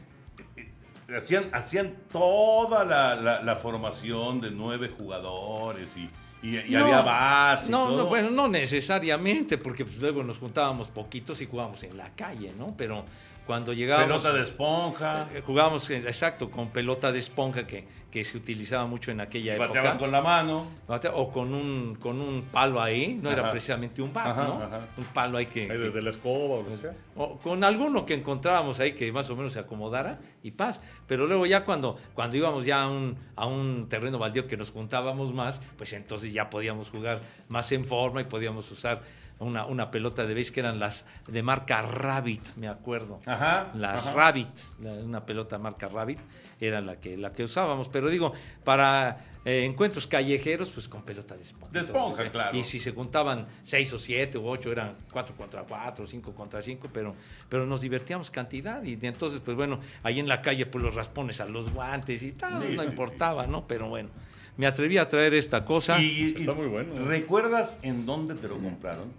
hacían, 1.15 1.49
hacían 1.51 1.93
toda 2.11 2.83
la, 2.85 3.15
la- 3.15 3.41
la 3.43 3.55
formación 3.57 4.41
de 4.41 4.51
nueve 4.51 4.89
jugadores 4.89 5.95
y, 5.97 6.09
y- 6.43 6.57
y 6.57 6.71
No, 6.71 6.79
había 6.83 7.01
bats 7.01 7.67
y 7.67 7.71
no, 7.71 7.85
todo. 7.87 7.97
no, 7.99 8.05
bueno, 8.07 8.29
no 8.31 8.47
necesariamente, 8.47 9.57
porque 9.57 9.85
pues, 9.85 9.99
luego 9.99 10.23
nos 10.23 10.37
juntábamos 10.37 10.87
poquitos 10.87 11.41
y 11.41 11.45
jugábamos 11.45 11.83
en 11.83 11.97
la 11.97 12.09
calle, 12.15 12.51
¿no? 12.57 12.73
Pero 12.77 13.05
cuando 13.45 13.73
llegábamos... 13.73 14.21
Pelota 14.21 14.37
de 14.37 14.43
esponja, 14.43 15.27
eh, 15.33 15.41
Jugábamos, 15.45 15.89
eh, 15.89 15.97
exacto, 15.97 16.49
con 16.49 16.69
pelota 16.69 17.11
de 17.11 17.19
esponja 17.19 17.65
que, 17.67 17.85
que 18.09 18.23
se 18.23 18.37
utilizaba 18.37 18.85
mucho 18.87 19.11
en 19.11 19.19
aquella 19.21 19.57
bateabas 19.57 19.91
época. 19.95 19.99
con 19.99 20.11
la 20.11 20.21
mano. 20.21 20.67
O 21.13 21.31
con 21.31 21.53
un, 21.53 21.95
con 21.95 22.21
un 22.21 22.43
palo 22.51 22.81
ahí, 22.81 23.17
no 23.21 23.31
era 23.31 23.49
precisamente 23.51 24.01
un 24.01 24.13
bat, 24.13 24.27
Ajá, 24.27 24.43
¿no? 24.43 24.53
ajá. 24.63 24.79
Un 24.97 25.05
palo 25.05 25.37
ahí 25.37 25.47
que... 25.47 25.63
Ahí 25.63 25.67
que- 25.69 25.77
desde 25.77 26.01
la 26.01 26.09
escoba 26.11 26.55
o 26.59 26.63
lo 26.63 26.69
que 26.69 26.77
sea. 26.77 26.93
o 27.15 27.37
con 27.39 27.63
alguno 27.63 28.05
que 28.05 28.13
encontrábamos 28.13 28.79
ahí 28.79 28.93
que 28.93 29.11
más 29.11 29.29
o 29.29 29.35
menos 29.35 29.53
se 29.53 29.59
acomodara 29.59 30.19
y 30.43 30.51
paz. 30.51 30.79
Pero 31.07 31.25
luego 31.27 31.45
ya 31.45 31.65
cuando, 31.65 31.97
cuando 32.13 32.37
íbamos 32.37 32.65
ya 32.65 32.83
a 32.83 32.89
un, 32.89 33.17
a 33.35 33.45
un 33.47 33.87
terreno 33.89 34.17
baldío 34.19 34.47
que 34.47 34.55
nos 34.57 34.71
juntábamos 34.71 35.33
más, 35.33 35.61
pues 35.77 35.91
entonces 35.93 36.31
ya 36.33 36.49
podíamos 36.49 36.89
jugar 36.89 37.21
más 37.49 37.71
en 37.71 37.85
forma 37.85 38.21
y 38.21 38.25
podíamos 38.25 38.69
usar 38.71 39.01
una, 39.41 39.65
una 39.65 39.91
pelota 39.91 40.25
de 40.25 40.33
base 40.35 40.51
que 40.53 40.59
eran 40.61 40.79
las 40.79 41.05
de 41.27 41.43
marca 41.43 41.81
Rabbit, 41.81 42.55
me 42.55 42.67
acuerdo. 42.67 43.19
Ajá, 43.25 43.71
Las 43.75 44.05
ajá. 44.05 44.13
Rabbit, 44.13 44.49
la- 44.81 44.93
una 44.93 45.25
pelota 45.25 45.57
marca 45.57 45.87
Rabbit, 45.87 46.19
era 46.59 46.79
la 46.81 46.97
que, 46.99 47.17
la 47.17 47.33
que 47.33 47.43
usábamos. 47.43 47.87
Pero 47.89 48.09
digo, 48.09 48.33
para 48.63 49.25
eh, 49.43 49.65
encuentros 49.65 50.05
callejeros, 50.05 50.69
pues 50.69 50.87
con 50.87 51.01
pelota 51.01 51.35
de 51.35 51.41
esponja. 51.41 51.73
De 51.73 51.79
esponja, 51.79 52.07
Entonces, 52.09 52.27
eh, 52.27 52.31
claro. 52.31 52.57
Y 52.57 52.63
si 52.63 52.79
se 52.79 52.91
juntaban 52.91 53.47
seis 53.63 53.91
o 53.93 53.97
siete 53.99 54.37
o 54.37 54.45
ocho, 54.47 54.71
eran 54.71 54.95
cuatro 55.11 55.35
contra 55.35 55.63
cuatro, 55.63 56.05
cinco 56.05 56.33
contra 56.35 56.61
cinco, 56.61 56.87
pero, 56.93 57.15
pero 57.49 57.65
nos 57.65 57.81
divertíamos 57.81 58.29
cantidad. 58.29 58.83
Y 58.83 58.95
de 58.95 59.07
entonces, 59.07 59.39
pues 59.43 59.57
bueno, 59.57 59.79
ahí 60.03 60.19
en 60.19 60.27
la 60.27 60.43
calle, 60.43 60.67
pues 60.67 60.83
los 60.83 60.93
raspones 60.93 61.41
a 61.41 61.45
los 61.45 61.73
guantes 61.73 62.21
y 62.21 62.33
tal, 62.33 62.61
Sí, 62.67 62.75
no 62.75 62.83
sí, 62.83 62.89
importaba, 62.89 63.47
¿no? 63.47 63.65
Pero 63.67 63.89
bueno, 63.89 64.09
me 64.57 64.67
atreví 64.67 64.99
a 64.99 65.09
traer 65.09 65.33
esta 65.33 65.65
cosa. 65.65 65.99
Y, 65.99 66.35
y- 66.37 66.41
Está 66.41 66.53
muy 66.53 66.67
bueno. 66.67 66.93
¿Recuerdas 67.07 67.79
en 67.81 68.05
dónde 68.05 68.35
te 68.35 68.47
lo 68.47 68.59
compraron? 68.59 69.11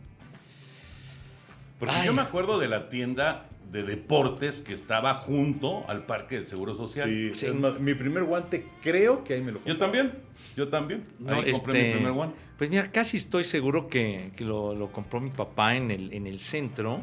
Porque 1.83 1.97
Ay. 1.97 2.07
yo 2.07 2.13
me 2.15 2.23
acuerdo 2.23 2.61
de 2.61 2.69
la 2.69 2.89
tienda 2.89 3.49
de 3.73 3.83
deportes 3.83 4.61
que 4.61 4.73
estaba 4.73 5.15
junto 5.15 5.83
al 5.89 6.05
Parque 6.05 6.37
del 6.37 6.47
Seguro 6.47 6.77
Social. 6.77 7.09
Sí, 7.09 7.35
Sí. 7.35 7.47
es 7.47 7.55
más, 7.57 7.81
mi 7.81 7.93
primer 7.95 8.23
guante 8.23 8.65
creo 8.85 9.25
que 9.25 9.35
ahí 9.35 9.41
me 9.41 9.51
lo 9.51 9.59
compré. 9.59 9.73
Yo 9.73 9.79
también, 9.81 10.13
yo 10.57 10.69
también. 10.69 11.05
No, 11.19 11.35
Ahí 11.35 11.51
compré 11.51 11.73
este, 11.81 11.89
mi 11.89 11.95
primer 11.95 12.13
guante. 12.13 12.37
Pues 12.57 12.71
mira, 12.71 12.93
casi 12.93 13.17
estoy 13.17 13.43
seguro 13.43 13.89
que, 13.89 14.31
que 14.37 14.45
lo, 14.45 14.77
lo 14.77 14.93
compró 14.93 15.19
mi 15.21 15.31
papá 15.31 15.75
en 15.75 15.91
el, 15.91 16.13
en 16.13 16.29
el 16.29 16.39
centro, 16.39 17.01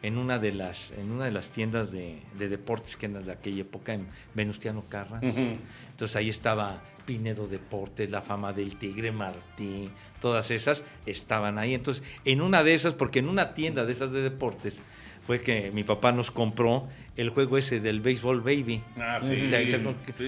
en 0.00 0.16
una 0.16 0.38
de 0.38 0.52
las, 0.52 0.92
en 0.92 1.10
una 1.10 1.26
de 1.26 1.30
las 1.32 1.50
tiendas 1.50 1.92
de, 1.92 2.22
de 2.38 2.48
deportes 2.48 2.96
que 2.96 3.04
eran 3.04 3.24
de 3.26 3.32
aquella 3.32 3.60
época, 3.60 3.92
en 3.92 4.06
Venustiano 4.32 4.84
Carras. 4.88 5.22
Entonces 5.22 6.16
ahí 6.16 6.30
estaba 6.30 6.80
Pinedo 7.04 7.46
Deportes, 7.46 8.10
La 8.10 8.22
Fama 8.22 8.52
del 8.52 8.76
Tigre 8.76 9.12
Martí, 9.12 9.88
todas 10.20 10.50
esas 10.50 10.84
estaban 11.06 11.58
ahí. 11.58 11.74
Entonces, 11.74 12.02
en 12.24 12.40
una 12.40 12.62
de 12.62 12.74
esas, 12.74 12.94
porque 12.94 13.18
en 13.18 13.28
una 13.28 13.54
tienda 13.54 13.84
de 13.84 13.92
esas 13.92 14.10
de 14.12 14.22
deportes, 14.22 14.80
fue 15.26 15.40
que 15.40 15.70
mi 15.72 15.84
papá 15.84 16.12
nos 16.12 16.30
compró 16.30 16.86
el 17.16 17.30
juego 17.30 17.56
ese 17.56 17.80
del 17.80 18.00
Baseball 18.00 18.40
Baby. 18.40 18.82
Ah, 18.98 19.18
sí. 19.22 19.28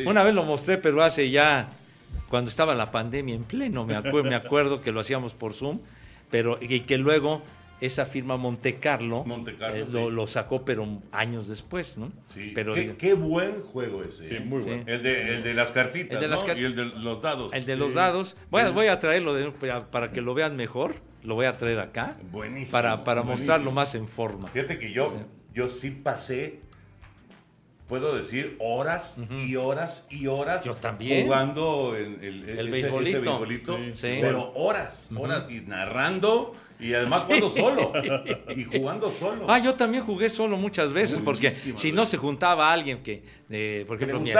Una 0.06 0.22
vez 0.22 0.34
lo 0.34 0.44
mostré, 0.44 0.78
pero 0.78 1.02
hace 1.02 1.30
ya, 1.30 1.68
cuando 2.28 2.48
estaba 2.48 2.74
la 2.74 2.90
pandemia 2.90 3.34
en 3.34 3.44
pleno, 3.44 3.84
me, 3.84 3.94
acuer- 3.96 4.24
me 4.28 4.34
acuerdo 4.34 4.80
que 4.80 4.92
lo 4.92 5.00
hacíamos 5.00 5.34
por 5.34 5.52
Zoom, 5.52 5.80
pero 6.30 6.58
y 6.60 6.80
que 6.80 6.96
luego 6.98 7.42
esa 7.80 8.06
firma 8.06 8.36
Monte 8.36 8.76
Carlo, 8.76 9.24
Monte 9.24 9.54
Carlo, 9.56 9.76
eh, 9.76 9.86
lo, 9.90 10.08
sí. 10.08 10.14
lo 10.14 10.26
sacó, 10.26 10.64
pero 10.64 11.02
años 11.12 11.46
después, 11.48 11.98
¿no? 11.98 12.10
Sí. 12.28 12.52
Pero 12.54 12.72
qué, 12.74 12.80
digo, 12.80 12.94
qué 12.96 13.14
buen 13.14 13.60
juego 13.62 14.02
ese. 14.02 14.28
Sí, 14.28 14.34
¿eh? 14.36 14.40
muy 14.40 14.62
Sí. 14.62 14.68
bueno. 14.68 14.84
El 14.86 15.02
de, 15.02 15.34
el 15.36 15.42
de 15.42 15.54
las 15.54 15.72
cartitas, 15.72 16.14
El 16.14 16.20
de 16.20 16.28
las 16.28 16.40
¿no? 16.40 16.46
car- 16.46 16.58
Y 16.58 16.64
el 16.64 16.74
de 16.74 16.84
los 16.86 17.20
dados. 17.22 17.52
el 17.52 17.66
de 17.66 17.74
Sí. 17.74 17.78
los 17.78 17.94
dados, 17.94 18.36
voy 18.50 18.62
a, 18.62 18.70
voy 18.70 18.86
a 18.86 18.98
traerlo 18.98 19.34
de- 19.34 19.50
para, 19.50 19.90
para 19.90 20.10
que 20.10 20.20
lo 20.22 20.32
vean 20.34 20.56
mejor, 20.56 20.94
lo 21.22 21.34
voy 21.34 21.46
a 21.46 21.56
traer 21.58 21.78
acá, 21.80 22.16
Buenísimo. 22.32 22.72
para, 22.72 23.04
para 23.04 23.20
buenísimo. 23.20 23.46
mostrarlo 23.46 23.72
más 23.72 23.94
en 23.94 24.08
forma. 24.08 24.48
Fíjate 24.48 24.78
que 24.78 24.92
yo, 24.92 25.12
yo 25.52 25.68
sí 25.68 25.90
pasé, 25.90 26.60
puedo 27.88 28.16
decir, 28.16 28.56
horas 28.58 29.18
y 29.30 29.54
horas 29.56 30.06
y 30.10 30.26
horas 30.26 30.64
Yo 30.64 30.74
también. 30.74 31.24
jugando 31.26 31.94
el, 31.94 32.24
el, 32.24 32.48
El 32.48 32.58
ese- 32.68 32.70
beisbolito. 32.70 33.18
ese 33.18 33.18
beisbolito, 33.28 33.76
Sí, 33.76 33.92
sí. 33.92 34.18
pero 34.20 34.52
horas, 34.54 35.10
horas, 35.16 35.44
y 35.50 35.60
narrando, 35.60 36.54
y 36.78 36.92
además 36.92 37.24
jugando 37.24 37.50
solo, 37.50 37.92
y 38.54 38.64
jugando 38.64 39.10
solo. 39.10 39.44
Ah, 39.48 39.58
yo 39.58 39.74
también 39.74 40.04
jugué 40.04 40.28
solo 40.28 40.56
muchas 40.56 40.92
veces, 40.92 41.20
porque 41.24 41.50
si 41.50 41.92
no 41.92 42.06
se 42.06 42.16
juntaba 42.16 42.72
alguien 42.72 43.02
que, 43.02 43.22
eh, 43.48 43.84
por 43.86 43.96
ejemplo, 43.96 44.20
mi, 44.20 44.30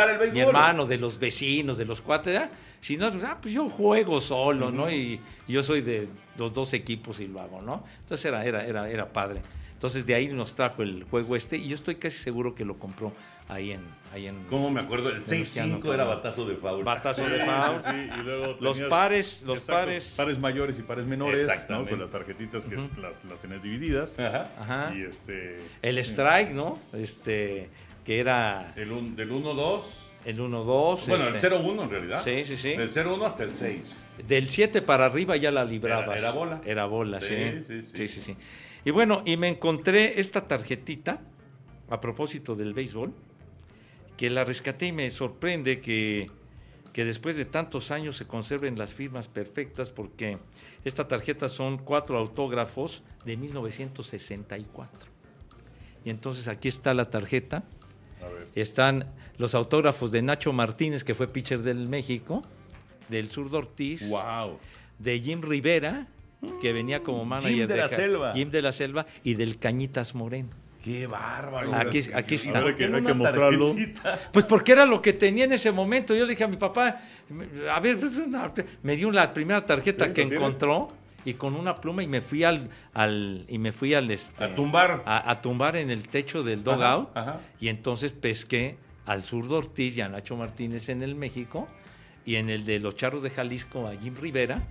hermano, 0.40 0.86
de 0.86 0.98
los 0.98 1.18
vecinos, 1.18 1.78
de 1.78 1.84
los 1.84 2.00
cuates, 2.00 2.40
si 2.80 2.96
no, 2.96 3.06
ah, 3.06 3.38
pues 3.40 3.54
yo 3.54 3.68
juego 3.68 4.20
solo, 4.20 4.70
¿no? 4.70 4.90
Y, 4.90 5.20
y 5.48 5.52
yo 5.52 5.62
soy 5.62 5.80
de 5.80 6.08
los 6.36 6.52
dos 6.52 6.72
equipos 6.72 7.20
y 7.20 7.26
lo 7.26 7.40
hago, 7.40 7.62
¿no? 7.62 7.84
Entonces 8.00 8.24
era, 8.26 8.44
era, 8.44 8.66
era, 8.66 8.90
era 8.90 9.12
padre. 9.12 9.40
Entonces 9.72 10.06
de 10.06 10.14
ahí 10.14 10.28
nos 10.28 10.54
trajo 10.54 10.82
el 10.82 11.04
juego 11.04 11.36
este 11.36 11.58
y 11.58 11.68
yo 11.68 11.74
estoy 11.74 11.96
casi 11.96 12.16
seguro 12.16 12.54
que 12.54 12.64
lo 12.64 12.78
compró 12.78 13.12
ahí 13.48 13.72
en... 13.72 13.96
Ahí 14.14 14.28
en 14.28 14.44
¿Cómo 14.44 14.70
me 14.70 14.80
acuerdo? 14.80 15.10
El 15.10 15.20
Venustiano 15.20 15.78
6-5 15.80 15.92
era 15.92 16.04
batazo 16.04 16.46
de 16.46 16.54
foul. 16.56 16.84
Batazo 16.84 17.24
de 17.28 17.38
Sí, 17.40 17.44
foul. 17.44 17.82
sí, 17.82 18.08
y 18.18 18.22
luego 18.22 18.56
Los 18.60 18.76
tenías- 18.76 18.88
pares, 18.90 19.42
los 19.44 19.60
pares. 19.60 20.14
Pares 20.16 20.38
mayores 20.38 20.78
y 20.78 20.82
pares 20.82 21.04
menores, 21.04 21.46
¿no? 21.68 21.86
Con 21.86 21.98
las 22.00 22.10
tarjetitas 22.10 22.64
que 22.64 22.76
las, 22.76 23.22
las 23.28 23.38
tenías 23.40 23.62
divididas. 23.62 24.18
Ajá. 24.18 24.50
Ajá. 24.58 24.94
Y 24.96 25.02
este... 25.02 25.60
El 25.82 25.98
strike, 25.98 26.52
¿no? 26.52 26.78
Este, 26.94 27.68
que 28.04 28.20
era 28.20 28.72
El 28.76 28.92
un- 28.92 29.16
del 29.16 29.30
1-2. 29.32 29.82
el 30.24 30.38
1-2. 30.38 31.06
Bueno, 31.08 31.28
este, 31.34 31.46
el 31.48 31.52
0-1 31.52 31.82
en 31.82 31.90
realidad. 31.90 32.22
Sí, 32.24 32.44
sí, 32.46 32.56
sí. 32.56 32.70
Del 32.76 32.90
0-1 32.92 33.26
hasta 33.26 33.42
el 33.44 33.54
6. 33.54 34.06
Del 34.26 34.48
7 34.48 34.80
para 34.82 35.06
arriba 35.06 35.36
ya 35.36 35.50
la 35.50 35.64
librabas. 35.64 36.16
Era- 36.18 36.28
era 36.28 36.30
bola. 36.38 36.60
Era 36.64 36.84
bola, 36.86 37.20
sí. 37.20 37.34
Sí, 37.34 37.62
sí, 37.62 37.82
sí. 37.82 37.96
sí, 37.96 38.08
sí, 38.08 38.20
sí. 38.22 38.36
Y 38.84 38.90
bueno, 38.92 39.22
y 39.26 39.36
me 39.36 39.48
encontré 39.48 40.20
esta 40.20 40.46
tarjetita 40.46 41.20
a 41.90 42.00
propósito 42.00 42.54
del 42.56 42.72
béisbol, 42.72 43.12
que 44.16 44.30
la 44.30 44.44
rescaté 44.44 44.86
y 44.86 44.92
me 44.92 45.10
sorprende 45.10 45.80
que, 45.80 46.30
que 46.92 47.04
después 47.04 47.36
de 47.36 47.44
tantos 47.44 47.90
años 47.90 48.16
se 48.16 48.26
conserven 48.26 48.78
las 48.78 48.94
firmas 48.94 49.28
perfectas, 49.28 49.90
porque 49.90 50.38
esta 50.84 51.08
tarjeta 51.08 51.48
son 51.48 51.78
cuatro 51.78 52.18
autógrafos 52.18 53.02
de 53.24 53.36
1964. 53.36 55.10
Y 56.04 56.10
entonces 56.10 56.48
aquí 56.48 56.68
está 56.68 56.94
la 56.94 57.10
tarjeta. 57.10 57.64
Están 58.54 59.12
los 59.36 59.54
autógrafos 59.54 60.12
de 60.12 60.22
Nacho 60.22 60.52
Martínez, 60.52 61.04
que 61.04 61.14
fue 61.14 61.26
pitcher 61.26 61.62
del 61.62 61.88
México, 61.88 62.42
del 63.08 63.28
Zurdo 63.28 63.58
Ortiz, 63.58 64.08
¡Wow! 64.08 64.58
de 64.98 65.20
Jim 65.20 65.42
Rivera, 65.42 66.06
que 66.60 66.72
venía 66.72 67.02
como 67.02 67.24
manager 67.24 67.52
Jim 67.52 67.66
de 67.66 67.76
la 67.76 67.88
Selva. 67.88 68.32
Jim 68.32 68.50
de 68.50 68.62
la 68.62 68.72
Selva 68.72 69.06
y 69.24 69.34
del 69.34 69.58
Cañitas 69.58 70.14
Moreno. 70.14 70.50
¡Qué 70.86 71.04
bárbaro! 71.08 71.74
Aquí- 71.74 72.04
aquí 72.14 72.36
está. 72.36 72.60
¿por 72.62 72.76
qué 72.76 72.84
Hay 72.84 72.90
que- 72.92 72.96
hay 72.98 73.02
que 73.02 73.14
mostrarlo. 73.14 73.74
Pues 74.32 74.46
porque 74.46 74.70
era 74.70 74.86
lo 74.86 75.02
que 75.02 75.12
tenía 75.12 75.42
en 75.44 75.52
ese 75.52 75.72
momento. 75.72 76.14
Yo 76.14 76.24
le 76.24 76.30
dije 76.30 76.44
a 76.44 76.48
mi 76.48 76.56
papá, 76.56 77.00
a 77.72 77.80
ver, 77.80 77.98
pues, 77.98 78.12
me 78.84 78.94
dio 78.94 79.10
la 79.10 79.34
primera 79.34 79.66
tarjeta 79.66 80.06
Sí, 80.06 80.12
que 80.12 80.22
encontró 80.22 80.88
y 81.24 81.34
con 81.34 81.56
una 81.56 81.74
pluma 81.74 82.04
y 82.04 82.06
me 82.06 82.20
fui 82.20 82.44
al, 82.44 82.70
al 82.94 83.44
y 83.48 83.58
me 83.58 83.72
fui 83.72 83.94
al 83.94 84.08
este, 84.12 84.44
A 84.44 84.54
tumbar. 84.54 85.02
a, 85.06 85.28
a 85.28 85.42
tumbar 85.42 85.74
en 85.74 85.90
el 85.90 86.06
techo 86.06 86.44
del 86.44 86.62
dogout 86.62 87.08
Ajá, 87.16 87.30
ajá. 87.32 87.40
y 87.58 87.66
entonces 87.66 88.12
pesqué 88.12 88.76
al 89.06 89.24
zurdo 89.24 89.56
Ortiz 89.56 89.96
y 89.96 90.02
a 90.02 90.08
Nacho 90.08 90.36
Martínez 90.36 90.88
en 90.88 91.02
el 91.02 91.16
México 91.16 91.66
y 92.24 92.36
en 92.36 92.48
el 92.48 92.64
de 92.64 92.78
los 92.78 92.94
Charros 92.94 93.24
de 93.24 93.30
Jalisco 93.30 93.88
a 93.88 93.96
Jim 93.96 94.14
Rivera, 94.20 94.62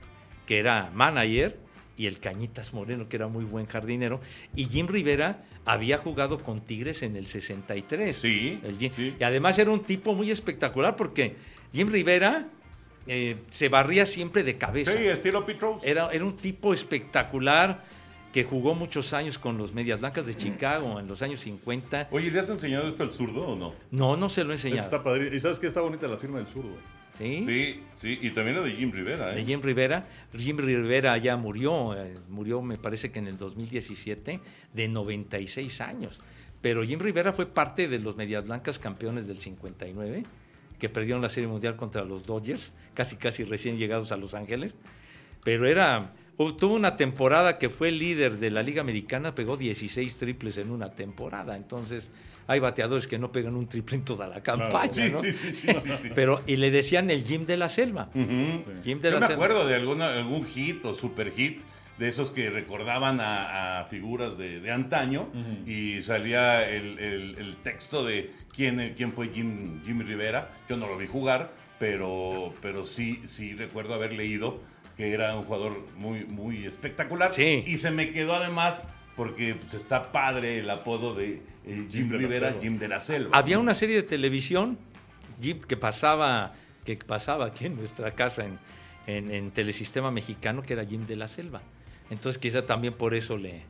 que 0.46 0.60
era 0.60 0.90
manager, 0.94 1.58
y 1.98 2.08
el 2.08 2.20
Cañitas 2.20 2.74
Moreno, 2.74 3.08
que 3.08 3.16
era 3.16 3.28
muy 3.28 3.46
buen 3.46 3.66
jardinero, 3.68 4.20
y 4.56 4.66
Jim 4.66 4.88
Rivera 4.88 5.44
había 5.66 5.98
jugado 5.98 6.44
con 6.44 6.62
Tigres 6.62 7.04
en 7.04 7.16
el 7.16 7.26
63. 7.26 8.16
Sí, 8.16 8.60
El 8.64 8.78
Jim- 8.78 8.92
sí. 8.94 9.16
Y 9.20 9.24
además 9.24 9.58
era 9.60 9.72
un 9.72 9.82
tipo 9.84 10.14
muy 10.14 10.30
espectacular 10.32 10.96
porque 10.96 11.36
Jim 11.74 11.90
Rivera 11.90 12.48
eh, 13.08 13.38
se 13.50 13.70
barría 13.70 14.06
siempre 14.06 14.44
de 14.44 14.58
cabeza. 14.58 14.92
Sí, 14.92 15.06
estilo 15.06 15.46
Pete 15.46 15.60
Rose. 15.62 15.90
Era, 15.90 16.10
era 16.12 16.26
un 16.26 16.36
tipo 16.38 16.74
espectacular 16.74 17.84
que 18.34 18.44
jugó 18.44 18.76
muchos 18.76 19.14
años 19.14 19.38
con 19.38 19.58
los 19.58 19.74
Medias 19.74 20.00
Blancas 20.02 20.26
de 20.26 20.36
Chicago 20.36 21.00
en 21.00 21.08
los 21.08 21.22
años 21.22 21.40
50. 21.40 22.10
Oye, 22.12 22.30
¿le 22.30 22.40
has 22.40 22.50
enseñado 22.50 22.90
esto 22.90 23.04
al 23.04 23.14
zurdo 23.14 23.48
o 23.48 23.56
no? 23.56 23.74
No, 23.92 24.18
no 24.18 24.28
se 24.28 24.44
lo 24.44 24.52
he 24.52 24.56
enseñado. 24.56 24.82
Está 24.82 25.02
padre. 25.02 25.34
Y 25.34 25.40
sabes 25.40 25.58
que 25.60 25.68
está 25.68 25.80
bonita 25.80 26.06
la 26.10 26.18
firma 26.18 26.40
del 26.40 26.48
zurdo. 26.48 26.76
¿Sí? 27.18 27.44
Sí, 27.46 27.84
sí, 27.96 28.20
y 28.22 28.32
también 28.32 28.58
la 28.58 28.64
de 28.64 28.72
Jim 28.72 28.92
Rivera, 28.92 29.32
¿eh? 29.32 29.36
De 29.36 29.44
Jim 29.44 29.62
Rivera. 29.62 30.08
Jim 30.38 30.58
Rivera 30.58 31.18
ya 31.18 31.38
murió, 31.38 31.96
eh, 31.96 32.18
murió 32.30 32.62
me 32.62 32.78
parece 32.78 33.12
que 33.12 33.20
en 33.20 33.28
el 33.28 33.38
2017, 33.38 34.40
de 34.74 34.88
96 34.88 35.82
años. 35.82 36.20
Pero 36.62 36.84
Jim 36.84 37.00
Rivera 37.00 37.32
fue 37.32 37.46
parte 37.46 37.88
de 37.88 38.00
los 38.00 38.16
Medias 38.16 38.44
Blancas 38.46 38.80
campeones 38.80 39.28
del 39.28 39.40
59, 39.40 40.26
que 40.80 40.90
perdieron 40.90 41.22
la 41.22 41.30
Serie 41.30 41.48
Mundial 41.48 41.76
contra 41.76 42.04
los 42.04 42.26
Dodgers, 42.26 42.74
casi 42.94 43.16
casi 43.16 43.44
recién 43.44 43.78
llegados 43.78 44.12
a 44.12 44.18
Los 44.18 44.34
Ángeles. 44.34 44.76
Pero 45.44 45.68
era 45.68 46.14
Tuvo 46.38 46.76
una 46.76 46.98
temporada 46.98 47.58
que 47.58 47.70
fue 47.70 47.92
líder 47.92 48.40
de 48.40 48.52
la 48.52 48.62
Liga 48.62 48.82
Americana, 48.82 49.34
pegó 49.34 49.56
16 49.56 50.18
triples 50.18 50.58
en 50.58 50.70
una 50.70 50.92
temporada. 50.92 51.56
Entonces, 51.56 52.12
hay 52.48 52.60
bateadores 52.60 53.08
que 53.08 53.18
no 53.18 53.32
pegan 53.32 53.56
un 53.56 53.68
triple 53.68 53.96
en 53.98 54.06
toda 54.06 54.28
la 54.28 54.42
campaña, 54.42 54.94
Sí, 54.94 55.10
¿no? 55.12 55.22
sí, 55.22 55.32
sí, 55.32 55.52
sí, 55.52 55.68
sí, 55.84 55.90
sí. 56.04 56.10
Pero, 56.14 56.42
y 56.46 56.58
le 56.58 56.72
decían 56.72 57.10
el 57.10 57.24
Jim 57.24 57.46
de 57.46 57.58
la 57.58 57.70
Selva. 57.70 58.10
Jim 58.14 59.00
de 59.02 59.10
Yo 59.10 59.16
la 59.16 59.20
me 59.22 59.28
Selva. 59.28 59.46
acuerdo 59.46 59.68
de 59.68 59.76
alguna, 59.76 60.10
algún 60.14 60.46
hit 60.46 60.84
o 60.86 60.94
super 60.94 61.32
hit 61.32 61.60
de 61.98 62.10
esos 62.10 62.30
que 62.30 62.50
recordaban 62.50 63.22
a, 63.22 63.80
a 63.80 63.86
figuras 63.86 64.38
de, 64.38 64.60
de 64.60 64.72
antaño 64.72 65.30
y 65.66 66.02
salía 66.02 66.70
el, 66.70 67.00
el- 67.00 67.36
el 67.38 67.56
texto 67.58 68.04
de 68.06 68.32
quién, 68.54 68.94
quién 68.98 69.14
fue 69.14 69.30
Jim, 69.30 69.82
Jimmy 69.86 70.04
Rivera. 70.04 70.50
Yo 70.70 70.76
no 70.78 70.88
lo 70.88 70.98
vi 70.98 71.08
jugar, 71.08 71.52
pero, 71.80 72.54
pero 72.62 72.86
sí, 72.86 73.22
sí 73.28 73.54
recuerdo 73.54 73.94
haber 73.94 74.12
leído 74.14 74.60
que 74.98 75.14
era 75.14 75.36
un 75.36 75.44
jugador 75.44 75.86
muy, 75.98 76.26
muy 76.26 76.66
espectacular. 76.66 77.34
Sí. 77.34 77.64
Y 77.66 77.78
se 77.78 77.92
me 77.92 78.12
quedó 78.12 78.36
además 78.36 78.86
porque 79.16 79.56
pues, 79.56 79.74
está 79.74 80.12
padre 80.12 80.60
el 80.60 80.70
apodo 80.70 81.14
de 81.14 81.42
eh, 81.66 81.88
Jim, 81.90 82.10
de 82.10 82.14
la 82.14 82.18
Rivera, 82.20 82.48
Selva. 82.50 82.62
Jim 82.62 82.80
de 82.80 82.88
la 82.88 83.00
Selva. 83.00 83.38
Había 83.38 83.60
una 83.60 83.76
serie 83.76 83.96
de 83.96 84.04
televisión 84.04 84.78
Jim, 85.42 85.60
que 85.60 85.78
pasaba 85.78 86.54
que 86.86 86.96
pasaba 86.98 87.48
aquí 87.48 87.66
en 87.66 87.78
nuestra 87.78 88.12
casa 88.12 88.46
en, 88.46 88.60
en, 89.08 89.32
en 89.32 89.52
Telesistema 89.52 90.12
Mexicano, 90.12 90.62
que 90.62 90.74
era 90.74 90.86
Jim 90.86 91.06
de 91.06 91.16
la 91.16 91.28
Selva. 91.28 91.62
Entonces 92.12 92.40
quizá 92.40 92.66
también 92.66 92.94
por 92.94 93.16
eso 93.16 93.38
le 93.38 93.64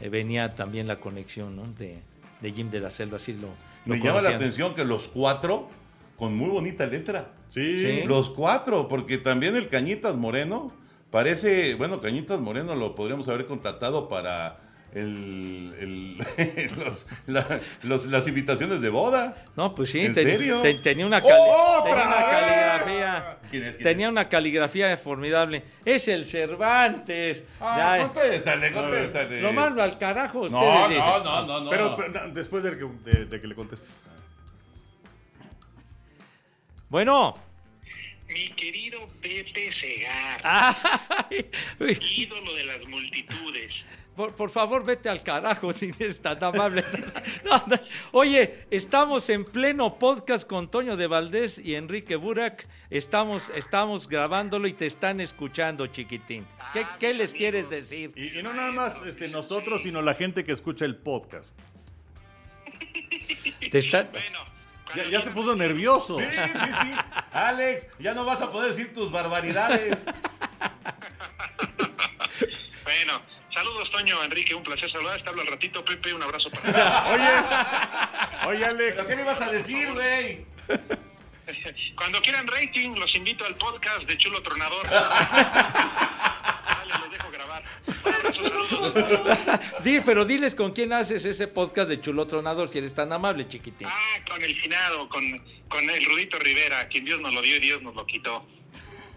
eh, 0.00 0.08
venía 0.08 0.54
también 0.54 0.86
la 0.88 0.96
conexión 0.98 1.54
¿no? 1.54 1.66
de, 1.78 1.98
de 2.40 2.52
Jim 2.52 2.70
de 2.70 2.80
la 2.80 2.90
Selva, 2.90 3.16
así 3.16 3.34
lo, 3.34 3.48
lo 3.48 3.94
Me 3.94 4.00
llama 4.00 4.22
la 4.22 4.30
atención 4.30 4.74
que 4.74 4.84
los 4.84 5.08
cuatro, 5.08 5.68
con 6.16 6.34
muy 6.34 6.48
bonita 6.48 6.86
letra. 6.86 7.32
Sí. 7.48 7.78
Sí. 7.78 8.02
Los 8.04 8.30
cuatro, 8.30 8.88
porque 8.88 9.18
también 9.18 9.54
el 9.56 9.68
Cañitas 9.68 10.16
Moreno 10.16 10.72
parece, 11.12 11.74
bueno, 11.76 12.00
Cañitas 12.00 12.40
Moreno 12.40 12.74
lo 12.74 12.96
podríamos 12.96 13.28
haber 13.28 13.46
contratado 13.46 14.08
para 14.08 14.58
el, 14.94 15.74
el- 15.78 16.76
los- 16.84 17.06
la- 17.26 17.60
los- 17.82 18.06
las 18.06 18.26
invitaciones 18.26 18.80
de 18.80 18.88
boda. 18.90 19.36
No, 19.56 19.74
pues 19.74 19.90
sí, 19.90 20.00
¿En 20.00 20.12
ten- 20.14 20.24
serio? 20.28 20.60
ten- 20.60 20.82
tenía 20.82 21.06
una, 21.06 21.20
cali- 21.20 21.32
¡Otra 21.32 21.84
tenía 21.84 22.06
una 22.06 22.26
caligrafía. 22.26 23.36
¿Quién 23.50 23.62
es, 23.64 23.70
quién 23.76 23.82
tenía 23.84 24.08
una 24.08 24.28
caligrafía 24.28 24.96
formidable. 24.96 25.62
Es 25.84 26.08
el 26.08 26.24
Cervantes. 26.26 27.44
Ah, 27.60 27.98
Ya, 27.98 28.08
contéstale, 28.08 28.72
contéstale. 28.72 29.40
lo 29.42 29.52
mando 29.52 29.82
al 29.82 29.96
carajo. 29.98 30.40
Ustedes 30.40 30.62
No, 30.62 30.88
dicen. 30.88 31.04
no, 31.04 31.20
no, 31.24 31.46
no, 31.46 31.60
no. 31.60 31.70
Pero, 31.70 31.96
pero, 31.96 32.08
no, 32.26 32.34
después 32.34 32.62
de 32.64 32.76
que, 32.78 32.86
de- 33.10 33.24
de 33.26 33.40
que 33.40 33.46
le 33.46 33.54
contestes. 33.54 34.00
Bueno. 36.88 37.36
Mi 38.32 38.48
querido 38.50 39.08
Pepe 39.20 39.70
Segar, 39.72 41.28
ídolo 42.16 42.54
de 42.54 42.64
las 42.64 42.86
multitudes. 42.88 43.72
por, 44.16 44.34
por 44.34 44.50
favor, 44.50 44.84
vete 44.84 45.08
al 45.08 45.22
carajo 45.22 45.72
si 45.74 45.92
eres 45.98 46.20
tan 46.20 46.42
amable. 46.42 46.84
No, 47.44 47.62
no. 47.66 47.76
Oye, 48.12 48.64
estamos 48.70 49.28
en 49.28 49.44
pleno 49.44 49.98
podcast 49.98 50.46
con 50.48 50.70
Toño 50.70 50.96
de 50.96 51.06
Valdés 51.06 51.58
y 51.58 51.74
Enrique 51.74 52.16
Burak. 52.16 52.66
Estamos, 52.88 53.50
estamos 53.54 54.08
grabándolo 54.08 54.66
y 54.68 54.72
te 54.72 54.86
están 54.86 55.20
escuchando, 55.20 55.86
chiquitín. 55.88 56.46
¿Qué, 56.72 56.86
qué 56.98 57.12
les 57.12 57.34
quieres 57.34 57.68
decir? 57.68 58.12
Y, 58.16 58.38
y 58.38 58.42
no 58.42 58.54
nada 58.54 58.72
más 58.72 59.02
este, 59.02 59.28
nosotros, 59.28 59.82
sino 59.82 60.00
la 60.00 60.14
gente 60.14 60.44
que 60.44 60.52
escucha 60.52 60.84
el 60.84 60.96
podcast. 60.96 61.58
Te 63.70 63.78
están... 63.78 64.08
Bueno, 64.12 64.38
Ya, 64.94 65.20
se 65.20 65.30
puso 65.30 65.54
nervioso. 65.56 66.18
Sí, 66.18 66.24
sí, 66.24 66.70
sí. 66.82 66.94
Alex, 67.32 67.86
ya 67.98 68.14
no 68.14 68.24
vas 68.24 68.40
a 68.42 68.50
poder 68.50 68.68
decir 68.70 68.92
tus 68.92 69.10
barbaridades. 69.10 69.96
Bueno, 72.84 73.20
saludos 73.54 73.90
Toño, 73.90 74.22
Enrique, 74.22 74.54
un 74.54 74.62
placer 74.62 74.90
saludar. 74.90 75.22
Te 75.22 75.28
hablo 75.30 75.42
al 75.42 75.48
ratito, 75.48 75.84
Pepe, 75.84 76.12
un 76.12 76.22
abrazo 76.22 76.50
para 76.50 76.62
ti. 76.62 76.70
Oye, 77.12 77.28
oye, 78.48 78.58
¿Pero 78.58 78.70
Alex. 78.70 79.02
qué 79.06 79.16
le 79.16 79.22
ibas 79.22 79.40
a 79.40 79.50
decir, 79.50 79.92
güey? 79.92 80.46
Cuando 81.96 82.20
quieran 82.22 82.46
rating, 82.48 82.94
los 82.96 83.14
invito 83.14 83.44
al 83.44 83.54
podcast 83.56 84.02
de 84.02 84.16
Chulo 84.18 84.42
Tronador. 84.42 84.86
Los 86.86 87.10
dejo 87.10 87.30
grabar. 87.30 87.62
Pero 90.04 90.24
diles 90.24 90.54
con 90.54 90.72
quién 90.72 90.92
haces 90.92 91.24
ese 91.24 91.48
podcast 91.48 91.88
de 91.88 92.00
Chulo 92.00 92.26
Tronador, 92.26 92.68
si 92.68 92.78
eres 92.78 92.94
tan 92.94 93.12
amable, 93.12 93.46
chiquitín. 93.48 93.88
Ah, 93.90 94.18
con 94.28 94.42
el 94.42 94.58
finado, 94.58 95.08
con, 95.08 95.22
con 95.68 95.88
el 95.88 96.04
Rudito 96.04 96.38
Rivera, 96.38 96.88
quien 96.88 97.04
Dios 97.04 97.20
nos 97.20 97.32
lo 97.32 97.42
dio 97.42 97.56
y 97.56 97.60
Dios 97.60 97.82
nos 97.82 97.94
lo 97.94 98.06
quitó. 98.06 98.44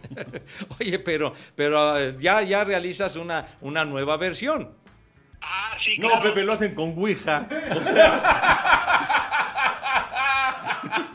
Oye, 0.80 0.99
pero, 0.99 1.34
pero 1.55 1.97
eh, 1.97 2.16
ya, 2.20 2.41
ya 2.41 2.63
realizas 2.63 3.16
una, 3.16 3.57
una 3.61 3.86
nueva 3.86 4.18
versión. 4.18 4.72
Ah, 5.41 5.78
sí, 5.84 5.97
No, 5.99 6.09
claro. 6.09 6.24
Pepe, 6.24 6.43
lo 6.43 6.53
hacen 6.53 6.76
con 6.76 6.93
Ouija. 6.97 7.47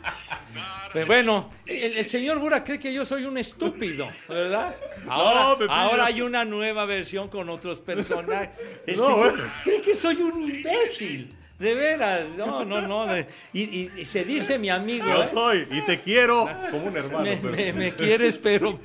Pero 0.93 1.07
bueno, 1.07 1.51
el, 1.67 1.99
el 1.99 2.09
señor 2.09 2.39
Bura 2.39 2.65
cree 2.65 2.79
que 2.79 2.93
yo 2.93 3.05
soy 3.05 3.25
un 3.25 3.39
estúpido, 3.39 4.09
¿verdad? 4.29 4.75
Ahora, 5.09 5.41
No, 5.43 5.53
Pepillo. 5.59 5.73
ahora 5.73 6.05
hay 6.07 6.21
una 6.21 6.45
nueva 6.45 6.85
versión 6.87 7.29
con 7.29 7.49
otros 7.49 7.79
personajes. 7.79 8.51
El 8.87 8.97
No, 8.97 9.07
señor 9.07 9.51
cree 9.65 9.81
que 9.83 9.95
soy 9.95 10.17
un 10.17 10.41
imbécil. 10.43 11.37
De 11.61 11.75
veras, 11.75 12.23
no, 12.39 12.65
no, 12.65 12.81
no. 12.81 13.07
de- 13.07 13.29
Y, 13.53 13.63
y- 13.63 13.91
y 13.99 14.05
se 14.07 14.25
dice 14.25 14.59
mi 14.59 14.71
amigo. 14.71 15.05
Yo 15.07 15.23
¿eh? 15.25 15.29
soy 15.33 15.69
y 15.71 15.83
te 15.83 16.01
quiero 16.01 16.49
como 16.71 16.87
un 16.87 16.97
hermano. 16.97 17.23
Me, 17.23 17.37
pero- 17.37 17.55
me- 17.55 17.73
me 17.75 17.95
quieres, 17.95 18.39
pero 18.39 18.81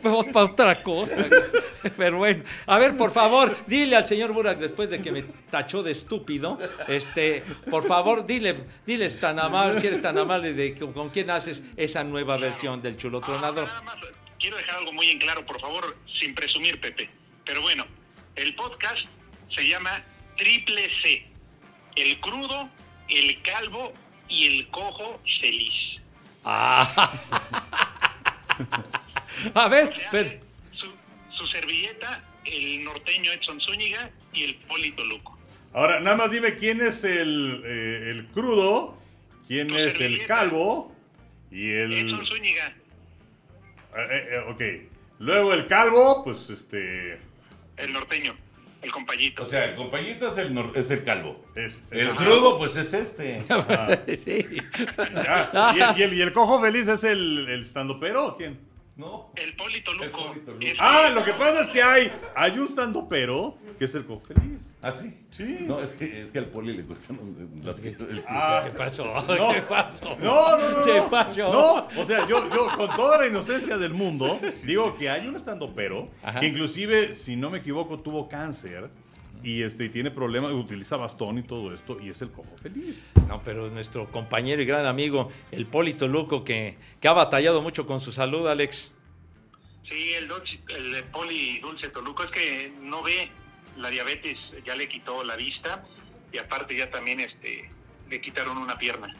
para 0.00 0.44
otra 0.44 0.82
cosa. 0.84 1.16
Pero 1.96 2.18
bueno, 2.18 2.44
a 2.66 2.78
ver, 2.78 2.96
por 2.96 3.10
favor, 3.12 3.56
dile 3.66 3.96
al 3.96 4.06
señor 4.06 4.32
Burak, 4.32 4.58
después 4.58 4.88
de 4.88 5.02
que 5.02 5.10
me 5.10 5.22
tachó 5.50 5.82
de 5.82 5.90
estúpido, 5.90 6.60
este, 6.86 7.42
por 7.68 7.84
favor, 7.88 8.24
dile, 8.24 8.54
diles 8.86 9.18
tan 9.18 9.40
amable, 9.40 9.80
si 9.80 9.88
eres 9.88 10.00
tan 10.00 10.16
amable, 10.16 10.54
de 10.54 10.74
que- 10.74 10.92
con 10.92 11.10
quién 11.10 11.28
haces 11.28 11.60
esa 11.76 12.04
nueva 12.04 12.36
versión 12.36 12.80
del 12.80 12.96
chulo 12.96 13.18
Ah, 13.20 13.26
tronador. 13.26 13.66
nada 13.66 13.82
más, 13.82 13.96
quiero 14.38 14.56
dejar 14.58 14.76
algo 14.76 14.92
muy 14.92 15.10
en 15.10 15.18
claro, 15.18 15.44
por 15.44 15.60
favor, 15.60 15.96
sin 16.20 16.36
presumir, 16.36 16.80
Pepe. 16.80 17.10
Pero 17.44 17.62
bueno, 17.62 17.84
el 18.36 18.54
podcast 18.54 19.00
se 19.56 19.66
llama 19.66 20.04
Triple 20.38 20.88
C. 21.02 21.26
El 21.96 22.18
crudo, 22.20 22.68
el 23.08 23.40
calvo 23.42 23.92
y 24.28 24.46
el 24.46 24.68
cojo 24.68 25.20
feliz. 25.40 26.00
Ah. 26.44 27.12
A 29.54 29.68
ver, 29.68 29.92
pero, 30.10 30.28
hace 30.28 30.40
su, 30.72 30.86
su 31.34 31.46
servilleta, 31.46 32.22
el 32.44 32.84
norteño 32.84 33.32
Edson 33.32 33.60
Zúñiga 33.60 34.10
y 34.32 34.44
el 34.44 34.54
Polito 34.56 35.04
Luco. 35.04 35.38
Ahora, 35.72 36.00
nada 36.00 36.16
más 36.16 36.30
dime 36.30 36.56
quién 36.56 36.80
es 36.82 37.02
el, 37.04 37.62
eh, 37.64 38.10
el 38.10 38.26
crudo, 38.26 38.98
quién 39.48 39.68
Tu 39.68 39.76
es 39.76 40.00
el 40.00 40.26
calvo 40.26 40.94
y 41.50 41.70
el. 41.70 41.92
Edson 41.92 42.26
Zúñiga, 42.26 42.74
Eh, 43.96 44.08
eh, 44.10 44.28
eh, 44.30 44.38
ok. 44.48 44.62
Luego 45.18 45.54
el 45.54 45.66
calvo, 45.66 46.22
pues 46.24 46.50
este. 46.50 47.18
el 47.76 47.92
norteño, 47.92 48.34
el 48.82 48.90
compañito. 48.90 49.44
O 49.44 49.48
sea, 49.48 49.64
el 49.66 49.76
compañito 49.76 50.28
es 50.28 50.38
el, 50.38 50.52
nor- 50.54 50.76
es 50.76 50.90
el 50.90 51.04
calvo. 51.04 51.44
es- 51.54 51.82
El 51.90 52.08
es- 52.08 52.14
crudo, 52.14 52.58
pues 52.58 52.76
es 52.76 52.92
este. 52.92 53.42
sí. 54.24 54.46
Ya, 55.14 55.72
y, 55.76 55.80
el, 55.80 55.98
y 55.98 56.02
el- 56.02 56.14
y 56.14 56.20
el 56.22 56.32
cojo 56.32 56.60
feliz 56.60 56.88
es 56.88 57.04
el, 57.04 57.48
el 57.48 57.64
standupero 57.64 58.26
o 58.26 58.36
quién? 58.36 58.58
No. 58.96 59.32
el 59.36 59.54
Polito 59.56 59.92
Luco. 59.94 60.26
Polito 60.28 60.52
Luco. 60.52 60.66
es- 60.66 60.74
Ah, 60.78 61.10
lo 61.14 61.24
que 61.24 61.32
pasa 61.32 61.62
es 61.62 61.68
que 61.70 61.82
hay, 61.82 62.12
hay 62.36 62.58
un 62.58 62.68
standupero 62.68 63.56
que 63.78 63.86
es 63.86 63.94
el 63.94 64.04
cojo 64.04 64.22
feliz. 64.26 64.60
¿Ah, 64.84 64.92
sí? 64.92 65.14
Sí. 65.30 65.58
No, 65.60 65.80
es 65.80 65.92
que, 65.92 66.22
es 66.22 66.30
que 66.32 66.38
al 66.40 66.46
poli 66.46 66.76
le 66.76 66.82
gustan 66.82 67.16
las 67.62 67.78
que- 67.78 67.90
el- 67.90 68.24
Ah, 68.26 68.62
¿Qué 68.64 68.70
pasó? 68.76 69.04
No. 69.04 69.52
¿Qué 69.52 69.62
pasó? 69.62 70.16
No, 70.20 70.58
no, 70.58 70.70
no. 70.78 70.84
¿Qué 70.84 70.96
no. 70.98 71.08
pasó? 71.08 71.52
No, 71.52 72.02
o 72.02 72.04
sea, 72.04 72.26
yo, 72.26 72.50
yo 72.52 72.66
con 72.76 72.88
toda 72.96 73.18
la 73.18 73.28
inocencia 73.28 73.78
del 73.78 73.94
mundo 73.94 74.40
digo 74.66 74.96
que 74.98 75.08
hay 75.08 75.26
un 75.28 75.36
estandopero 75.36 76.08
Ajá. 76.22 76.40
que 76.40 76.46
inclusive, 76.48 77.14
si 77.14 77.36
no 77.36 77.48
me 77.48 77.58
equivoco, 77.58 78.00
tuvo 78.00 78.28
cáncer 78.28 78.90
y 79.44 79.62
este 79.62 79.84
y 79.84 79.88
tiene 79.88 80.10
problemas, 80.10 80.52
utiliza 80.52 80.96
bastón 80.96 81.38
y 81.38 81.42
todo 81.42 81.72
esto 81.72 81.98
y 82.00 82.10
es 82.10 82.20
el 82.22 82.30
cojo 82.32 82.50
feliz. 82.60 83.04
No, 83.28 83.40
pero 83.44 83.70
nuestro 83.70 84.06
compañero 84.06 84.62
y 84.62 84.64
gran 84.66 84.86
amigo, 84.86 85.30
el 85.52 85.66
Polito 85.66 86.08
Luco, 86.08 86.42
que, 86.42 86.76
que 87.00 87.06
ha 87.06 87.12
batallado 87.12 87.62
mucho 87.62 87.86
con 87.86 88.00
su 88.00 88.10
salud, 88.10 88.48
Alex. 88.48 88.90
Sí, 89.88 90.12
el, 90.14 90.28
dulce- 90.28 90.60
el 90.76 91.04
poli 91.04 91.58
dulce 91.60 91.88
Toluco 91.88 92.24
es 92.24 92.30
que 92.30 92.72
no 92.80 93.02
ve 93.02 93.30
la 93.76 93.90
diabetes, 93.90 94.38
ya 94.64 94.74
le 94.76 94.88
quitó 94.88 95.24
la 95.24 95.36
vista 95.36 95.84
y 96.32 96.38
aparte 96.38 96.76
ya 96.76 96.90
también 96.90 97.20
este 97.20 97.68
le 98.10 98.20
quitaron 98.20 98.58
una 98.58 98.78
pierna. 98.78 99.14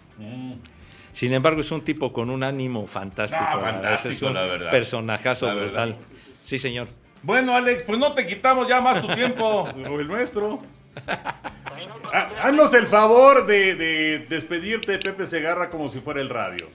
Sin 1.12 1.32
embargo, 1.32 1.60
es 1.60 1.70
un 1.70 1.82
tipo 1.84 2.12
con 2.12 2.30
un 2.30 2.42
ánimo 2.42 2.86
fantástico. 2.86 3.42
Ah, 3.46 3.58
fantástico, 3.60 4.08
Ese 4.12 4.16
es 4.16 4.22
un 4.22 4.34
la 4.34 4.42
verdad. 4.44 4.70
personajazo 4.70 5.46
La 5.46 5.54
brutal. 5.54 5.88
verdad. 5.94 6.06
Sí, 6.44 6.58
señor. 6.58 6.88
Bueno, 7.22 7.54
Alex, 7.54 7.82
pues 7.84 7.98
no 7.98 8.12
te 8.14 8.26
quitamos 8.26 8.66
ya 8.68 8.80
más 8.80 9.00
tu 9.00 9.08
tiempo. 9.14 9.62
O 9.88 10.00
el 10.00 10.08
nuestro. 10.08 10.62
Ah, 12.14 12.28
Haznos 12.42 12.74
el 12.74 12.86
favor 12.86 13.46
de, 13.46 13.74
de 13.74 14.18
despedirte, 14.28 14.98
Pepe 14.98 15.26
Segarra, 15.26 15.70
como 15.70 15.88
si 15.88 16.00
fuera 16.00 16.20
el 16.20 16.28
radio. 16.28 16.68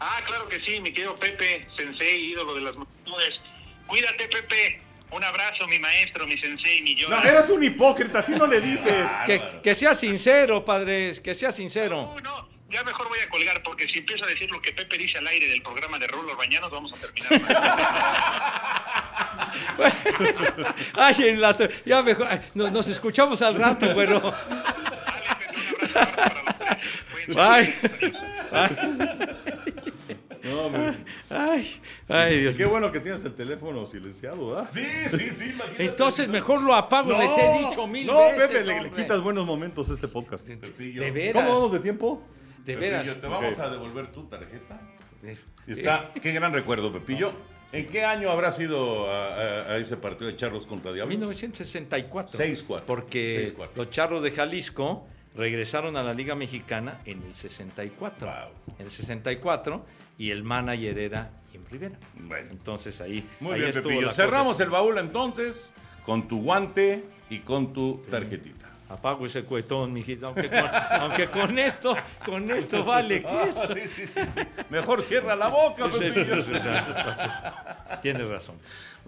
Ah, 0.00 0.18
claro 0.26 0.48
que 0.48 0.58
sí, 0.64 0.80
mi 0.80 0.92
querido 0.92 1.14
Pepe, 1.14 1.68
sensei, 1.76 2.24
ídolo 2.32 2.54
de 2.56 2.62
las 2.62 2.74
multitudes. 2.74 3.38
Cuídate, 3.86 4.26
Pepe. 4.26 4.80
Un 5.10 5.24
abrazo, 5.24 5.66
mi 5.66 5.78
maestro, 5.78 6.26
mi 6.26 6.36
sensei, 6.36 6.82
mi 6.82 6.94
yo. 6.94 7.08
No, 7.08 7.22
eres 7.22 7.48
un 7.48 7.62
hipócrita, 7.64 8.18
así 8.18 8.32
no 8.32 8.46
le 8.46 8.60
dices. 8.60 9.10
Que, 9.24 9.60
que 9.62 9.74
sea 9.74 9.94
sincero, 9.94 10.64
padres, 10.64 11.20
que 11.20 11.34
sea 11.34 11.50
sincero. 11.50 12.14
No, 12.14 12.20
no, 12.20 12.48
ya 12.70 12.84
mejor 12.84 13.08
voy 13.08 13.18
a 13.20 13.28
colgar 13.30 13.62
porque 13.62 13.88
si 13.88 14.00
empiezo 14.00 14.24
a 14.24 14.28
decir 14.28 14.50
lo 14.50 14.60
que 14.60 14.72
Pepe 14.72 14.98
dice 14.98 15.16
al 15.18 15.26
aire 15.26 15.48
del 15.48 15.62
programa 15.62 15.98
de 15.98 16.06
Rulo 16.08 16.36
Bañanos, 16.36 16.70
vamos 16.70 16.92
a 16.92 16.96
terminar. 17.06 17.40
mal. 19.78 20.74
Ay, 20.94 21.14
en 21.28 21.40
la 21.40 21.56
ya 21.86 22.02
mejor, 22.02 22.28
nos, 22.54 22.70
nos 22.70 22.88
escuchamos 22.88 23.40
al 23.40 23.54
rato, 23.54 23.94
bueno. 23.94 24.20
Dale, 24.20 25.36
Pepe, 25.38 25.56
un 25.78 25.96
abrazo 25.96 26.24
para 26.24 26.42
los 26.42 26.58
tres. 26.58 26.78
Cuídense. 27.26 27.74
Bye. 28.50 29.38
No. 30.48 30.94
Ay, 31.30 31.80
ay, 32.08 32.40
Dios 32.40 32.56
Qué 32.56 32.62
mío. 32.64 32.70
bueno 32.70 32.90
que 32.92 33.00
tienes 33.00 33.24
el 33.24 33.34
teléfono 33.34 33.86
silenciado, 33.86 34.50
¿verdad? 34.50 34.70
Sí, 34.72 34.84
sí, 35.10 35.30
sí, 35.32 35.44
imagínate. 35.50 35.84
Entonces 35.84 36.28
mejor 36.28 36.62
lo 36.62 36.74
apago, 36.74 37.12
les 37.18 37.30
he 37.38 37.58
dicho 37.66 37.86
mil 37.86 38.06
no, 38.06 38.18
veces. 38.18 38.48
Pepe, 38.48 38.64
le, 38.64 38.90
quitas 38.90 39.20
buenos 39.20 39.44
momentos 39.46 39.90
a 39.90 39.94
este 39.94 40.08
podcast. 40.08 40.46
Pepillo. 40.48 41.02
De 41.02 41.32
¿Cómo 41.32 41.48
vamos 41.54 41.72
de 41.72 41.80
tiempo? 41.80 42.22
de 42.64 42.76
veras. 42.76 43.06
Pepillo, 43.06 43.20
te 43.20 43.26
vamos 43.26 43.58
a 43.58 43.70
devolver 43.70 44.12
tu 44.12 44.24
tarjeta. 44.24 44.80
Eh, 45.22 45.36
Está, 45.66 46.12
qué 46.20 46.32
gran 46.32 46.52
recuerdo, 46.52 46.92
Pepillo. 46.92 47.32
¿En 47.72 47.86
qué 47.86 48.04
año 48.04 48.30
habrá 48.30 48.52
sido 48.52 49.10
a, 49.10 49.34
a- 49.34 49.72
a 49.72 49.76
ese 49.78 49.96
partido 49.98 50.26
de 50.30 50.36
Charros 50.36 50.64
contra 50.66 50.90
Diablos? 50.92 51.10
1964. 51.16 52.38
6-4. 52.38 52.82
Porque 52.86 53.54
6-4. 53.54 53.68
los 53.76 53.90
charros 53.90 54.22
de 54.22 54.30
Jalisco 54.30 55.06
regresaron 55.34 55.96
a 55.98 56.02
la 56.02 56.14
Liga 56.14 56.34
Mexicana 56.34 57.00
en 57.04 57.22
el 57.22 57.34
64. 57.34 58.26
Wow. 58.26 58.74
En 58.78 58.86
el 58.86 58.90
64 58.90 59.84
y 60.18 60.30
el 60.32 60.42
manager 60.42 60.98
era 60.98 61.30
Jim 61.52 61.62
Rivera. 61.70 61.96
Bueno. 62.14 62.48
Entonces 62.50 63.00
ahí, 63.00 63.26
Muy 63.40 63.54
ahí 63.54 63.60
bien, 63.62 63.72
Pepillo. 63.72 64.10
Cerramos 64.10 64.54
cosa. 64.54 64.64
el 64.64 64.70
baúl 64.70 64.98
entonces 64.98 65.72
con 66.04 66.26
tu 66.28 66.42
guante 66.42 67.04
y 67.30 67.38
con 67.38 67.72
tu 67.72 68.02
tarjetita. 68.10 68.66
Apago 68.88 69.26
ese 69.26 69.44
cuetón, 69.44 69.92
mijito. 69.92 70.26
Aunque 70.28 70.48
con, 70.48 70.64
aunque 71.00 71.28
con 71.28 71.58
esto, 71.58 71.94
con 72.24 72.50
esto 72.50 72.84
vale. 72.84 73.22
¿Qué 73.22 73.42
es? 73.42 73.56
Ah, 73.56 73.68
sí, 73.74 73.80
sí, 73.94 74.06
sí. 74.06 74.20
Mejor 74.70 75.02
cierra 75.02 75.36
la 75.36 75.48
boca, 75.48 75.90
sí, 75.90 75.98
Pepillo. 75.98 76.42
Tienes 78.00 78.26
razón. 78.26 78.56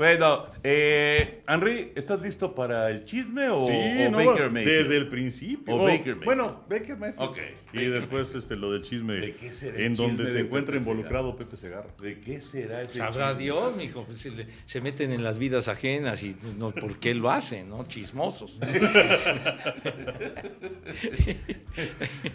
Bueno, 0.00 0.46
eh, 0.64 1.42
Henry, 1.46 1.92
¿estás 1.94 2.22
listo 2.22 2.54
para 2.54 2.88
el 2.90 3.04
chisme 3.04 3.50
o, 3.50 3.66
Sí, 3.66 3.74
o 4.06 4.10
no, 4.10 4.16
Baker 4.16 4.50
Mayfield? 4.50 4.78
desde 4.78 4.96
el 4.96 5.08
principio. 5.10 5.74
O 5.74 5.76
Oh, 5.76 5.84
Baker 5.84 5.98
Mayfield. 6.16 6.24
Bueno, 6.24 6.64
Baker 6.70 6.96
Mayfield. 6.96 7.30
Y 7.74 7.76
Baker 7.76 7.90
después 7.92 8.34
este, 8.34 8.56
lo 8.56 8.72
del 8.72 8.80
chisme 8.80 9.12
¿De 9.16 9.34
qué 9.34 9.52
será 9.52 9.76
el 9.76 9.84
en 9.84 9.94
donde 9.94 10.32
se 10.32 10.40
encuentra 10.40 10.72
Pepe 10.72 10.82
involucrado 10.90 11.36
Pepe 11.36 11.54
Segarra. 11.58 11.90
¿De 12.00 12.18
qué 12.18 12.40
será 12.40 12.80
ese 12.80 12.96
Sabrá 12.96 13.28
chisme? 13.32 13.42
Dios, 13.42 13.76
mijo. 13.76 14.04
pues, 14.06 14.20
se, 14.20 14.30
le- 14.30 14.46
se 14.64 14.80
meten 14.80 15.12
en 15.12 15.22
las 15.22 15.36
vidas 15.36 15.68
ajenas 15.68 16.22
y 16.22 16.34
no 16.56 16.70
por 16.70 16.98
qué 16.98 17.14
lo 17.14 17.30
hacen, 17.30 17.68
¿no? 17.68 17.86
Chismosos. 17.86 18.58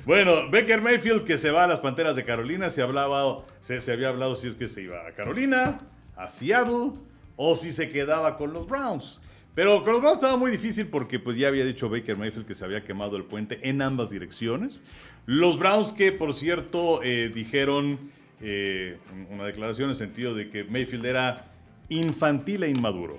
Bueno, 0.05 0.49
Baker 0.51 0.81
Mayfield 0.81 1.23
que 1.25 1.37
se 1.39 1.49
va 1.51 1.63
a 1.63 1.67
las 1.67 1.79
Panteras 1.79 2.15
de 2.15 2.23
Carolina, 2.25 2.69
se 2.69 2.81
hablaba, 2.83 3.43
se, 3.61 3.81
se 3.81 3.91
había 3.91 4.09
hablado 4.09 4.35
si 4.35 4.47
es 4.47 4.55
que 4.55 4.67
se 4.67 4.83
iba 4.83 5.05
a 5.07 5.11
Carolina, 5.13 5.79
a 6.15 6.27
Seattle 6.27 6.91
o 7.35 7.55
si 7.55 7.71
se 7.71 7.89
quedaba 7.89 8.37
con 8.37 8.53
los 8.53 8.67
Browns. 8.67 9.21
Pero 9.53 9.83
con 9.83 9.93
los 9.93 10.01
Browns 10.01 10.17
estaba 10.17 10.37
muy 10.37 10.51
difícil 10.51 10.87
porque 10.87 11.17
pues 11.19 11.37
ya 11.37 11.47
había 11.47 11.65
dicho 11.65 11.89
Baker 11.89 12.17
Mayfield 12.17 12.45
que 12.45 12.55
se 12.55 12.65
había 12.65 12.83
quemado 12.83 13.15
el 13.15 13.23
puente 13.23 13.59
en 13.67 13.81
ambas 13.81 14.09
direcciones. 14.09 14.79
Los 15.25 15.57
Browns 15.57 15.93
que 15.93 16.11
por 16.11 16.35
cierto 16.35 17.01
eh, 17.03 17.31
dijeron 17.33 18.11
eh, 18.41 18.97
una 19.29 19.45
declaración 19.45 19.85
en 19.85 19.91
el 19.91 19.97
sentido 19.97 20.35
de 20.35 20.49
que 20.49 20.65
Mayfield 20.65 21.05
era 21.05 21.45
infantil 21.89 22.63
e 22.63 22.69
inmaduro. 22.69 23.17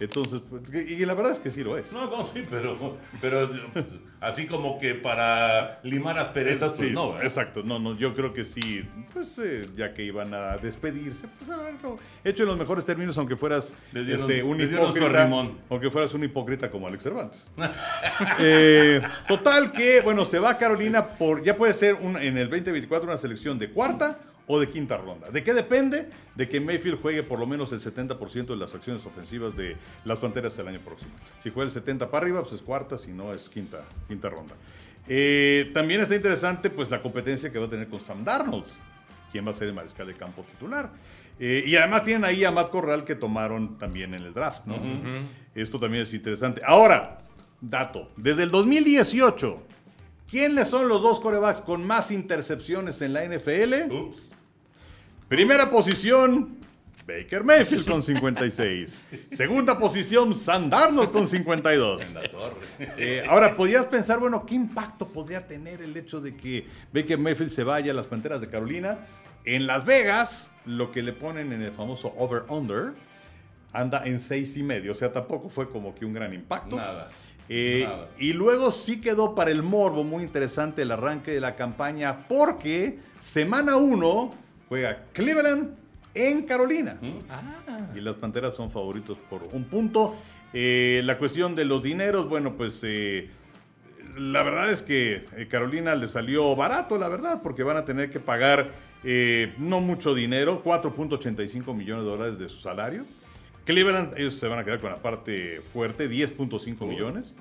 Entonces, 0.00 0.40
pues, 0.50 0.62
y 0.74 1.04
la 1.06 1.14
verdad 1.14 1.32
es 1.32 1.38
que 1.38 1.50
sí 1.50 1.62
lo 1.62 1.78
es. 1.78 1.92
No, 1.92 2.10
no, 2.10 2.24
sí, 2.24 2.42
pero, 2.50 2.98
pero 3.20 3.48
así 4.20 4.44
como 4.46 4.76
que 4.78 4.94
para 4.94 5.78
limar 5.84 6.18
asperezas, 6.18 6.72
pues 6.72 6.88
Sí, 6.88 6.94
no. 6.94 7.10
¿verdad? 7.12 7.24
exacto. 7.26 7.62
No, 7.62 7.78
no, 7.78 7.96
yo 7.96 8.12
creo 8.12 8.32
que 8.34 8.44
sí. 8.44 8.84
Pues 9.12 9.38
eh, 9.38 9.62
ya 9.76 9.94
que 9.94 10.02
iban 10.02 10.34
a 10.34 10.56
despedirse, 10.56 11.28
pues 11.38 11.48
haberlo 11.50 11.96
hecho 12.24 12.42
en 12.42 12.48
los 12.48 12.58
mejores 12.58 12.84
términos, 12.84 13.16
aunque 13.18 13.36
fueras 13.36 13.72
dieron- 13.92 14.10
este, 14.22 14.42
un 14.42 14.60
hipócrita. 14.60 15.30
Aunque 15.70 15.90
fueras 15.90 16.12
un 16.14 16.24
hipócrita 16.24 16.68
como 16.70 16.88
Alex 16.88 17.02
Cervantes. 17.02 17.44
Eh, 18.40 19.00
total 19.28 19.70
que, 19.72 20.00
bueno, 20.00 20.24
se 20.24 20.38
va 20.38 20.50
a 20.50 20.58
Carolina 20.58 21.06
por. 21.06 21.42
Ya 21.42 21.56
puede 21.56 21.72
ser 21.72 21.94
un- 21.94 22.16
en 22.16 22.36
el 22.36 22.48
2024 22.50 23.06
una 23.08 23.16
selección 23.16 23.58
de 23.58 23.70
cuarta 23.70 24.18
o 24.46 24.60
de 24.60 24.68
quinta 24.68 24.96
ronda. 24.96 25.30
¿De 25.30 25.42
qué 25.42 25.54
depende? 25.54 26.08
De 26.34 26.48
que 26.48 26.60
Mayfield 26.60 27.00
juegue 27.00 27.22
por 27.22 27.38
lo 27.38 27.46
menos 27.46 27.72
el 27.72 27.80
70% 27.80 28.46
de 28.46 28.56
las 28.56 28.74
acciones 28.74 29.04
ofensivas 29.06 29.56
de 29.56 29.76
las 30.04 30.18
Panteras 30.18 30.58
el 30.58 30.68
año 30.68 30.80
próximo. 30.80 31.10
Si 31.42 31.50
juega 31.50 31.66
el 31.66 31.72
70 31.72 32.10
para 32.10 32.24
arriba, 32.24 32.40
pues 32.42 32.54
es 32.54 32.60
cuarta, 32.60 32.98
si 32.98 33.12
no 33.12 33.32
es 33.32 33.48
quinta, 33.48 33.80
quinta 34.06 34.28
ronda. 34.28 34.54
Eh, 35.08 35.70
también 35.74 36.00
está 36.00 36.14
interesante 36.14 36.70
pues 36.70 36.90
la 36.90 37.02
competencia 37.02 37.50
que 37.50 37.58
va 37.58 37.66
a 37.66 37.70
tener 37.70 37.88
con 37.88 38.00
Sam 38.00 38.24
Darnold, 38.24 38.66
quien 39.32 39.46
va 39.46 39.50
a 39.50 39.54
ser 39.54 39.68
el 39.68 39.74
mariscal 39.74 40.06
de 40.06 40.14
campo 40.14 40.42
titular. 40.42 40.90
Eh, 41.38 41.64
y 41.66 41.76
además 41.76 42.04
tienen 42.04 42.24
ahí 42.24 42.44
a 42.44 42.50
Matt 42.50 42.70
Corral 42.70 43.04
que 43.04 43.14
tomaron 43.14 43.76
también 43.78 44.14
en 44.14 44.22
el 44.22 44.32
draft. 44.32 44.66
¿no? 44.66 44.78
Esto 45.54 45.78
también 45.78 46.04
es 46.04 46.14
interesante. 46.14 46.62
Ahora, 46.64 47.18
dato, 47.60 48.10
desde 48.16 48.44
el 48.44 48.50
2018, 48.50 49.62
¿quiénes 50.30 50.68
son 50.68 50.88
los 50.88 51.02
dos 51.02 51.20
corebacks 51.20 51.60
con 51.62 51.84
más 51.84 52.10
intercepciones 52.10 53.02
en 53.02 53.12
la 53.12 53.24
NFL? 53.24 53.92
Ups. 53.92 54.33
Primera 55.28 55.70
posición, 55.70 56.58
Baker 57.06 57.44
Mayfield 57.44 57.88
con 57.88 58.02
56. 58.02 59.00
Segunda 59.32 59.78
posición, 59.78 60.34
Sam 60.34 60.68
Darnold 60.68 61.12
con 61.12 61.26
52. 61.26 62.12
La 62.12 62.30
torre. 62.30 62.54
Eh, 62.98 63.24
ahora, 63.28 63.56
podrías 63.56 63.86
pensar, 63.86 64.18
bueno, 64.18 64.44
¿qué 64.46 64.54
impacto 64.54 65.08
podría 65.08 65.46
tener 65.46 65.80
el 65.82 65.96
hecho 65.96 66.20
de 66.20 66.36
que 66.36 66.66
Baker 66.92 67.18
Mayfield 67.18 67.50
se 67.50 67.64
vaya 67.64 67.92
a 67.92 67.94
las 67.94 68.06
Panteras 68.06 68.40
de 68.40 68.48
Carolina? 68.48 68.98
En 69.44 69.66
Las 69.66 69.84
Vegas, 69.84 70.50
lo 70.66 70.92
que 70.92 71.02
le 71.02 71.12
ponen 71.12 71.52
en 71.52 71.62
el 71.62 71.72
famoso 71.72 72.14
over-under 72.16 72.92
anda 73.72 74.04
en 74.04 74.18
seis 74.20 74.56
y 74.56 74.62
medio, 74.62 74.92
o 74.92 74.94
sea, 74.94 75.10
tampoco 75.10 75.48
fue 75.48 75.68
como 75.68 75.94
que 75.94 76.04
un 76.04 76.14
gran 76.14 76.32
impacto. 76.32 76.76
Nada. 76.76 77.10
Eh, 77.48 77.84
Nada. 77.86 78.08
y 78.18 78.32
luego 78.32 78.70
sí 78.72 79.00
quedó 79.00 79.34
para 79.34 79.50
el 79.50 79.62
morbo 79.62 80.04
muy 80.04 80.22
interesante 80.22 80.82
el 80.82 80.90
arranque 80.92 81.32
de 81.32 81.40
la 81.40 81.56
campaña 81.56 82.20
porque 82.26 82.98
semana 83.20 83.76
1 83.76 84.43
juega 84.68 85.04
Cleveland 85.12 85.74
en 86.14 86.42
Carolina. 86.42 86.98
Y 87.94 88.00
las 88.00 88.16
Panteras 88.16 88.54
son 88.54 88.70
favoritos 88.70 89.18
por 89.30 89.42
un 89.52 89.64
punto. 89.64 90.16
Eh, 90.52 91.02
la 91.04 91.18
cuestión 91.18 91.54
de 91.54 91.64
los 91.64 91.82
dineros, 91.82 92.28
bueno, 92.28 92.54
pues 92.56 92.80
eh, 92.84 93.28
la 94.16 94.42
verdad 94.42 94.70
es 94.70 94.82
que 94.82 95.24
eh, 95.36 95.46
Carolina 95.48 95.94
le 95.94 96.08
salió 96.08 96.54
barato, 96.54 96.98
la 96.98 97.08
verdad, 97.08 97.42
porque 97.42 97.62
van 97.62 97.76
a 97.76 97.84
tener 97.84 98.10
que 98.10 98.20
pagar 98.20 98.70
eh, 99.02 99.52
no 99.58 99.80
mucho 99.80 100.14
dinero, 100.14 100.62
4.85 100.64 101.74
millones 101.74 102.04
de 102.04 102.10
dólares 102.10 102.38
de 102.38 102.48
su 102.48 102.60
salario. 102.60 103.04
Cleveland, 103.64 104.14
ellos 104.18 104.34
se 104.34 104.46
van 104.46 104.58
a 104.58 104.64
quedar 104.64 104.80
con 104.80 104.90
la 104.90 104.98
parte 104.98 105.60
fuerte, 105.72 106.08
10.5 106.10 106.86
millones. 106.86 107.34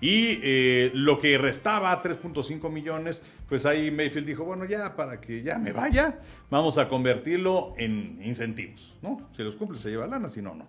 Y 0.00 0.38
eh, 0.42 0.90
lo 0.94 1.20
que 1.20 1.36
restaba, 1.36 2.02
3.5 2.02 2.70
millones, 2.70 3.22
pues 3.48 3.66
ahí 3.66 3.90
Mayfield 3.90 4.26
dijo, 4.26 4.44
bueno, 4.44 4.64
ya 4.64 4.96
para 4.96 5.20
que 5.20 5.42
ya 5.42 5.58
me 5.58 5.72
vaya, 5.72 6.18
vamos 6.50 6.78
a 6.78 6.88
convertirlo 6.88 7.74
en 7.76 8.18
incentivos, 8.22 8.96
¿no? 9.02 9.28
Si 9.36 9.42
los 9.42 9.56
cumple 9.56 9.78
se 9.78 9.90
lleva 9.90 10.06
lana, 10.06 10.28
si 10.30 10.40
no, 10.40 10.54
no. 10.54 10.66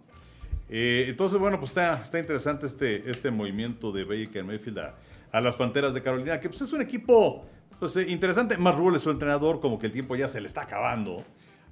Eh, 0.69 1.05
entonces, 1.07 1.39
bueno, 1.39 1.59
pues 1.59 1.71
está, 1.71 2.01
interesante 2.19 2.65
este, 2.65 3.09
este 3.09 3.31
movimiento 3.31 3.91
de 3.91 4.03
Baker 4.03 4.43
Mayfield 4.43 4.79
a, 4.79 4.95
a 5.31 5.41
las 5.41 5.55
Panteras 5.55 5.93
de 5.93 6.01
Carolina, 6.01 6.39
que 6.39 6.49
pues 6.49 6.61
es 6.61 6.73
un 6.73 6.81
equipo 6.81 7.45
pues, 7.81 7.97
eh, 7.97 8.05
interesante. 8.09 8.57
Más 8.57 8.75
Rule 8.75 8.97
es 8.97 9.01
su 9.01 9.09
entrenador, 9.09 9.59
como 9.59 9.79
que 9.79 9.87
el 9.87 9.91
tiempo 9.91 10.15
ya 10.15 10.27
se 10.27 10.39
le 10.39 10.47
está 10.47 10.61
acabando. 10.61 11.23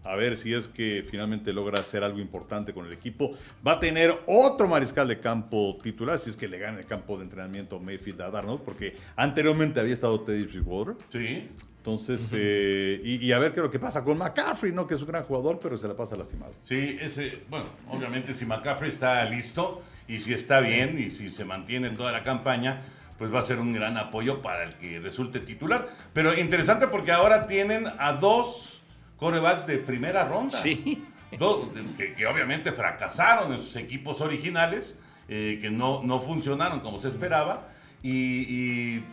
A 0.04 0.16
ver 0.16 0.38
si 0.38 0.54
es 0.54 0.68
que 0.68 1.06
finalmente 1.10 1.52
logra 1.52 1.82
hacer 1.82 2.04
algo 2.04 2.20
importante 2.20 2.74
con 2.74 2.86
el 2.86 2.94
equipo. 2.94 3.38
Va 3.66 3.74
a 3.74 3.80
tener 3.80 4.18
otro 4.28 4.68
mariscal 4.68 5.08
de 5.08 5.20
campo 5.20 5.78
titular, 5.84 6.20
si 6.20 6.30
es 6.30 6.38
que 6.38 6.48
le 6.48 6.58
gana 6.58 6.80
el 6.80 6.86
campo 6.86 7.18
de 7.18 7.26
entrenamiento 7.26 7.80
Mayfield 7.80 8.22
a 8.22 8.30
Darnold, 8.30 8.62
porque 8.62 8.96
anteriormente 9.16 9.80
había 9.80 9.94
estado 9.94 10.22
Teddy 10.22 10.44
Bridgewater. 10.44 10.96
Sí. 11.10 11.50
Entonces, 11.78 12.32
eh, 12.34 13.02
y, 13.04 13.26
y 13.26 13.32
a 13.32 13.40
ver 13.40 13.54
qué 13.54 13.60
es 13.60 13.64
lo 13.64 13.72
que 13.72 13.80
pasa 13.80 14.04
con 14.04 14.18
McCaffrey, 14.18 14.72
¿no? 14.72 14.86
Que 14.86 14.96
es 14.96 15.02
un 15.02 15.08
gran 15.08 15.24
jugador, 15.24 15.60
pero 15.62 15.78
se 15.78 15.88
la 15.88 15.96
pasa 15.96 16.16
lastimado. 16.16 16.54
Sí, 16.64 16.98
ese, 17.00 17.44
bueno, 17.50 17.66
obviamente 17.90 18.34
si 18.34 18.46
McCaffrey 18.46 18.92
está 18.92 19.24
listo 19.26 19.82
y 20.08 20.20
si 20.20 20.34
está 20.34 20.60
bien 20.60 21.00
y 21.00 21.10
si 21.10 21.32
se 21.32 21.46
mantiene 21.46 21.88
en 21.88 21.98
toda 21.98 22.12
la 22.12 22.24
campaña, 22.24 22.82
pues 23.18 23.34
va 23.34 23.40
a 23.40 23.44
ser 23.44 23.60
un 23.60 23.74
gran 23.74 23.98
apoyo 23.98 24.42
para 24.42 24.64
el 24.64 24.76
que 24.76 25.00
resulte 25.00 25.40
titular. 25.40 25.90
Pero 26.14 26.38
interesante 26.38 26.88
porque 26.88 27.12
ahora 27.12 27.48
tienen 27.48 27.86
a 27.98 28.14
dos 28.14 28.79
corebacks 29.20 29.68
de 29.68 29.78
primera 29.78 30.28
ronda. 30.28 30.58
Sí. 30.58 31.06
Dos, 31.38 31.68
que, 31.96 32.14
que 32.14 32.26
obviamente 32.26 32.72
fracasaron 32.72 33.54
en 33.54 33.60
sus 33.60 33.76
equipos 33.76 34.20
originales, 34.22 35.00
eh, 35.28 35.60
que 35.62 35.70
no, 35.70 36.02
no 36.04 36.20
funcionaron 36.20 36.80
como 36.80 36.98
se 36.98 37.10
esperaba. 37.10 37.68
Y, 38.02 38.12
y 38.48 39.04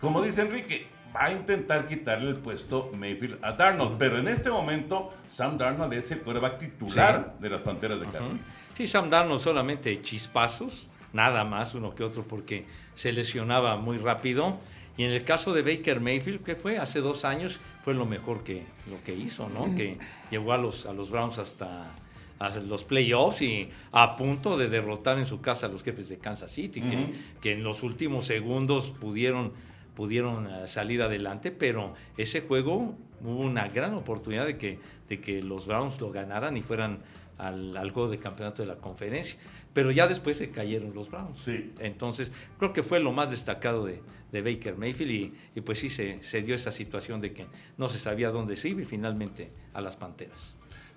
como 0.00 0.20
dice 0.20 0.42
Enrique, 0.42 0.86
va 1.14 1.26
a 1.26 1.32
intentar 1.32 1.86
quitarle 1.88 2.30
el 2.30 2.36
puesto 2.36 2.90
Mayfield 2.94 3.42
a 3.42 3.52
Darnold. 3.52 3.96
Pero 3.98 4.18
en 4.18 4.28
este 4.28 4.50
momento, 4.50 5.14
Sam 5.28 5.56
Darnold 5.56 5.92
es 5.94 6.10
el 6.10 6.20
quarterback 6.20 6.58
titular 6.58 7.36
de 7.38 7.48
las 7.48 7.60
Panteras 7.62 8.00
de 8.00 8.06
Carolina. 8.06 8.40
Sí, 8.74 8.86
Sam 8.86 9.08
Darnold 9.08 9.40
solamente 9.40 10.02
chispazos, 10.02 10.88
nada 11.12 11.44
más, 11.44 11.74
uno 11.74 11.94
que 11.94 12.04
otro, 12.04 12.22
porque 12.22 12.66
se 12.94 13.12
lesionaba 13.12 13.76
muy 13.76 13.96
rápido. 13.98 14.58
Y 14.96 15.04
en 15.04 15.10
el 15.10 15.24
caso 15.24 15.52
de 15.52 15.62
Baker 15.62 16.00
Mayfield, 16.00 16.42
que 16.42 16.54
fue 16.54 16.78
hace 16.78 17.00
dos 17.00 17.24
años, 17.24 17.60
fue 17.84 17.94
lo 17.94 18.04
mejor 18.04 18.44
que, 18.44 18.62
lo 18.90 19.02
que 19.04 19.14
hizo, 19.14 19.48
¿no? 19.48 19.74
Que 19.74 19.98
llevó 20.30 20.52
a 20.52 20.58
los, 20.58 20.86
a 20.86 20.92
los 20.92 21.10
Browns 21.10 21.38
hasta, 21.38 21.90
hasta 22.38 22.60
los 22.60 22.84
playoffs 22.84 23.40
y 23.40 23.70
a 23.92 24.16
punto 24.16 24.58
de 24.58 24.68
derrotar 24.68 25.18
en 25.18 25.26
su 25.26 25.40
casa 25.40 25.66
a 25.66 25.68
los 25.70 25.82
jefes 25.82 26.08
de 26.08 26.18
Kansas 26.18 26.52
City, 26.52 26.82
que, 26.82 27.06
que 27.40 27.52
en 27.52 27.64
los 27.64 27.82
últimos 27.82 28.26
segundos 28.26 28.88
pudieron, 28.88 29.52
pudieron 29.96 30.46
eh, 30.46 30.68
salir 30.68 31.00
adelante, 31.02 31.50
pero 31.52 31.94
ese 32.16 32.42
juego 32.42 32.94
hubo 33.22 33.40
una 33.40 33.68
gran 33.68 33.94
oportunidad 33.94 34.46
de 34.46 34.58
que, 34.58 34.78
de 35.12 35.20
que 35.20 35.42
los 35.42 35.66
Browns 35.66 36.00
lo 36.00 36.10
ganaran 36.10 36.56
y 36.56 36.62
fueran 36.62 37.00
al, 37.38 37.76
al 37.76 37.90
juego 37.90 38.08
de 38.08 38.18
campeonato 38.18 38.62
de 38.62 38.68
la 38.68 38.76
conferencia. 38.76 39.38
Pero 39.74 39.90
ya 39.90 40.06
después 40.06 40.36
se 40.36 40.50
cayeron 40.50 40.94
los 40.94 41.10
Browns. 41.10 41.38
Sí. 41.44 41.72
Entonces, 41.78 42.30
creo 42.58 42.72
que 42.72 42.82
fue 42.82 43.00
lo 43.00 43.12
más 43.12 43.30
destacado 43.30 43.84
de, 43.86 44.02
de 44.30 44.42
Baker 44.42 44.76
Mayfield 44.76 45.10
y, 45.10 45.32
y 45.54 45.60
pues 45.60 45.78
sí 45.78 45.88
se, 45.90 46.22
se 46.22 46.42
dio 46.42 46.54
esa 46.54 46.70
situación 46.72 47.20
de 47.20 47.32
que 47.32 47.46
no 47.78 47.88
se 47.88 47.98
sabía 47.98 48.30
dónde 48.30 48.56
se 48.56 48.68
iba 48.70 48.82
y 48.82 48.84
finalmente 48.84 49.50
a 49.74 49.80
las 49.80 49.96
Panteras. 49.96 50.54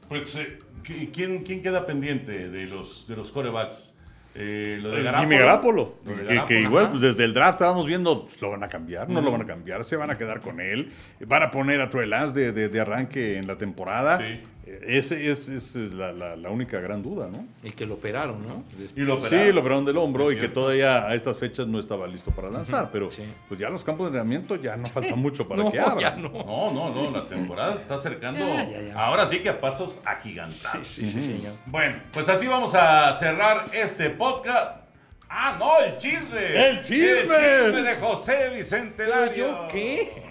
Pues, 0.07 0.35
eh, 0.35 0.59
¿qui- 0.83 1.09
¿quién, 1.11 1.43
¿quién 1.43 1.61
queda 1.61 1.85
pendiente 1.85 2.49
de 2.49 2.65
los, 2.67 3.07
de 3.07 3.15
los 3.15 3.31
corebacks? 3.31 3.94
Eh, 4.37 4.77
lo 4.81 4.89
de 4.91 5.03
Jimmy 5.21 5.37
Garapolo. 5.37 5.95
Lo 6.05 6.13
de 6.15 6.43
Que, 6.45 6.59
igual, 6.59 6.89
pues 6.89 7.01
desde 7.01 7.23
el 7.23 7.33
draft 7.33 7.53
estábamos 7.53 7.85
viendo, 7.85 8.25
pues, 8.25 8.41
lo 8.41 8.51
van 8.51 8.63
a 8.63 8.67
cambiar, 8.69 9.09
no 9.09 9.21
lo 9.21 9.31
van 9.31 9.41
a 9.41 9.45
cambiar, 9.45 9.83
se 9.85 9.95
van 9.95 10.11
a 10.11 10.17
quedar 10.17 10.41
con 10.41 10.59
él. 10.59 10.91
Van 11.25 11.41
a 11.43 11.51
poner 11.51 11.79
a 11.81 11.89
Lance 12.05 12.37
de, 12.37 12.51
de- 12.51 12.67
de 12.69 12.79
arranque 12.81 13.37
en 13.37 13.47
la 13.47 13.57
temporada. 13.57 14.17
Sí. 14.19 14.41
Ese 14.65 15.29
es, 15.31 15.47
es 15.47 15.75
la, 15.75 16.11
la- 16.11 16.35
la 16.35 16.49
única 16.49 16.79
gran 16.79 17.03
duda, 17.03 17.27
¿no? 17.31 17.45
Y 17.63 17.71
que 17.71 17.85
lo 17.85 17.95
operaron, 17.95 18.41
¿no? 18.47 18.63
Después- 18.77 18.93
Y 18.95 19.01
lo 19.01 19.17
Sí, 19.27 19.51
lo 19.51 19.61
operaron 19.61 19.85
del 19.85 19.97
hombro 19.97 20.31
y 20.31 20.39
que 20.39 20.47
todavía 20.49 21.07
a 21.07 21.13
estas 21.15 21.37
fechas 21.37 21.67
no 21.67 21.79
estaba 21.79 22.07
listo 22.07 22.31
para 22.31 22.49
lanzar, 22.49 22.89
pero 22.91 23.11
Sí. 23.11 23.23
pues 23.47 23.59
ya 23.59 23.69
los 23.69 23.83
campos 23.83 24.05
de 24.05 24.07
entrenamiento 24.17 24.55
ya 24.55 24.75
no 24.75 24.85
falta 24.87 25.15
mucho 25.15 25.47
para 25.47 25.63
no, 25.63 25.71
que 25.71 25.79
abran. 25.79 25.99
ya 25.99 26.15
no. 26.15 26.29
No, 26.29 26.71
no, 26.71 26.89
no, 26.93 27.11
la 27.11 27.23
temporada 27.25 27.75
está 27.75 27.95
acercando. 27.95 28.39
Ya, 28.45 28.69
ya, 28.69 28.81
ya. 28.81 28.93
Ahora 29.05 29.27
sí 29.27 29.39
que 29.39 29.49
a 29.49 29.61
pasos 29.61 30.01
agigantados. 30.05 30.87
Sí, 30.87 31.09
sí. 31.09 31.43
Bueno, 31.67 31.97
pues 32.11 32.27
así 32.29 32.47
vamos 32.47 32.73
a 32.75 33.13
cerrar 33.13 33.65
este 33.73 34.09
podcast. 34.09 34.83
Ah, 35.29 35.57
no, 35.59 35.79
el 35.85 35.97
chisme. 35.97 36.67
¡El 36.69 36.81
chisme! 36.81 37.35
El 37.35 37.65
chisme 37.65 37.81
de 37.81 37.95
José 37.95 38.49
Vicente 38.55 39.05
Lario. 39.05 39.47
¿Yo 39.47 39.67
qué? 39.69 40.23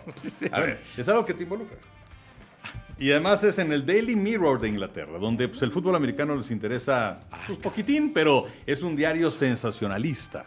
A 0.51 0.61
ver, 0.61 0.80
es 0.97 1.09
algo 1.09 1.24
que 1.24 1.35
te 1.35 1.43
involucra. 1.43 1.76
Y 2.99 3.11
además 3.11 3.42
es 3.45 3.59
en 3.59 3.72
el 3.72 3.84
Daily 3.84 4.14
Mirror 4.14 4.61
de 4.61 4.68
Inglaterra, 4.68 5.18
donde 5.18 5.49
pues, 5.49 5.62
el 5.62 5.72
fútbol 5.72 5.97
americano 5.97 6.36
les 6.36 6.51
interesa 6.51 7.20
un 7.49 7.57
poquitín, 7.57 8.12
pero 8.12 8.47
es 8.66 8.82
un 8.82 8.95
diario 8.95 9.30
sensacionalista. 9.30 10.45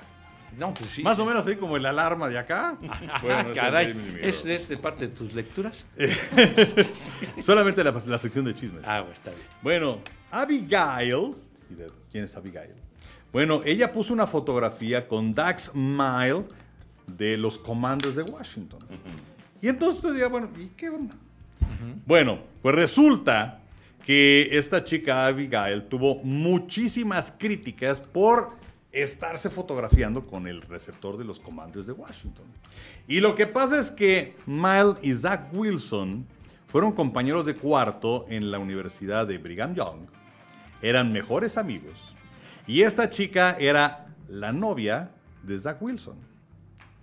No, 0.57 0.73
pues 0.73 0.89
sí. 0.89 1.03
Más 1.03 1.17
sí. 1.17 1.21
o 1.21 1.25
menos 1.25 1.45
así 1.45 1.55
como 1.55 1.77
el 1.77 1.85
alarma 1.85 2.29
de 2.29 2.37
acá. 2.39 2.77
Ah, 3.09 3.19
Bueno, 3.21 3.49
caray. 3.53 4.19
¿Es, 4.21 4.45
¿es 4.45 4.67
de 4.69 4.77
parte 4.77 5.07
de 5.07 5.13
tus 5.13 5.33
lecturas? 5.35 5.85
Solamente 7.41 7.83
la, 7.83 7.91
la 8.05 8.17
sección 8.17 8.45
de 8.45 8.55
chismes. 8.55 8.83
Ah, 8.85 9.01
bueno, 9.01 9.13
está 9.13 9.31
bien. 9.31 9.43
Bueno, 9.61 9.99
Abigail. 10.31 11.35
¿y 11.69 11.75
de 11.75 11.91
¿Quién 12.11 12.23
es 12.23 12.35
Abigail? 12.35 12.71
Bueno, 13.31 13.61
ella 13.65 13.91
puso 13.91 14.13
una 14.13 14.25
fotografía 14.25 15.07
con 15.07 15.33
Dax 15.33 15.75
Mile 15.75 16.45
de 17.05 17.37
los 17.37 17.59
Commanders 17.59 18.15
de 18.15 18.23
Washington. 18.23 18.79
Y 19.61 19.67
entonces 19.67 20.03
usted 20.03 20.15
diga, 20.15 20.27
bueno, 20.27 20.49
¿y 20.57 20.67
qué 20.69 20.89
onda? 20.89 21.15
Bueno, 22.05 22.39
pues 22.61 22.75
resulta 22.75 23.59
que 24.05 24.49
esta 24.57 24.83
chica 24.85 25.27
Abigail 25.27 25.83
tuvo 25.83 26.15
muchísimas 26.23 27.33
críticas 27.37 27.99
por 27.99 28.51
estarse 28.91 29.49
fotografiando 29.49 30.25
con 30.25 30.47
el 30.47 30.61
receptor 30.61 31.17
de 31.17 31.25
los 31.25 31.39
Commanders 31.39 31.85
de 31.85 31.91
Washington. 31.91 32.45
Y 33.07 33.19
lo 33.19 33.35
que 33.35 33.47
pasa 33.47 33.79
es 33.79 33.91
que 33.91 34.35
Mile 34.45 34.95
y 35.01 35.13
Zach 35.13 35.53
Wilson 35.53 36.25
fueron 36.67 36.93
compañeros 36.93 37.45
de 37.45 37.55
cuarto 37.55 38.25
en 38.29 38.51
la 38.51 38.59
Universidad 38.59 39.27
de 39.27 39.37
Brigham 39.37 39.75
Young, 39.75 40.07
eran 40.81 41.11
mejores 41.11 41.57
amigos, 41.57 41.93
y 42.65 42.81
esta 42.81 43.09
chica 43.09 43.55
era 43.59 44.07
la 44.29 44.51
novia 44.51 45.11
de 45.43 45.59
Zach 45.59 45.81
Wilson. 45.81 46.17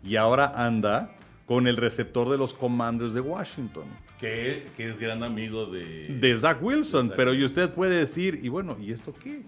Y 0.02 0.16
ahora 0.16 0.52
anda 0.55 1.11
con 1.47 1.66
el 1.66 1.76
receptor 1.76 2.30
de 2.30 2.38
los 2.38 2.55
Commanders 2.55 3.12
de 3.14 3.20
Washington 3.20 3.84
Que, 4.18 4.66
que 4.76 4.88
es 4.90 4.99
gran 4.99 5.22
amigo 5.22 5.66
de. 5.66 6.07
de 6.09 6.38
Zach 6.38 6.59
Wilson, 6.62 7.07
De 7.07 7.09
Zach. 7.11 7.16
pero 7.16 7.34
y 7.34 7.45
usted 7.45 7.70
puede 7.70 7.97
decir, 7.99 8.40
y 8.42 8.49
bueno, 8.49 8.76
¿y 8.80 8.92
esto 8.92 9.12
qué? 9.22 9.42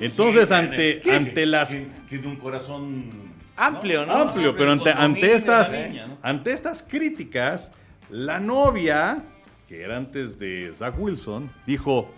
Entonces, 0.00 0.48
Sí, 0.48 0.54
ante, 0.54 0.94
tiene- 0.94 1.18
ante 1.18 1.46
las... 1.46 1.68
Tiene, 1.70 1.86
tiene 2.08 2.26
un 2.26 2.36
corazón. 2.36 3.10
Amplio, 3.56 4.04
¿no? 4.04 4.12
Amplio, 4.14 4.56
pero 4.56 4.72
ante, 4.72 4.90
ante 4.90 5.32
estas, 5.32 5.72
la 5.72 5.86
niña, 5.88 6.06
¿no? 6.08 6.18
ante 6.22 6.52
estas 6.52 6.82
críticas, 6.82 7.70
la 8.10 8.40
novia, 8.40 9.22
que 9.68 9.82
era 9.82 9.96
antes 9.96 10.38
de 10.38 10.72
Zach 10.74 10.94
Wilson, 10.98 11.50
dijo, 11.66 12.10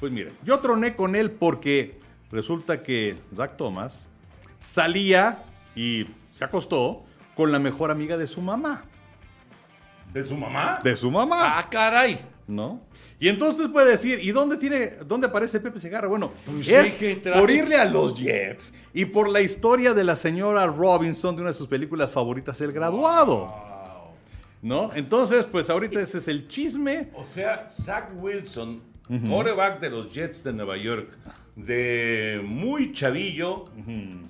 pues 0.00 0.10
mire, 0.12 0.32
yo 0.44 0.58
troné 0.58 0.96
con 0.96 1.14
él 1.14 1.30
porque 1.30 1.94
resulta 2.32 2.82
que 2.82 3.16
Zach 3.34 3.56
Thomas 3.56 4.10
salía 4.58 5.38
y 5.76 6.06
se 6.32 6.44
acostó 6.44 7.04
con 7.40 7.50
la 7.50 7.58
mejor 7.58 7.90
amiga 7.90 8.18
de 8.18 8.26
su 8.26 8.42
mamá. 8.42 8.84
¿De 10.12 10.26
su 10.26 10.36
mamá? 10.36 10.78
De 10.84 10.94
su 10.94 11.10
mamá. 11.10 11.58
Ah, 11.58 11.66
caray. 11.70 12.20
¿no? 12.46 12.82
Y 13.18 13.28
entonces 13.28 13.68
puede 13.68 13.92
decir, 13.92 14.18
¿y 14.22 14.30
dónde 14.30 14.58
tiene, 14.58 14.90
dónde 15.06 15.28
aparece 15.28 15.58
Pepe 15.58 15.80
Segarra? 15.80 16.06
Bueno, 16.06 16.32
Pues 16.44 16.68
es 16.68 16.96
¿qué 16.96 17.16
trae? 17.16 17.40
por 17.40 17.50
irle 17.50 17.76
a 17.76 17.86
los 17.86 18.14
Jets 18.14 18.74
y 18.92 19.06
por 19.06 19.30
la 19.30 19.40
historia 19.40 19.94
de 19.94 20.04
la 20.04 20.16
señora 20.16 20.66
Robinson 20.66 21.34
de 21.34 21.40
una 21.40 21.52
de 21.52 21.56
sus 21.56 21.66
películas 21.66 22.10
favoritas, 22.10 22.60
El 22.60 22.72
Graduado, 22.72 23.36
Wow. 23.46 24.12
¿no? 24.60 24.90
Entonces, 24.94 25.46
pues 25.50 25.70
ahorita 25.70 25.98
ese 25.98 26.18
es 26.18 26.28
el 26.28 26.46
chisme. 26.46 27.08
O 27.14 27.24
sea, 27.24 27.66
Zach 27.70 28.10
Wilson, 28.16 28.82
quarterback 29.30 29.80
de 29.80 29.88
los 29.88 30.12
Jets 30.12 30.44
de 30.44 30.52
Nueva 30.52 30.76
York, 30.76 31.08
de 31.66 32.40
muy 32.44 32.92
chavillo, 32.92 33.66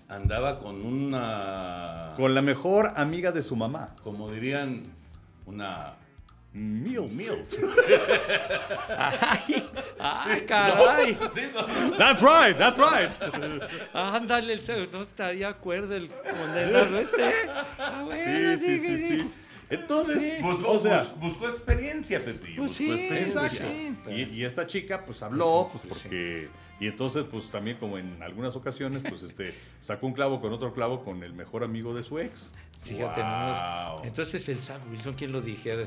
andaba 0.09 0.59
con 0.59 0.85
una. 0.85 2.13
Con 2.17 2.35
la 2.35 2.43
mejor 2.43 2.93
amiga 2.97 3.33
de 3.33 3.43
su 3.43 3.57
mamá, 3.57 3.95
Como 4.03 4.31
dirían, 4.31 4.83
una. 5.47 5.95
Milf. 6.53 7.55
Ay, 8.99 9.69
ay, 10.01 10.41
caray. 10.47 11.17
Sí, 11.33 11.43
no. 11.55 11.97
That's 11.97 12.21
right, 12.21 12.57
that's 12.59 12.77
right. 12.77 13.11
Ándale, 13.95 14.55
el 14.55 14.91
no 14.93 15.03
estaría 15.03 15.47
de 15.47 15.53
acuerdo 15.53 15.95
el 15.95 16.09
condenado 16.09 16.99
este. 16.99 17.23
Ah, 17.79 18.03
bueno, 18.05 18.59
Sí, 18.59 18.67
sí, 18.67 18.81
sí, 18.81 18.99
sí. 19.21 19.31
Entonces, 19.71 20.23
Sí. 20.25 20.33
Buscó, 20.43 20.73
o 20.73 20.81
sea, 20.81 21.05
bus- 21.05 21.21
buscó 21.39 21.49
experiencia, 21.51 22.19
Pepillo. 22.25 22.63
Pues 22.63 22.71
buscó 22.73 22.77
sí, 22.79 22.91
experiencia. 23.01 23.97
Pero- 24.05 24.17
Y, 24.19 24.23
y 24.23 24.45
esta 24.45 24.67
chica 24.67 25.05
pues 25.07 25.23
habló, 25.23 25.69
pues 25.71 25.85
Pues 25.89 26.01
sí. 26.03 26.09
porque... 26.09 26.49
Y 26.81 26.87
entonces 26.89 27.25
pues 27.31 27.51
también 27.51 27.77
como 27.77 27.99
en 27.99 28.23
algunas 28.23 28.57
ocasiones 28.57 29.03
pues 29.09 29.23
este 29.23 29.55
sacó 29.83 30.07
un 30.07 30.15
clavo 30.15 30.41
con 30.41 30.53
otro 30.53 30.73
clavo 30.73 31.05
con 31.05 31.23
el 31.23 31.33
mejor 31.35 31.63
amigo 31.63 31.95
de 31.95 32.03
su 32.03 32.19
ex. 32.19 32.51
Fíjate, 32.83 33.21
Wow. 33.21 34.03
Entonces 34.05 34.49
el 34.49 34.57
Zach 34.59 34.81
Wilson, 34.91 35.13
¿quién 35.15 35.31
lo 35.33 35.43
dijera? 35.43 35.85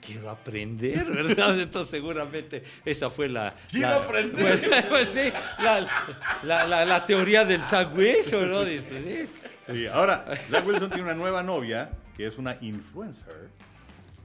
Quiero 0.00 0.30
aprender, 0.30 1.04
¿verdad? 1.10 1.58
Entonces 1.60 1.90
seguramente 1.90 2.62
esa 2.84 3.10
fue 3.10 3.28
la... 3.28 3.54
Quiero 3.70 3.88
la- 3.88 3.96
aprender. 3.96 4.60
Pues, 4.60 4.84
pues 4.88 5.08
sí, 5.08 5.32
la, 5.60 5.80
la- 6.44 6.66
la- 6.66 6.84
la 6.84 7.04
teoría 7.06 7.44
del 7.44 7.60
Zach 7.62 7.88
Wilson, 7.96 8.48
¿no? 8.50 8.60
Pues, 8.60 8.82
sí. 9.72 9.86
Ahora, 9.88 10.24
Zach 10.50 10.64
Wilson 10.64 10.88
tiene 10.90 11.02
una 11.02 11.14
nueva 11.14 11.42
novia 11.42 11.90
que 12.16 12.26
es 12.26 12.38
una 12.38 12.56
influencer. 12.60 13.48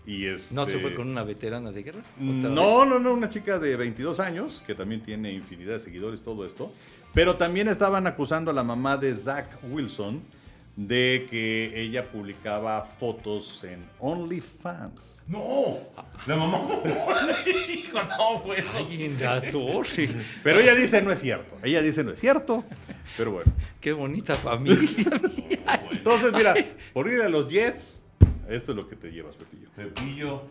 Y 0.06 0.26
este, 0.26 0.54
¿No 0.54 0.66
se 0.66 0.80
fue 0.80 0.93
con 0.93 1.08
una 1.10 1.24
veterana 1.24 1.72
de 1.72 1.82
guerra? 1.84 1.99
¿Otra 2.16 2.49
No, 2.49 2.80
vez? 2.82 2.89
no, 2.89 2.99
no, 2.99 3.14
una 3.14 3.30
chica 3.30 3.58
de 3.60 3.76
22 3.78 4.20
años 4.20 4.62
que 4.68 4.76
también 4.76 5.01
tiene 5.01 5.32
infinidad 5.32 5.74
de 5.74 5.80
seguidores, 5.80 6.22
todo 6.24 6.45
esto. 6.45 6.74
Pero 7.14 7.38
también 7.38 7.68
estaban 7.68 8.06
acusando 8.08 8.51
a 8.51 8.54
la 8.54 8.64
mamá 8.64 8.97
de 8.97 9.16
Zach 9.16 9.47
Wilson 9.70 10.22
de 10.76 11.28
que 11.30 11.80
ella 11.80 12.10
publicaba 12.10 12.82
fotos 12.84 13.64
en 13.64 13.86
OnlyFans. 13.99 15.22
No, 15.28 15.78
la 16.26 16.36
mamá. 16.36 16.60
Hijo, 17.70 17.99
no, 18.04 18.39
bueno. 18.39 18.70
Ay, 18.74 19.04
en 19.06 19.20
la 19.22 19.39
torre. 19.51 20.10
Pero 20.43 20.60
ella 20.60 20.76
dice 20.76 21.01
no 21.01 21.12
es 21.12 21.20
cierto. 21.22 21.56
Ella 21.64 21.82
dice 21.82 22.04
no 22.04 22.12
es 22.12 22.20
cierto. 22.20 22.64
Pero 23.16 23.32
bueno. 23.32 23.54
Qué 23.80 23.93
bonita 23.93 24.36
familia. 24.36 24.89
Entonces, 25.91 26.34
mira, 26.34 26.56
por 26.91 27.08
ir 27.08 27.22
a 27.22 27.30
los 27.30 27.47
Jets, 27.47 28.03
esto 28.49 28.71
es 28.71 28.77
lo 28.77 28.87
que 28.87 28.95
te 28.95 29.11
llevas, 29.11 29.35
Pepillo. 29.35 29.69
Pepillo. 29.75 30.43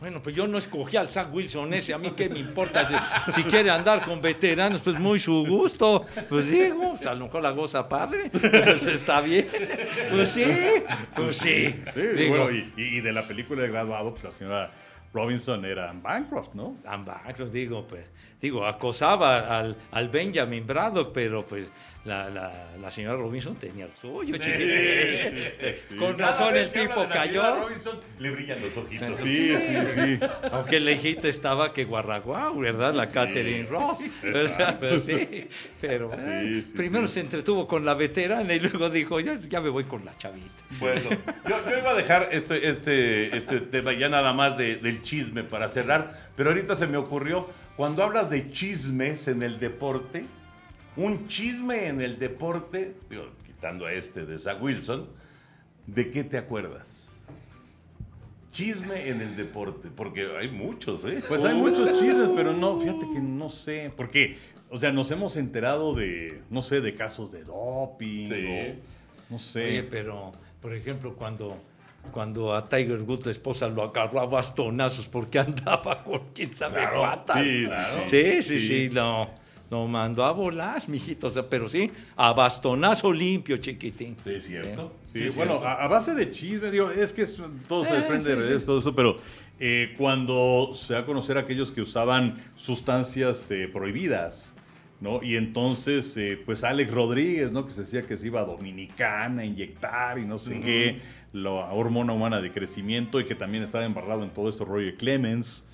Bueno, 0.00 0.22
pues 0.22 0.34
yo 0.34 0.46
no 0.46 0.58
escogí 0.58 0.96
al 0.96 1.08
Zach 1.08 1.32
Wilson 1.32 1.72
ese, 1.72 1.94
a 1.94 1.98
mí 1.98 2.10
qué 2.10 2.28
me 2.28 2.38
importa, 2.38 2.86
si, 2.86 3.32
si 3.32 3.42
quiere 3.44 3.70
andar 3.70 4.04
con 4.04 4.20
veteranos, 4.20 4.80
pues 4.80 4.98
muy 4.98 5.18
su 5.18 5.46
gusto, 5.46 6.04
pues 6.28 6.50
digo, 6.50 6.94
pues 6.96 7.06
a 7.06 7.14
lo 7.14 7.26
mejor 7.26 7.42
la 7.42 7.52
goza 7.52 7.88
padre, 7.88 8.30
pues 8.30 8.86
está 8.86 9.20
bien, 9.20 9.46
pues 10.10 10.28
sí, 10.30 10.44
pues 11.14 11.36
sí. 11.36 11.74
Sí, 11.94 12.00
Digo, 12.16 12.44
bueno, 12.44 12.50
y, 12.50 12.72
y 12.76 13.00
de 13.00 13.12
la 13.12 13.26
película 13.26 13.62
de 13.62 13.68
graduado, 13.68 14.10
pues 14.12 14.24
la 14.24 14.30
señora 14.32 14.70
Robinson 15.14 15.64
era 15.64 15.92
Bancroft, 15.92 16.54
¿no? 16.54 16.76
ambas, 16.84 17.52
digo, 17.52 17.86
pues, 17.86 18.04
digo, 18.42 18.66
acosaba 18.66 19.58
al, 19.58 19.76
al 19.92 20.08
Benjamin 20.08 20.66
Braddock, 20.66 21.12
pero 21.14 21.46
pues 21.46 21.68
la, 22.04 22.28
la, 22.28 22.52
la 22.80 22.90
señora 22.90 23.16
Robinson 23.16 23.56
tenía 23.56 23.86
el 23.86 23.92
suyo. 23.98 24.36
chiquitín. 24.36 25.98
Con 25.98 26.18
razón 26.18 26.56
el 26.56 26.70
tipo 26.70 27.02
la 27.04 27.08
cayó. 27.08 27.60
Robinson, 27.62 27.98
le 28.18 28.30
brillan 28.30 28.60
los 28.60 28.76
ojitos. 28.76 29.08
Sí, 29.16 29.54
sí, 29.56 29.74
sí. 29.94 30.20
Aunque 30.52 30.76
el 30.76 30.84
lejito 30.84 31.28
estaba 31.28 31.72
que 31.72 31.84
Guarraguau, 31.84 32.58
¿verdad? 32.58 32.92
La 32.94 33.10
Catherine 33.10 33.66
Ross. 33.68 33.98
¿verdad? 34.22 34.76
Pero 34.80 34.98
sí, 35.00 35.48
pero 35.80 36.10
eh, 36.14 36.62
sí, 36.66 36.72
primero 36.76 37.06
sí. 37.08 37.14
se 37.14 37.20
entretuvo 37.20 37.66
con 37.66 37.84
la 37.84 37.94
veterana 37.94 38.52
y 38.52 38.60
luego 38.60 38.90
dijo, 38.90 39.18
ya, 39.20 39.38
ya 39.48 39.60
me 39.60 39.70
voy 39.70 39.84
con 39.84 40.04
la 40.04 40.16
chavita. 40.18 40.46
Bueno, 40.78 41.08
yo, 41.48 41.70
yo 41.70 41.78
iba 41.78 41.90
a 41.90 41.94
dejar 41.94 42.28
este, 42.32 42.68
este, 42.68 43.36
este 43.36 43.60
tema 43.60 43.92
ya 43.92 44.08
nada 44.08 44.32
más 44.32 44.58
de- 44.58 44.76
del 44.76 45.02
chisme 45.02 45.42
para 45.44 45.68
cerrar, 45.68 46.28
pero 46.36 46.50
ahorita 46.50 46.76
se 46.76 46.86
me 46.86 46.96
ocurrió, 46.96 47.48
cuando 47.76 48.02
hablas 48.02 48.28
de 48.28 48.50
chismes 48.50 49.28
en 49.28 49.42
el 49.42 49.58
deporte, 49.58 50.24
un 50.96 51.28
chisme 51.28 51.88
en 51.88 52.00
el 52.00 52.18
deporte, 52.18 52.94
digo, 53.10 53.26
quitando 53.46 53.86
a 53.86 53.92
este 53.92 54.24
de 54.24 54.38
Zach 54.38 54.62
Wilson, 54.62 55.08
¿de 55.86 56.10
qué 56.10 56.24
te 56.24 56.38
acuerdas? 56.38 57.20
Chisme 58.52 59.08
en 59.08 59.20
el 59.20 59.36
deporte, 59.36 59.88
porque 59.94 60.28
hay 60.38 60.48
muchos, 60.48 61.04
¿eh? 61.04 61.22
Pues 61.26 61.44
hay 61.44 61.54
muchos 61.54 61.98
chismes, 61.98 62.28
pero 62.36 62.52
no, 62.52 62.78
fíjate 62.78 63.06
que 63.12 63.18
no 63.18 63.50
sé. 63.50 63.92
Porque, 63.96 64.36
o 64.70 64.78
sea, 64.78 64.92
nos 64.92 65.10
hemos 65.10 65.36
enterado 65.36 65.92
de, 65.92 66.40
no 66.50 66.62
sé, 66.62 66.80
de 66.80 66.94
casos 66.94 67.32
de 67.32 67.42
doping. 67.42 68.26
Sí. 68.28 68.46
o, 68.46 69.32
no 69.32 69.38
sé. 69.40 69.64
Oye, 69.64 69.82
pero, 69.82 70.32
por 70.62 70.72
ejemplo, 70.72 71.16
cuando, 71.16 71.56
cuando 72.12 72.54
a 72.54 72.68
Tiger 72.68 73.02
Woods, 73.02 73.26
la 73.26 73.32
esposa, 73.32 73.68
lo 73.68 73.82
agarró 73.82 74.20
a 74.20 74.26
bastonazos 74.26 75.08
porque 75.08 75.40
andaba 75.40 76.04
con 76.04 76.20
quién 76.32 76.56
sabe 76.56 76.76
Claro, 76.76 77.00
cuántas. 77.00 77.38
sí, 77.42 77.66
sí, 77.66 77.72
sí, 78.06 78.42
sí, 78.42 78.60
sí. 78.60 78.60
sí, 78.60 78.90
lo, 78.90 79.30
lo 79.70 79.86
mandó 79.86 80.24
a 80.24 80.32
volar, 80.32 80.82
mijito, 80.88 81.26
o 81.28 81.30
sea, 81.30 81.48
pero 81.48 81.68
sí, 81.68 81.90
a 82.16 82.32
bastonazo 82.32 83.12
limpio, 83.12 83.56
chiquitín. 83.58 84.16
Sí, 84.24 84.30
es 84.30 84.44
cierto. 84.46 84.92
Sí, 85.12 85.20
bueno, 85.36 85.52
cierto. 85.58 85.66
a, 85.66 85.84
a 85.84 85.88
base 85.88 86.14
de 86.14 86.30
chisme, 86.30 86.70
digo, 86.70 86.90
es 86.90 87.12
que 87.12 87.22
es- 87.22 87.40
todo 87.68 87.84
se 87.84 87.94
Eh, 87.96 88.00
depende 88.00 88.40
sí, 88.42 88.48
de 88.48 88.58
todo 88.60 88.78
eso, 88.80 88.94
pero 88.94 89.16
eh, 89.60 89.94
cuando 89.96 90.72
se 90.74 90.94
da 90.94 91.00
a 91.00 91.06
conocer 91.06 91.36
a 91.38 91.40
aquellos 91.42 91.70
que 91.70 91.80
usaban 91.80 92.36
sustancias 92.56 93.48
eh, 93.50 93.68
prohibidas, 93.72 94.54
¿no? 95.00 95.22
Y 95.22 95.36
entonces, 95.36 96.16
eh, 96.16 96.40
pues 96.44 96.64
Alex 96.64 96.90
Rodríguez, 96.90 97.52
¿no? 97.52 97.64
Que 97.64 97.72
se 97.72 97.82
decía 97.82 98.02
que 98.02 98.16
se 98.16 98.26
iba 98.26 98.40
a 98.40 98.44
Dominicana 98.44 99.42
a 99.42 99.44
inyectar 99.44 100.18
y 100.18 100.24
no 100.24 100.38
sé 100.38 100.60
qué, 100.60 100.98
la 101.32 101.50
hormona 101.50 102.12
humana 102.12 102.40
de 102.40 102.50
crecimiento 102.52 103.20
y 103.20 103.24
que 103.24 103.34
también 103.34 103.62
estaba 103.64 103.84
embarrado 103.84 104.22
en 104.24 104.30
todo 104.30 104.48
esto 104.48 104.64
Roger 104.64 104.96
Clemens, 104.96 105.64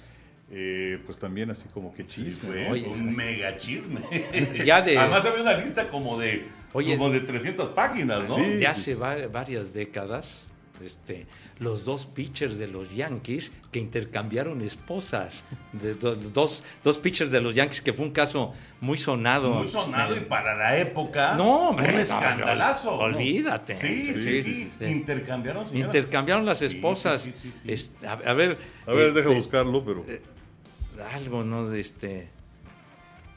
eh, 0.51 0.99
pues 1.07 1.19
también 1.19 1.51
así 1.51 1.65
como 1.73 1.95
que 1.95 2.05
chisme, 2.05 2.65
¿no? 2.67 2.73
Oye. 2.73 2.87
un 2.89 3.15
mega 3.15 3.57
chisme. 3.59 4.01
Ya 4.65 4.83
de- 4.83 4.99
Además 4.99 5.25
había 5.27 5.43
una 5.43 5.55
lista 5.59 5.89
como 5.89 6.19
de, 6.19 6.45
Oye. 6.73 6.97
como 6.97 7.11
de 7.11 7.21
300 7.21 7.71
páginas, 7.71 8.29
¿no? 8.29 8.37
Sí. 8.37 8.43
de 8.43 8.67
hace 8.67 8.95
va- 8.95 9.27
varias 9.29 9.73
décadas, 9.73 10.47
este, 10.85 11.27
los 11.59 11.85
dos 11.85 12.07
pitchers 12.07 12.57
de 12.59 12.67
los 12.67 12.93
Yankees 12.97 13.53
que 13.71 13.79
intercambiaron 13.81 14.63
esposas. 14.63 15.45
De, 15.75 15.93
do- 15.95 16.17
dos, 16.17 16.65
dos 16.83 16.97
pitchers 16.99 17.31
de 17.31 17.41
los 17.43 17.55
Yankees, 17.55 17.83
que 17.83 17.93
fue 17.93 18.07
un 18.07 18.13
caso 18.13 18.55
muy 18.81 18.97
sonado. 18.97 19.51
Muy 19.51 19.69
sonado 19.69 20.17
y 20.17 20.21
para 20.21 20.57
la 20.57 20.79
época. 20.79 21.35
No, 21.37 21.69
hombre, 21.69 21.89
Un 21.91 21.95
no, 21.97 22.01
escandalazo. 22.01 22.93
no, 22.93 22.97
¿no? 23.09 23.17
olvídate. 23.17 23.77
Sí, 23.79 24.07
sí, 24.07 24.15
Sí, 24.15 24.43
sí. 24.43 24.43
sí, 24.43 24.71
sí. 24.79 24.85
Intercambiaron. 24.87 25.69
señora? 25.69 25.85
Intercambiaron 25.87 26.47
las 26.47 26.63
esposas. 26.63 27.29
Este, 27.67 28.07
a, 28.07 28.13
a 28.13 28.33
ver. 28.33 28.57
A 28.87 28.93
ver, 28.93 29.09
eh, 29.11 29.13
deja 29.13 29.29
de- 29.29 29.35
buscarlo, 29.37 29.85
pero... 29.85 30.05
Algo, 31.03 31.45
¿no? 31.45 31.69
De 31.69 31.81
este. 31.81 32.29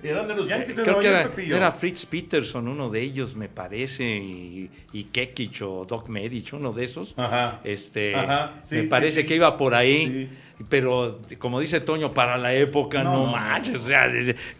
Eran 0.03 0.27
de 0.27 0.35
los 0.35 0.49
Yankees 0.49 0.75
de 0.75 0.83
Creo 0.83 0.99
que 0.99 1.07
era, 1.55 1.71
Fritz 1.71 2.05
Peterson, 2.05 2.67
uno 2.67 2.89
de 2.89 3.01
ellos, 3.01 3.35
me 3.35 3.47
parece, 3.47 4.03
y, 4.03 4.69
y 4.91 5.05
Kekich 5.05 5.61
o 5.61 5.85
Doc 5.85 6.09
Medich, 6.09 6.51
uno 6.53 6.73
de 6.73 6.83
esos. 6.83 7.13
Ajá. 7.15 7.61
Este, 7.63 8.13
Ajá, 8.13 8.59
sí, 8.63 8.75
me 8.75 8.81
sí, 8.81 8.87
parece 8.87 9.21
sí. 9.21 9.27
que 9.27 9.35
iba 9.35 9.55
por 9.55 9.73
ahí, 9.73 10.29
pero 10.69 11.21
como 11.39 11.59
dice 11.59 11.79
Toño, 11.81 12.13
para 12.13 12.37
la 12.37 12.53
época 12.53 13.03
No, 13.03 13.13
no, 13.13 13.25
no, 13.27 13.31
manches, 13.31 13.77
o 13.81 13.87
sea, 13.87 14.11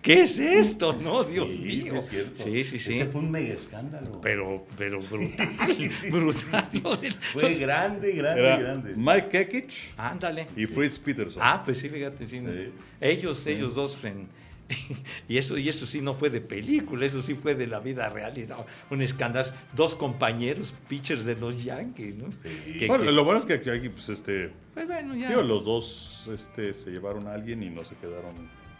¿qué 0.01 0.23
es 0.23 0.37
esto? 0.39 0.93
No, 0.93 1.23
Dios 1.23 1.47
Sí, 1.51 1.57
mío. 1.57 1.95
es 1.97 2.09
cierto. 2.09 2.43
Sí, 2.43 2.63
sí, 2.63 2.79
sí. 2.79 2.93
Ese 2.95 3.05
fue 3.05 3.21
un 3.21 3.31
mega 3.31 3.53
escándalo. 3.53 4.19
Pero, 4.21 4.65
pero 4.77 4.99
brutal, 4.99 5.49
brutal. 6.11 6.69
Lo 6.83 6.95
del- 6.97 7.13
Fue 7.13 7.53
grande, 7.55 8.11
grande, 8.13 8.41
Era 8.41 8.57
grande. 8.57 8.93
Mike 8.95 9.27
Kekich 9.29 9.93
Ándale. 9.97 10.47
y 10.55 10.65
Fritz 10.65 10.97
Peterson. 10.99 11.41
Ah, 11.43 11.61
pues 11.63 11.77
sí, 11.79 11.89
fíjate, 11.89 12.25
sí. 12.27 12.39
Sí. 12.39 12.69
Ellos, 13.01 13.45
ellos 13.47 13.75
dos 13.75 13.97
en- 14.03 14.27
y 15.27 15.37
eso, 15.37 15.57
y 15.57 15.69
eso 15.69 15.85
sí 15.85 16.01
no 16.01 16.13
fue 16.13 16.29
de 16.29 16.41
película, 16.41 17.05
eso 17.05 17.21
sí 17.21 17.35
fue 17.35 17.55
de 17.55 17.67
la 17.67 17.79
vida 17.79 18.09
real. 18.09 18.37
Y 18.37 18.45
no, 18.47 18.65
un 18.89 19.01
escándalo. 19.01 19.49
Dos 19.73 19.95
compañeros 19.95 20.73
pitchers 20.87 21.25
de 21.25 21.35
los 21.35 21.63
Yankees, 21.63 22.15
¿no? 22.15 22.31
Sí. 22.43 22.77
Que- 22.79 22.87
Bueno, 22.87 23.03
que- 23.03 23.11
lo 23.11 23.23
bueno 23.23 23.39
es 23.39 23.45
que 23.45 23.53
aquí, 23.53 23.69
aquí, 23.69 23.89
pues, 23.89 24.09
este, 24.09 24.51
pues 24.73 24.87
bueno, 24.87 25.15
ya. 25.15 25.29
digo, 25.29 25.41
los 25.41 25.63
dos 25.65 26.29
este, 26.33 26.73
se 26.73 26.91
llevaron 26.91 27.27
a 27.27 27.33
alguien 27.33 27.61
y 27.63 27.69
no 27.69 27.83
se 27.85 27.95
quedaron 27.95 28.33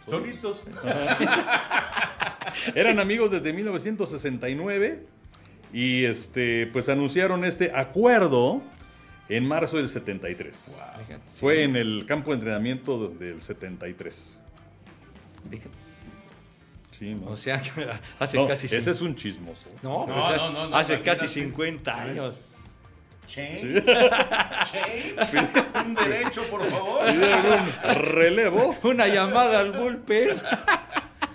solos. 0.06 0.28
Solitos. 0.28 0.62
Eran 2.74 3.00
amigos 3.00 3.30
desde 3.30 3.52
1969 3.52 5.02
y 5.72 6.04
este, 6.04 6.66
pues 6.68 6.88
anunciaron 6.88 7.44
este 7.44 7.72
acuerdo 7.74 8.62
en 9.28 9.46
marzo 9.46 9.78
del 9.78 9.88
73. 9.88 10.78
Fíjate, 11.06 11.22
Fue 11.34 11.62
en 11.62 11.76
el 11.76 12.04
campo 12.06 12.30
de 12.30 12.36
entrenamiento 12.36 13.08
de- 13.08 13.32
del 13.32 13.42
73. 13.42 14.40
Fíjate. 15.50 15.70
Sí, 16.98 17.14
¿no? 17.14 17.30
O 17.32 17.36
sea, 17.36 17.60
que 17.62 17.70
hace 18.18 18.36
No, 18.36 18.46
casi. 18.46 18.66
ese 18.66 18.90
es 18.90 19.00
un 19.00 19.14
chismoso. 19.16 19.68
No, 19.82 20.06
No, 20.06 20.14
pues 20.14 20.26
hace, 20.26 20.36
no, 20.46 20.52
no, 20.52 20.68
no, 20.68 20.76
hace 20.76 21.00
casi 21.02 21.28
50 21.28 22.00
años. 22.00 22.40
Change. 23.26 23.82
Change. 23.84 25.14
Un 25.86 25.94
derecho, 25.94 26.42
por 26.50 26.68
favor. 26.70 27.06
Un 27.08 27.94
relevo. 28.04 28.76
Una 28.82 29.06
llamada 29.08 29.60
al 29.60 29.72
bullpen. 29.72 30.40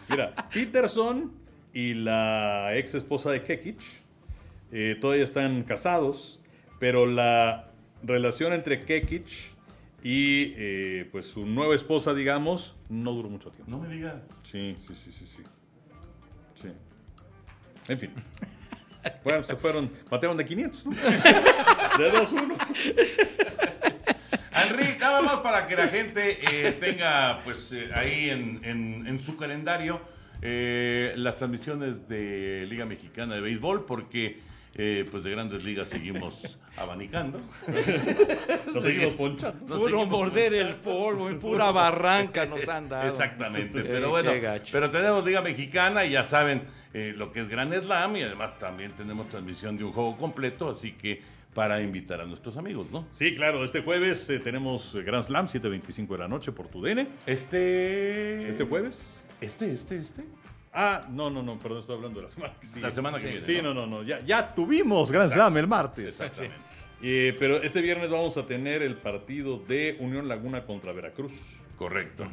Mira, 0.07 0.33
Peterson 0.53 1.31
y 1.73 1.95
la 1.95 2.75
ex 2.75 2.93
esposa 2.95 3.31
de 3.31 3.43
Kekich 3.43 3.83
eh, 4.71 4.97
todavía 5.01 5.23
están 5.23 5.63
casados, 5.63 6.39
pero 6.79 7.05
la 7.07 7.69
relación 8.03 8.53
entre 8.53 8.79
Kekich 8.81 9.51
y 10.03 10.53
eh, 10.57 11.09
pues 11.11 11.27
su 11.27 11.45
nueva 11.45 11.75
esposa, 11.75 12.13
digamos, 12.13 12.75
no 12.89 13.11
duró 13.13 13.29
mucho 13.29 13.51
tiempo. 13.51 13.69
No 13.71 13.79
me 13.79 13.93
digas. 13.93 14.27
Sí, 14.43 14.75
sí, 14.87 14.93
sí, 14.95 15.11
sí, 15.11 15.25
sí. 15.27 15.43
Sí. 16.55 16.67
En 17.87 17.99
fin. 17.99 18.11
Bueno, 19.23 19.43
se 19.45 19.55
fueron, 19.55 19.89
batearon 20.09 20.35
de 20.35 20.43
500, 20.43 20.85
¿no? 20.87 20.91
De 21.97 22.11
2-1. 22.11 22.57
Henry, 24.53 24.97
nada 24.99 25.21
más 25.21 25.39
para 25.39 25.65
que 25.67 25.75
la 25.77 25.87
gente 25.87 26.37
eh, 26.67 26.73
tenga 26.73 27.41
pues 27.45 27.71
eh, 27.71 27.89
ahí 27.93 28.29
en, 28.29 28.59
en- 28.63 29.07
en 29.07 29.19
su 29.21 29.37
calendario 29.37 30.01
eh, 30.41 31.13
las 31.15 31.37
transmisiones 31.37 32.07
de 32.09 32.65
Liga 32.69 32.85
Mexicana 32.85 33.35
de 33.35 33.41
Béisbol, 33.41 33.85
porque 33.85 34.39
eh, 34.75 35.07
pues 35.09 35.23
de 35.23 35.31
grandes 35.31 35.63
ligas 35.63 35.87
seguimos 35.87 36.57
abanicando. 36.77 37.39
Nos 38.73 38.83
seguimos 38.83 39.13
ponchando. 39.15 39.59
Nos 39.61 39.79
Puro 39.79 39.83
seguimos 39.83 40.07
morder 40.09 40.53
el 40.53 40.75
polvo, 40.75 41.29
en 41.29 41.39
pura 41.39 41.71
barranca 41.71 42.45
nos 42.45 42.67
han 42.67 42.87
dado. 42.87 43.07
Exactamente, 43.07 43.81
pero 43.83 44.09
bueno, 44.09 44.31
pero 44.71 44.91
tenemos 44.91 45.25
Liga 45.25 45.41
Mexicana 45.41 46.05
y 46.05 46.11
ya 46.11 46.23
saben 46.23 46.63
eh, 46.93 47.13
lo 47.15 47.31
que 47.31 47.41
es 47.41 47.49
Gran 47.49 47.71
Slam 47.73 48.17
y 48.17 48.23
además 48.23 48.57
también 48.57 48.91
tenemos 48.91 49.27
transmisión 49.29 49.77
de 49.77 49.83
un 49.83 49.91
juego 49.91 50.17
completo, 50.17 50.69
así 50.69 50.93
que 50.93 51.21
para 51.53 51.81
invitar 51.81 52.21
a 52.21 52.25
nuestros 52.25 52.57
amigos, 52.57 52.91
¿no? 52.91 53.07
Sí, 53.11 53.35
claro, 53.35 53.65
este 53.65 53.81
jueves 53.81 54.29
eh, 54.29 54.39
tenemos 54.39 54.93
Grand 54.93 55.25
Slam, 55.25 55.47
7.25 55.47 56.07
de 56.07 56.17
la 56.17 56.27
noche 56.27 56.51
por 56.51 56.67
tu 56.67 56.81
DN. 56.81 57.07
Este... 57.25 58.49
¿Este 58.49 58.63
jueves? 58.63 58.99
Este, 59.41 59.73
este, 59.73 59.97
este. 59.97 60.23
Ah, 60.73 61.07
no, 61.09 61.29
no, 61.29 61.41
no, 61.41 61.57
perdón, 61.57 61.79
estoy 61.79 61.95
hablando 61.95 62.19
de 62.19 62.25
la 62.25 62.31
semana 62.31 62.53
que 62.59 62.67
sigue. 62.67 62.81
La 62.81 62.91
semana 62.91 63.17
que 63.17 63.27
viene, 63.27 63.45
Sí, 63.45 63.57
¿no? 63.61 63.73
no, 63.73 63.85
no, 63.85 63.87
no, 63.87 64.03
ya, 64.03 64.19
ya 64.19 64.53
tuvimos 64.53 65.11
Grand 65.11 65.31
Slam 65.31 65.57
el 65.57 65.67
martes. 65.67 66.19
Exactamente. 66.19 66.55
Eh, 67.01 67.35
pero 67.39 67.61
este 67.61 67.81
viernes 67.81 68.09
vamos 68.09 68.35
a 68.37 68.45
tener 68.45 68.83
el 68.83 68.95
partido 68.95 69.57
de 69.57 69.97
Unión 69.99 70.27
Laguna 70.27 70.65
contra 70.65 70.91
Veracruz. 70.91 71.31
Correcto. 71.77 72.27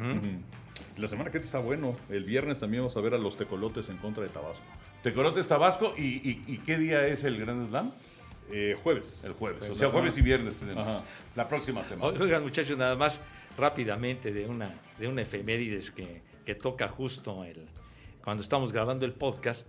La 0.96 1.08
semana 1.08 1.30
que 1.30 1.38
viene 1.38 1.46
está 1.46 1.60
bueno. 1.60 1.96
El 2.10 2.24
viernes 2.24 2.58
también 2.60 2.82
vamos 2.82 2.96
a 2.96 3.00
ver 3.00 3.14
a 3.14 3.18
los 3.18 3.36
tecolotes 3.36 3.88
en 3.88 3.96
contra 3.98 4.22
de 4.22 4.28
Tabasco. 4.28 4.62
Tecolotes 5.02 5.46
Tabasco 5.46 5.94
y, 5.96 6.02
y, 6.28 6.44
y 6.46 6.58
qué 6.58 6.78
día 6.78 7.06
es 7.06 7.22
el 7.24 7.38
Grand 7.38 7.68
Slam? 7.68 7.92
Eh, 8.50 8.76
jueves. 8.82 9.22
El 9.24 9.32
jueves. 9.32 9.68
O 9.70 9.76
sea, 9.76 9.88
jueves 9.88 10.16
y 10.18 10.22
viernes 10.22 10.56
tenemos. 10.56 10.86
Ajá. 10.86 11.02
La 11.36 11.46
próxima 11.48 11.84
semana. 11.84 12.12
Oigan, 12.18 12.42
muchachos, 12.42 12.76
nada 12.76 12.96
más 12.96 13.20
rápidamente 13.56 14.32
de 14.32 14.46
una, 14.46 14.70
de 14.98 15.08
una 15.08 15.22
efemérides 15.22 15.90
que, 15.90 16.22
que 16.44 16.54
toca 16.54 16.88
justo 16.88 17.44
el, 17.44 17.66
cuando 18.26 18.42
estamos 18.42 18.72
grabando 18.72 19.06
el 19.06 19.12
podcast, 19.12 19.68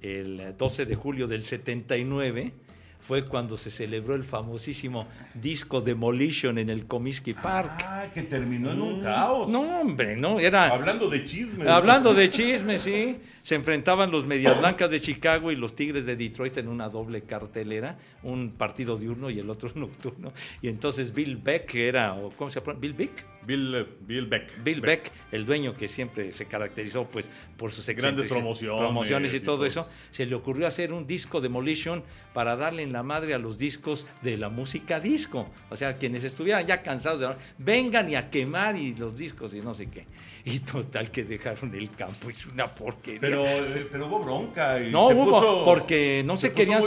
el 0.00 0.54
12 0.56 0.86
de 0.86 0.94
julio 0.94 1.28
del 1.28 1.44
79 1.44 2.54
fue 2.98 3.26
cuando 3.26 3.58
se 3.58 3.70
celebró 3.70 4.14
el 4.14 4.24
famosísimo 4.24 5.06
disco 5.34 5.82
Demolition 5.82 6.56
en 6.56 6.70
el 6.70 6.86
Comiskey 6.86 7.34
Park. 7.34 7.72
Ah, 7.84 8.06
que 8.10 8.22
terminó 8.22 8.72
en 8.72 8.80
un 8.80 9.02
caos. 9.02 9.50
No, 9.50 9.82
hombre, 9.82 10.16
no, 10.16 10.40
era... 10.40 10.68
Hablando 10.68 11.10
de 11.10 11.26
chismes. 11.26 11.66
¿no? 11.66 11.74
Hablando 11.74 12.14
de 12.14 12.30
chismes, 12.30 12.80
sí. 12.80 13.18
Se 13.42 13.54
enfrentaban 13.54 14.10
los 14.10 14.26
Medias 14.26 14.58
Blancas 14.58 14.90
de 14.90 15.00
Chicago 15.00 15.50
y 15.50 15.56
los 15.56 15.74
Tigres 15.74 16.04
de 16.06 16.16
Detroit 16.16 16.58
en 16.58 16.68
una 16.68 16.88
doble 16.88 17.22
cartelera, 17.22 17.98
un 18.22 18.50
partido 18.50 18.96
diurno 18.96 19.30
y 19.30 19.38
el 19.38 19.50
otro 19.50 19.70
nocturno. 19.74 20.32
Y 20.62 20.68
entonces 20.68 21.14
Bill 21.14 21.36
Beck, 21.36 21.66
que 21.66 21.88
era, 21.88 22.14
o 22.14 22.30
¿cómo 22.30 22.50
se 22.50 22.60
llama? 22.60 22.78
Bill 22.78 22.92
Beck. 22.92 23.24
Bill, 23.42 23.74
eh, 23.74 23.86
Bill 24.06 24.26
Beck. 24.26 24.62
Bill 24.62 24.80
Beck, 24.80 25.10
el 25.32 25.46
dueño 25.46 25.74
que 25.74 25.88
siempre 25.88 26.32
se 26.32 26.44
caracterizó 26.44 27.06
pues 27.06 27.28
por 27.56 27.72
sus 27.72 27.86
Grandes 27.86 28.28
promociones 28.28 28.78
promociones 28.78 29.34
y 29.34 29.40
todo. 29.40 29.66
eso, 29.66 29.88
se 30.10 30.26
le 30.26 30.34
ocurrió 30.34 30.66
hacer 30.66 30.92
un 30.92 31.06
disco 31.06 31.40
Demolition 31.40 32.02
para 32.32 32.56
darle 32.56 32.82
en 32.82 32.92
la 32.92 33.02
madre 33.02 33.34
a 33.34 33.38
los 33.38 33.58
discos 33.58 34.06
de 34.22 34.36
la 34.36 34.48
música 34.48 35.00
disco. 35.00 35.48
O 35.70 35.76
sea, 35.76 35.96
quienes 35.96 36.24
estuvieran 36.24 36.66
ya 36.66 36.82
cansados 36.82 37.20
de 37.20 37.30
vengan 37.58 38.08
y 38.08 38.16
a 38.16 38.30
quemar 38.30 38.76
y 38.76 38.94
los 38.94 39.16
discos 39.16 39.54
y 39.54 39.60
no 39.60 39.74
sé 39.74 39.86
qué. 39.86 40.06
Y 40.44 40.60
total 40.60 41.10
que 41.10 41.24
dejaron 41.24 41.74
el 41.74 41.90
campo, 41.90 42.30
es 42.30 42.46
una 42.46 42.66
porquería. 42.66 43.20
Pero, 43.20 43.44
eh, 43.46 43.86
pero 43.90 44.06
hubo 44.06 44.20
bronca. 44.20 44.80
Y 44.80 44.90
No 44.90 45.08
se 45.08 45.14
hubo, 45.14 45.24
puso- 45.30 45.64
porque 45.64 46.22
no 46.24 46.36
se, 46.36 46.52
querían, 46.52 46.82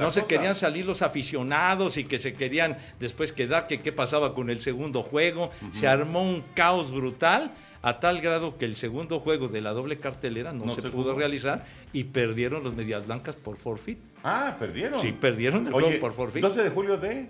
no 0.00 0.10
se 0.10 0.24
querían 0.24 0.54
salir 0.54 0.86
los 0.86 1.02
aficionados 1.02 1.96
y 1.98 2.04
que 2.04 2.18
se 2.18 2.32
querían 2.32 2.78
después 3.00 3.32
quedar 3.32 3.66
que 3.66 3.80
qué 3.82 3.92
pasaba 3.92 4.34
con 4.34 4.48
el 4.50 4.60
segundo 4.60 5.02
juego. 5.02 5.50
Se 5.72 5.86
armó 5.86 6.22
un 6.22 6.42
caos 6.54 6.90
brutal 6.90 7.50
a 7.82 8.00
tal 8.00 8.22
grado 8.22 8.56
que 8.56 8.64
el 8.64 8.76
segundo 8.76 9.20
juego 9.20 9.48
de 9.48 9.60
la 9.60 9.72
doble 9.74 9.98
cartelera 9.98 10.54
no, 10.54 10.64
No 10.64 10.74
se, 10.74 10.80
se 10.80 10.88
pudo 10.88 11.08
jugó. 11.10 11.18
realizar 11.18 11.66
y 11.92 12.04
perdieron 12.04 12.64
los 12.64 12.74
Medias 12.74 13.04
Blancas 13.04 13.36
por 13.36 13.58
forfeit. 13.58 13.98
Ah, 14.22 14.56
perdieron. 14.58 14.98
Sí, 15.02 15.12
perdieron 15.12 15.66
el 15.66 15.74
Oye, 15.74 15.84
juego 15.88 16.00
por 16.00 16.14
forfeit. 16.14 16.42
12 16.42 16.62
de 16.62 16.70
julio 16.70 16.96
de. 16.96 17.28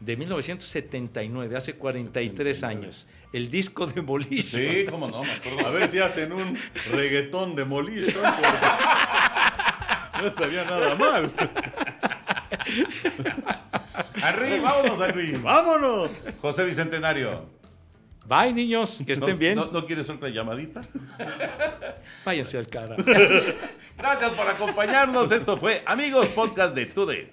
De 0.00 0.16
1979, 0.18 1.56
hace 1.56 1.74
43 1.74 2.62
años. 2.64 3.06
El 3.34 3.50
disco 3.50 3.86
Demolition. 3.88 4.62
Sí, 4.62 4.86
cómo 4.88 5.08
no, 5.08 5.24
me 5.24 5.32
acuerdo. 5.32 5.66
A 5.66 5.70
ver 5.72 5.88
si 5.88 5.98
hacen 5.98 6.32
un 6.32 6.56
reggaetón 6.92 7.56
Demolition. 7.56 8.22
porque 8.22 8.58
No 10.20 10.26
estaría 10.28 10.64
nada 10.64 10.94
mal. 10.94 11.32
Henry, 14.22 14.60
vámonos, 14.60 15.00
Henry. 15.00 15.32
¡Vámonos! 15.32 16.10
José 16.40 16.64
Bicentenario. 16.64 17.46
Bye, 18.26 18.52
niños, 18.52 19.02
que 19.04 19.14
estén 19.14 19.30
¿No- 19.30 19.36
bien. 19.36 19.56
¿no, 19.56 19.66
¿No 19.66 19.84
quieres 19.84 20.08
otra 20.08 20.28
llamadita? 20.28 20.80
Váyanse 22.24 22.56
al 22.58 22.68
cara. 22.68 22.94
Gracias 23.98 24.30
por 24.30 24.48
acompañarnos. 24.48 25.32
Esto 25.32 25.56
fue 25.58 25.82
Amigos 25.86 26.28
Podcast 26.28 26.74
de 26.74 26.86
Today. 26.86 27.32